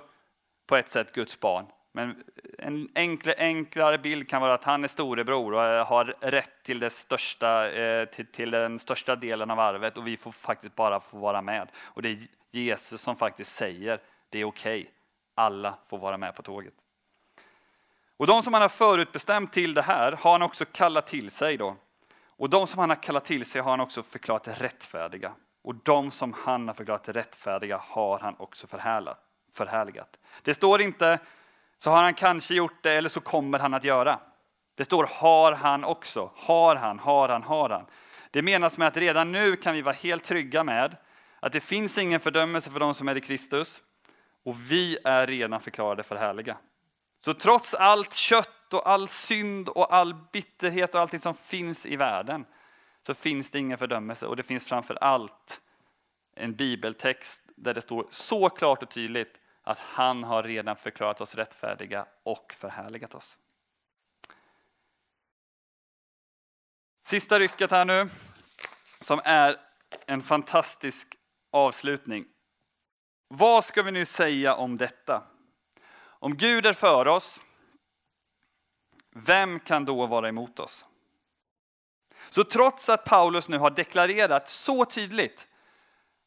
på 0.68 0.76
ett 0.76 0.90
sätt 0.90 1.14
Guds 1.14 1.40
barn. 1.40 1.66
Men 1.92 2.24
en 2.58 2.90
enklare, 2.96 3.36
enklare 3.38 3.98
bild 3.98 4.30
kan 4.30 4.42
vara 4.42 4.54
att 4.54 4.64
han 4.64 4.84
är 4.84 4.88
storebror 4.88 5.54
och 5.54 5.64
eh, 5.64 5.86
har 5.86 6.06
rätt 6.20 6.64
till, 6.64 6.80
det 6.80 6.90
största, 6.90 7.72
eh, 7.72 8.06
till, 8.06 8.26
till 8.26 8.52
den 8.52 8.80
största 8.80 9.16
delen 9.16 9.52
av 9.52 9.60
arvet 9.60 9.98
och 9.98 10.08
vi 10.08 10.18
får 10.18 10.32
faktiskt 10.32 10.76
bara 10.76 11.00
få 11.00 11.18
vara 11.18 11.42
med. 11.42 11.72
Och 11.78 12.02
det 12.02 12.10
är 12.10 12.28
Jesus 12.52 13.02
som 13.02 13.16
faktiskt 13.16 13.56
säger 13.56 14.02
det 14.30 14.40
är 14.40 14.46
okej, 14.46 14.82
okay. 14.82 14.92
alla 15.36 15.78
får 15.86 15.98
vara 15.98 16.18
med 16.18 16.36
på 16.36 16.42
tåget. 16.42 16.74
Och 18.18 18.28
de 18.28 18.44
som 18.44 18.54
han 18.54 18.62
har 18.62 18.70
förutbestämt 18.70 19.54
till 19.54 19.74
det 19.74 19.82
här 19.82 20.12
har 20.12 20.32
han 20.32 20.42
också 20.42 20.66
kallat 20.66 21.08
till 21.08 21.32
sig. 21.32 21.58
Då. 21.58 21.76
Och 22.28 22.50
de 22.50 22.68
som 22.68 22.80
han 22.80 22.90
har 22.90 23.04
kallat 23.04 23.26
till 23.26 23.46
sig 23.46 23.62
har 23.62 23.72
han 23.72 23.80
också 23.80 24.04
förklarat 24.04 24.48
rättfärdiga. 24.48 25.32
Och 25.62 25.76
de 25.76 26.12
som 26.12 26.34
han 26.34 26.68
har 26.68 26.74
förklarat 26.74 27.10
rättfärdiga 27.10 27.78
har 27.84 28.20
han 28.20 28.36
också 28.38 28.68
förhärligat. 29.52 30.18
Det 30.44 30.54
står 30.54 30.82
inte 30.82 31.20
så 31.78 31.90
har 31.90 32.04
han 32.04 32.14
kanske 32.14 32.54
gjort 32.54 32.84
det 32.84 32.94
eller 32.94 33.10
så 33.10 33.22
kommer 33.22 33.60
han 33.60 33.74
att 33.74 33.84
göra. 33.84 34.20
Det 34.76 34.86
står 34.86 35.10
har 35.12 35.52
han 35.52 35.84
också. 35.84 36.32
Har 36.36 36.76
han, 36.76 37.00
har 37.00 37.30
han, 37.30 37.44
har 37.44 37.70
han. 37.70 37.86
Det 38.32 38.42
menas 38.42 38.78
med 38.78 38.88
att 38.88 38.98
redan 38.98 39.32
nu 39.32 39.56
kan 39.56 39.74
vi 39.74 39.82
vara 39.82 39.96
helt 39.96 40.24
trygga 40.24 40.64
med 40.64 40.98
att 41.40 41.52
det 41.52 41.62
finns 41.62 41.98
ingen 41.98 42.20
fördömelse 42.20 42.72
för 42.72 42.80
de 42.80 42.94
som 42.94 43.08
är 43.08 43.18
i 43.18 43.22
Kristus 43.22 43.82
och 44.46 44.72
vi 44.72 44.98
är 45.04 45.28
redan 45.28 45.62
förklarade 45.62 46.04
för 46.04 46.16
härliga. 46.16 46.58
Så 47.26 47.34
trots 47.34 47.74
allt 47.74 48.14
kött 48.14 48.74
och 48.74 48.90
all 48.90 49.10
synd 49.10 49.70
och 49.70 49.94
all 49.94 50.16
bitterhet 50.32 50.96
och 50.96 51.02
allting 51.02 51.20
som 51.20 51.36
finns 51.36 51.86
i 51.86 51.96
världen 51.96 52.46
så 53.08 53.14
finns 53.14 53.52
det 53.52 53.60
ingen 53.60 53.78
fördömelse 53.78 54.26
och 54.26 54.36
det 54.36 54.44
finns 54.44 54.66
framför 54.66 54.96
allt 54.96 55.62
en 56.36 56.56
bibeltext 56.56 57.44
där 57.56 57.74
det 57.74 57.82
står 57.82 58.08
så 58.10 58.50
klart 58.50 58.84
och 58.84 58.90
tydligt 58.90 59.34
att 59.64 59.80
han 59.80 60.24
har 60.24 60.44
redan 60.44 60.76
förklarat 60.76 61.22
oss 61.22 61.36
rättfärdiga 61.36 62.06
och 62.24 62.54
förhärligat 62.54 63.16
oss. 63.16 63.38
Sista 67.04 67.40
rycket 67.40 67.72
här 67.72 67.86
nu, 67.86 68.10
som 69.00 69.22
är 69.24 69.58
en 70.06 70.22
fantastisk 70.22 71.19
avslutning. 71.52 72.26
Vad 73.28 73.66
ska 73.66 73.84
vi 73.84 73.92
nu 73.92 74.06
säga 74.06 74.56
om 74.56 74.78
detta? 74.78 75.24
Om 76.00 76.38
Gud 76.38 76.66
är 76.66 76.74
för 76.74 77.08
oss, 77.08 77.42
vem 79.16 79.60
kan 79.60 79.86
då 79.86 80.06
vara 80.06 80.30
emot 80.30 80.60
oss? 80.60 80.86
Så 82.30 82.44
trots 82.44 82.90
att 82.90 83.06
Paulus 83.06 83.50
nu 83.50 83.58
har 83.58 83.72
deklarerat 83.72 84.48
så 84.48 84.86
tydligt, 84.86 85.48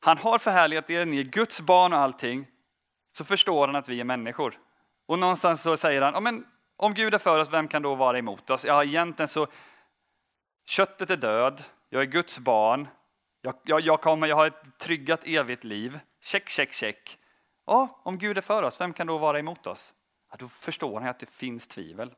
han 0.01 0.19
har 0.19 0.39
förhärligat 0.39 0.91
er, 0.91 1.07
ni 1.07 1.21
är 1.21 1.25
Guds 1.25 1.61
barn 1.61 1.93
och 1.93 1.99
allting, 1.99 2.47
så 3.13 3.25
förstår 3.25 3.67
han 3.67 3.77
att 3.77 3.89
vi 3.89 4.01
är 4.01 4.05
människor. 4.05 4.59
Och 5.07 5.19
någonstans 5.19 5.63
så 5.63 5.77
säger 5.77 6.03
han, 6.03 6.23
men 6.23 6.47
om 6.77 6.95
Gud 6.95 7.15
är 7.15 7.19
för 7.19 7.39
oss, 7.39 7.53
vem 7.53 7.69
kan 7.69 7.83
då 7.83 7.95
vara 7.95 8.19
emot 8.19 8.51
oss? 8.51 8.65
Ja, 8.65 8.85
egentligen 8.85 9.29
så, 9.29 9.47
köttet 10.67 11.11
är 11.11 11.17
död, 11.17 11.65
jag 11.89 12.03
är 12.03 12.07
Guds 12.07 12.39
barn, 12.39 12.89
jag, 13.43 13.55
jag, 13.65 13.81
jag, 13.81 14.01
kommer, 14.01 14.27
jag 14.27 14.37
har 14.37 14.47
ett 14.47 14.79
tryggat 14.79 15.27
evigt 15.27 15.65
liv. 15.65 15.99
Check, 16.21 16.49
check, 16.49 16.73
check. 16.73 17.19
Ja, 17.67 18.01
om 18.05 18.19
Gud 18.19 18.39
är 18.39 18.43
för 18.43 18.63
oss, 18.63 18.81
vem 18.81 18.93
kan 18.93 19.07
då 19.07 19.19
vara 19.19 19.39
emot 19.39 19.67
oss? 19.67 19.93
Ja, 20.31 20.37
då 20.39 20.49
förstår 20.49 21.01
han 21.01 21.09
att 21.09 21.19
det 21.19 21.31
finns 21.31 21.69
tvivel. 21.69 22.15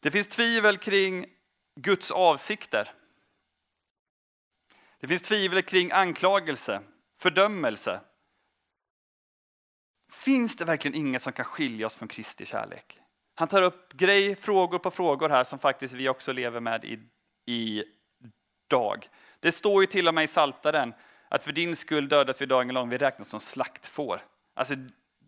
Det 0.00 0.10
finns 0.10 0.28
tvivel 0.28 0.76
kring 0.76 1.26
Guds 1.76 2.10
avsikter. 2.10 2.92
Det 5.00 5.08
finns 5.08 5.22
tvivel 5.22 5.62
kring 5.62 5.92
anklagelse, 5.92 6.82
fördömelse. 7.18 8.00
Finns 10.12 10.56
det 10.56 10.64
verkligen 10.64 10.94
inget 10.94 11.22
som 11.22 11.32
kan 11.32 11.44
skilja 11.44 11.86
oss 11.86 11.96
från 11.96 12.08
Kristi 12.08 12.46
kärlek? 12.46 12.98
Han 13.34 13.48
tar 13.48 13.62
upp 13.62 13.92
grej, 13.92 14.36
frågor 14.36 14.78
på 14.78 14.90
frågor 14.90 15.28
här 15.28 15.44
som 15.44 15.58
faktiskt 15.58 15.94
vi 15.94 16.08
också 16.08 16.32
lever 16.32 16.60
med 16.60 16.84
i, 16.84 16.98
i 17.46 17.84
dag. 18.68 19.08
Det 19.40 19.52
står 19.52 19.82
ju 19.82 19.86
till 19.86 20.08
och 20.08 20.14
med 20.14 20.24
i 20.24 20.28
Saltaren 20.28 20.94
att 21.28 21.42
för 21.42 21.52
din 21.52 21.76
skull 21.76 22.08
dödas 22.08 22.40
vi 22.42 22.46
dagen 22.46 22.74
lång, 22.74 22.88
vi 22.88 22.98
räknas 22.98 23.28
som 23.28 23.40
slaktfår. 23.40 24.20
Alltså 24.54 24.74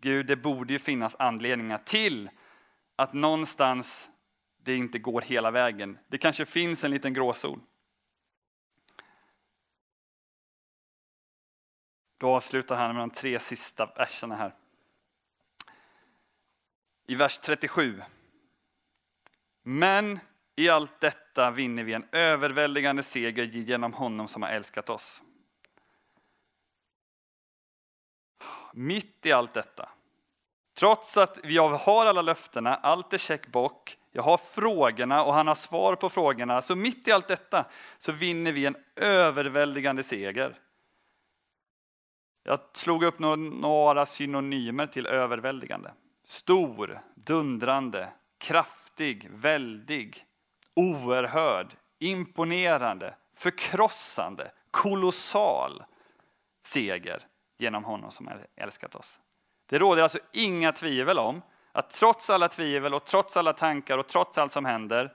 Gud, 0.01 0.25
det 0.25 0.35
borde 0.35 0.73
ju 0.73 0.79
finnas 0.79 1.15
anledningar 1.19 1.77
till 1.77 2.29
att 2.95 3.13
någonstans 3.13 4.09
det 4.63 4.75
inte 4.75 4.99
går 4.99 5.21
hela 5.21 5.51
vägen. 5.51 5.97
Det 6.07 6.17
kanske 6.17 6.45
finns 6.45 6.83
en 6.83 6.91
liten 6.91 7.13
gråzon. 7.13 7.63
Då 12.19 12.29
avslutar 12.29 12.75
han 12.75 12.95
med 12.95 13.01
de 13.01 13.09
tre 13.09 13.39
sista 13.39 13.85
verserna 13.85 14.35
här. 14.35 14.55
I 17.07 17.15
vers 17.15 17.39
37. 17.39 18.01
Men 19.63 20.19
i 20.55 20.69
allt 20.69 20.99
detta 20.99 21.51
vinner 21.51 21.83
vi 21.83 21.93
en 21.93 22.07
överväldigande 22.11 23.03
seger 23.03 23.43
genom 23.43 23.93
honom 23.93 24.27
som 24.27 24.41
har 24.41 24.49
älskat 24.49 24.89
oss. 24.89 25.21
Mitt 28.73 29.25
i 29.25 29.31
allt 29.31 29.53
detta, 29.53 29.89
trots 30.77 31.17
att 31.17 31.39
vi 31.43 31.57
har 31.57 32.05
alla 32.05 32.21
löftena, 32.21 32.75
allt 32.75 33.13
är 33.13 33.17
checkbock, 33.17 33.97
jag 34.11 34.23
har 34.23 34.37
frågorna 34.37 35.23
och 35.23 35.33
han 35.33 35.47
har 35.47 35.55
svar 35.55 35.95
på 35.95 36.09
frågorna, 36.09 36.61
så 36.61 36.75
mitt 36.75 37.07
i 37.07 37.11
allt 37.11 37.27
detta 37.27 37.65
så 37.97 38.11
vinner 38.11 38.51
vi 38.51 38.65
en 38.65 38.75
överväldigande 38.95 40.03
seger. 40.03 40.59
Jag 42.43 42.59
slog 42.73 43.03
upp 43.03 43.19
några 43.19 44.05
synonymer 44.05 44.87
till 44.87 45.05
överväldigande. 45.05 45.93
Stor, 46.27 46.99
dundrande, 47.15 48.09
kraftig, 48.37 49.29
väldig, 49.31 50.25
oerhörd, 50.75 51.67
imponerande, 51.99 53.15
förkrossande, 53.35 54.51
kolossal 54.71 55.83
seger 56.65 57.27
genom 57.57 57.83
honom 57.83 58.11
som 58.11 58.29
älskat 58.55 58.95
oss. 58.95 59.19
Det 59.65 59.79
råder 59.79 60.03
alltså 60.03 60.19
inga 60.33 60.71
tvivel 60.71 61.19
om 61.19 61.41
att 61.71 61.89
trots 61.89 62.29
alla 62.29 62.49
tvivel 62.49 62.93
och 62.93 63.05
trots 63.05 63.37
alla 63.37 63.53
tankar 63.53 63.97
och 63.97 64.07
trots 64.07 64.37
allt 64.37 64.51
som 64.51 64.65
händer 64.65 65.13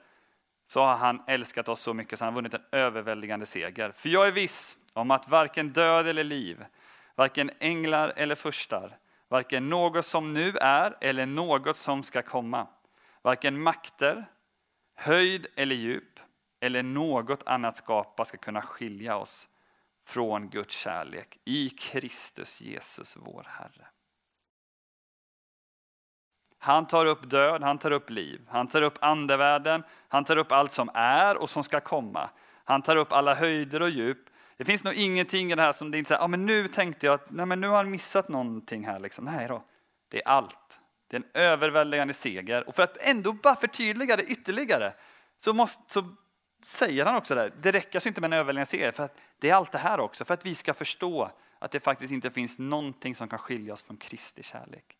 så 0.66 0.80
har 0.80 0.96
han 0.96 1.22
älskat 1.26 1.68
oss 1.68 1.80
så 1.80 1.94
mycket 1.94 2.18
så 2.18 2.24
han 2.24 2.34
har 2.34 2.38
vunnit 2.38 2.54
en 2.54 2.64
överväldigande 2.72 3.46
seger. 3.46 3.90
För 3.90 4.08
jag 4.08 4.26
är 4.26 4.32
viss 4.32 4.76
om 4.92 5.10
att 5.10 5.28
varken 5.28 5.68
död 5.68 6.06
eller 6.06 6.24
liv, 6.24 6.64
varken 7.14 7.50
änglar 7.58 8.12
eller 8.16 8.34
furstar, 8.34 8.98
varken 9.28 9.68
något 9.68 10.06
som 10.06 10.34
nu 10.34 10.56
är 10.60 10.96
eller 11.00 11.26
något 11.26 11.76
som 11.76 12.02
ska 12.02 12.22
komma, 12.22 12.66
varken 13.22 13.62
makter, 13.62 14.26
höjd 14.98 15.46
eller 15.56 15.76
djup 15.76 16.20
eller 16.60 16.82
något 16.82 17.42
annat 17.46 17.76
skapa 17.76 18.24
ska 18.24 18.38
kunna 18.38 18.62
skilja 18.62 19.16
oss 19.16 19.48
från 20.06 20.48
Guds 20.48 20.74
kärlek 20.74 21.38
i 21.44 21.70
Kristus 21.70 22.60
Jesus 22.60 23.16
vår 23.16 23.46
Herre. 23.48 23.86
Han 26.58 26.86
tar 26.86 27.06
upp 27.06 27.30
död, 27.30 27.62
han 27.62 27.78
tar 27.78 27.90
upp 27.90 28.10
liv, 28.10 28.40
han 28.48 28.68
tar 28.68 28.82
upp 28.82 28.98
andevärlden, 29.00 29.82
han 30.08 30.24
tar 30.24 30.36
upp 30.36 30.52
allt 30.52 30.72
som 30.72 30.90
är 30.94 31.36
och 31.36 31.50
som 31.50 31.64
ska 31.64 31.80
komma. 31.80 32.30
Han 32.64 32.82
tar 32.82 32.96
upp 32.96 33.12
alla 33.12 33.34
höjder 33.34 33.82
och 33.82 33.90
djup. 33.90 34.30
Det 34.56 34.64
finns 34.64 34.84
nog 34.84 34.94
ingenting 34.94 35.52
i 35.52 35.54
det 35.54 35.62
här 35.62 35.72
som 35.72 35.90
det 35.90 35.98
inte 35.98 36.08
säger, 36.08 36.22
ah, 36.22 36.28
men 36.28 36.46
nu 36.46 36.68
tänkte 36.68 37.06
jag 37.06 37.14
att 37.14 37.30
nej, 37.30 37.46
men 37.46 37.60
nu 37.60 37.68
har 37.68 37.76
han 37.76 37.90
missat 37.90 38.28
någonting 38.28 38.86
här. 38.86 38.98
Liksom. 38.98 39.24
Nej 39.24 39.48
då, 39.48 39.64
det 40.08 40.22
är 40.22 40.28
allt. 40.28 40.80
Det 41.08 41.16
är 41.16 41.20
en 41.20 41.30
överväldigande 41.34 42.14
seger. 42.14 42.68
Och 42.68 42.74
för 42.74 42.82
att 42.82 42.96
ändå 43.00 43.32
bara 43.32 43.56
förtydliga 43.56 44.16
det 44.16 44.24
ytterligare 44.24 44.94
så, 45.38 45.52
måste, 45.52 45.82
så 45.86 46.14
säger 46.62 47.06
han 47.06 47.16
också 47.16 47.34
det, 47.34 47.52
det 47.62 47.72
räcker 47.72 47.96
alltså 47.96 48.08
inte 48.08 48.20
med 48.20 48.28
en 48.28 48.32
överväldigande 48.32 48.66
seger, 48.66 48.92
för 48.92 49.04
att 49.04 49.16
det 49.38 49.50
är 49.50 49.54
allt 49.54 49.72
det 49.72 49.78
här 49.78 50.00
också, 50.00 50.24
för 50.24 50.34
att 50.34 50.46
vi 50.46 50.54
ska 50.54 50.74
förstå 50.74 51.30
att 51.58 51.70
det 51.70 51.80
faktiskt 51.80 52.12
inte 52.12 52.30
finns 52.30 52.58
någonting 52.58 53.14
som 53.14 53.28
kan 53.28 53.38
skilja 53.38 53.72
oss 53.72 53.82
från 53.82 53.96
Kristi 53.96 54.42
kärlek. 54.42 54.96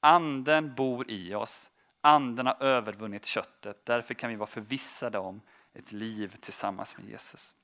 Anden 0.00 0.74
bor 0.74 1.10
i 1.10 1.34
oss, 1.34 1.70
anden 2.00 2.46
har 2.46 2.62
övervunnit 2.62 3.26
köttet, 3.26 3.84
därför 3.84 4.14
kan 4.14 4.30
vi 4.30 4.36
vara 4.36 4.46
förvissade 4.46 5.18
om 5.18 5.40
ett 5.74 5.92
liv 5.92 6.36
tillsammans 6.40 6.96
med 6.96 7.06
Jesus. 7.06 7.54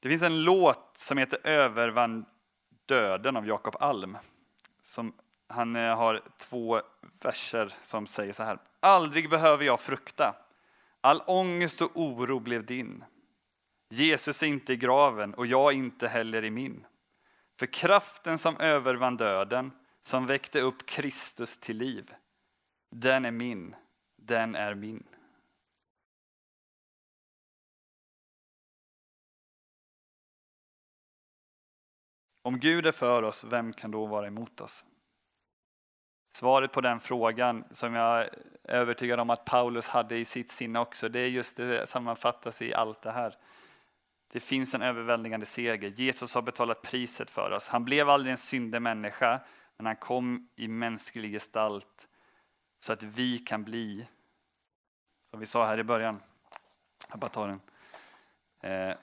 Det 0.00 0.08
finns 0.08 0.22
en 0.22 0.42
låt 0.42 0.98
som 0.98 1.18
heter 1.18 1.46
Övervann 1.46 2.24
döden 2.86 3.36
av 3.36 3.46
Jakob 3.46 3.76
Alm. 3.80 4.18
Som, 4.94 5.12
han 5.48 5.76
eh, 5.76 5.96
har 5.96 6.22
två 6.38 6.80
verser 7.22 7.74
som 7.82 8.06
säger 8.06 8.32
så 8.32 8.42
här. 8.42 8.58
Aldrig 8.80 9.30
behöver 9.30 9.64
jag 9.64 9.80
frukta. 9.80 10.36
All 11.00 11.22
ångest 11.26 11.80
och 11.80 11.90
oro 11.94 12.40
blev 12.40 12.66
din. 12.66 13.04
Jesus 13.90 14.42
är 14.42 14.46
inte 14.46 14.72
i 14.72 14.76
graven 14.76 15.34
och 15.34 15.46
jag 15.46 15.72
inte 15.72 16.08
heller 16.08 16.44
i 16.44 16.50
min. 16.50 16.86
För 17.58 17.66
kraften 17.66 18.38
som 18.38 18.56
övervann 18.56 19.16
döden, 19.16 19.72
som 20.02 20.26
väckte 20.26 20.60
upp 20.60 20.86
Kristus 20.86 21.58
till 21.58 21.76
liv, 21.76 22.14
den 22.90 23.24
är 23.24 23.30
min, 23.30 23.74
den 24.16 24.54
är 24.54 24.74
min. 24.74 25.04
Om 32.46 32.58
Gud 32.58 32.86
är 32.86 32.92
för 32.92 33.22
oss, 33.22 33.44
vem 33.44 33.72
kan 33.72 33.90
då 33.90 34.06
vara 34.06 34.26
emot 34.26 34.60
oss? 34.60 34.84
Svaret 36.36 36.72
på 36.72 36.80
den 36.80 37.00
frågan, 37.00 37.64
som 37.70 37.94
jag 37.94 38.20
är 38.20 38.30
övertygad 38.64 39.20
om 39.20 39.30
att 39.30 39.44
Paulus 39.44 39.88
hade 39.88 40.16
i 40.16 40.24
sitt 40.24 40.50
sinne 40.50 40.78
också, 40.78 41.08
det 41.08 41.20
är 41.20 41.26
just 41.26 41.56
det 41.56 41.88
sammanfattas 41.88 42.62
i 42.62 42.74
allt 42.74 43.02
det 43.02 43.10
här. 43.10 43.36
Det 44.32 44.40
finns 44.40 44.74
en 44.74 44.82
överväldigande 44.82 45.46
seger. 45.46 45.88
Jesus 45.88 46.34
har 46.34 46.42
betalat 46.42 46.82
priset 46.82 47.30
för 47.30 47.50
oss. 47.50 47.68
Han 47.68 47.84
blev 47.84 48.08
aldrig 48.08 48.32
en 48.32 48.38
syndig 48.38 48.82
människa, 48.82 49.40
men 49.76 49.86
han 49.86 49.96
kom 49.96 50.48
i 50.56 50.68
mänsklig 50.68 51.32
gestalt 51.32 52.08
så 52.80 52.92
att 52.92 53.02
vi 53.02 53.38
kan 53.38 53.64
bli, 53.64 54.06
som 55.30 55.40
vi 55.40 55.46
sa 55.46 55.66
här 55.66 55.78
i 55.78 55.84
början, 55.84 56.20
jag 57.10 57.18
bara 57.18 57.30
tar 57.30 57.48
den. 57.48 57.60
Eh, 58.60 58.96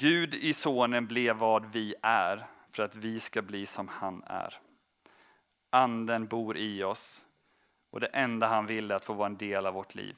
Gud 0.00 0.34
i 0.34 0.54
sonen 0.54 1.06
blev 1.06 1.36
vad 1.36 1.72
vi 1.72 1.94
är 2.02 2.44
för 2.70 2.82
att 2.82 2.96
vi 2.96 3.20
ska 3.20 3.42
bli 3.42 3.66
som 3.66 3.88
han 3.88 4.22
är. 4.26 4.54
Anden 5.70 6.26
bor 6.26 6.56
i 6.56 6.84
oss 6.84 7.24
och 7.90 8.00
det 8.00 8.06
enda 8.06 8.46
han 8.46 8.66
vill 8.66 8.90
är 8.90 8.94
att 8.94 9.04
få 9.04 9.12
vara 9.12 9.26
en 9.26 9.36
del 9.36 9.66
av 9.66 9.74
vårt 9.74 9.94
liv. 9.94 10.16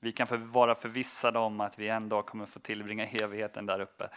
Vi 0.00 0.12
kan 0.12 0.26
vara 0.30 0.74
förvissade 0.74 1.38
om 1.38 1.60
att 1.60 1.78
vi 1.78 1.88
en 1.88 2.08
dag 2.08 2.26
kommer 2.26 2.46
få 2.46 2.60
tillbringa 2.60 3.06
evigheten 3.06 3.66
där 3.66 3.80
uppe 3.80 4.08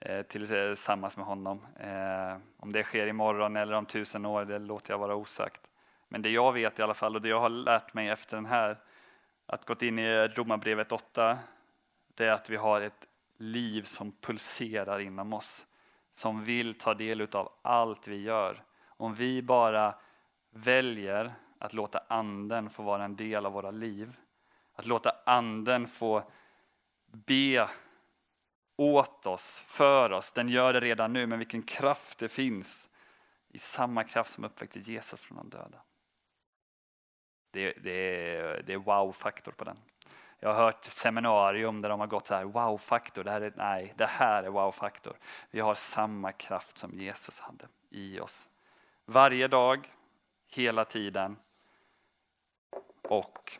eh, 0.00 0.16
eh 0.16 0.22
tillsammans 0.22 1.16
med 1.16 1.26
honom. 1.26 1.66
Eh, 1.80 2.36
om 2.56 2.72
det 2.72 2.82
sker 2.82 3.06
imorgon 3.06 3.56
eller 3.56 3.74
om 3.74 3.86
tusen 3.86 4.26
år, 4.26 4.44
det 4.44 4.58
låter 4.58 4.92
jag 4.92 4.98
vara 4.98 5.14
osagt. 5.14 5.60
Men 6.08 6.22
det 6.22 6.30
jag 6.30 6.52
vet 6.52 6.78
i 6.78 6.82
alla 6.82 6.94
fall 6.94 7.16
och 7.16 7.22
det 7.22 7.28
jag 7.28 7.40
har 7.40 7.48
lärt 7.48 7.94
mig 7.94 8.08
efter 8.08 8.36
den 8.36 8.46
här, 8.46 8.78
att 9.46 9.64
gått 9.64 9.82
in 9.82 9.98
i 9.98 10.28
Romarbrevet 10.28 10.92
8, 10.92 11.38
det 12.14 12.24
är 12.24 12.32
att 12.32 12.50
vi 12.50 12.56
har 12.56 12.80
ett 12.80 13.06
liv 13.38 13.82
som 13.82 14.12
pulserar 14.12 14.98
inom 14.98 15.32
oss, 15.32 15.66
som 16.14 16.44
vill 16.44 16.78
ta 16.78 16.94
del 16.94 17.28
av 17.32 17.52
allt 17.62 18.08
vi 18.08 18.22
gör. 18.22 18.64
Om 18.86 19.14
vi 19.14 19.42
bara 19.42 19.94
väljer 20.50 21.34
att 21.58 21.72
låta 21.72 22.02
anden 22.08 22.70
få 22.70 22.82
vara 22.82 23.04
en 23.04 23.16
del 23.16 23.46
av 23.46 23.52
våra 23.52 23.70
liv, 23.70 24.16
att 24.74 24.86
låta 24.86 25.12
anden 25.26 25.86
få 25.86 26.30
be 27.06 27.68
åt 28.76 29.26
oss, 29.26 29.62
för 29.66 30.12
oss. 30.12 30.32
Den 30.32 30.48
gör 30.48 30.72
det 30.72 30.80
redan 30.80 31.12
nu, 31.12 31.26
men 31.26 31.38
vilken 31.38 31.62
kraft 31.62 32.18
det 32.18 32.28
finns 32.28 32.88
i 33.48 33.58
samma 33.58 34.04
kraft 34.04 34.32
som 34.32 34.44
uppväckte 34.44 34.78
Jesus 34.78 35.20
från 35.20 35.36
de 35.36 35.50
döda. 35.50 35.82
Det, 37.50 37.72
det, 37.72 38.62
det 38.66 38.72
är 38.72 38.76
wow-faktor 38.78 39.52
på 39.52 39.64
den. 39.64 39.78
Jag 40.46 40.54
har 40.54 40.64
hört 40.64 40.84
seminarium 40.84 41.82
där 41.82 41.88
de 41.88 42.00
har 42.00 42.06
gått 42.06 42.26
så 42.26 42.34
här, 42.34 42.44
wow-faktor, 42.44 43.24
det 43.24 43.30
här 43.30 43.40
är, 43.40 43.52
nej, 43.56 43.94
det 43.96 44.06
här 44.06 44.42
är 44.42 44.48
wow-faktor. 44.48 45.16
Vi 45.50 45.60
har 45.60 45.74
samma 45.74 46.32
kraft 46.32 46.78
som 46.78 46.98
Jesus 46.98 47.40
hade 47.40 47.68
i 47.90 48.20
oss. 48.20 48.48
Varje 49.04 49.48
dag, 49.48 49.92
hela 50.48 50.84
tiden. 50.84 51.36
Och 53.02 53.58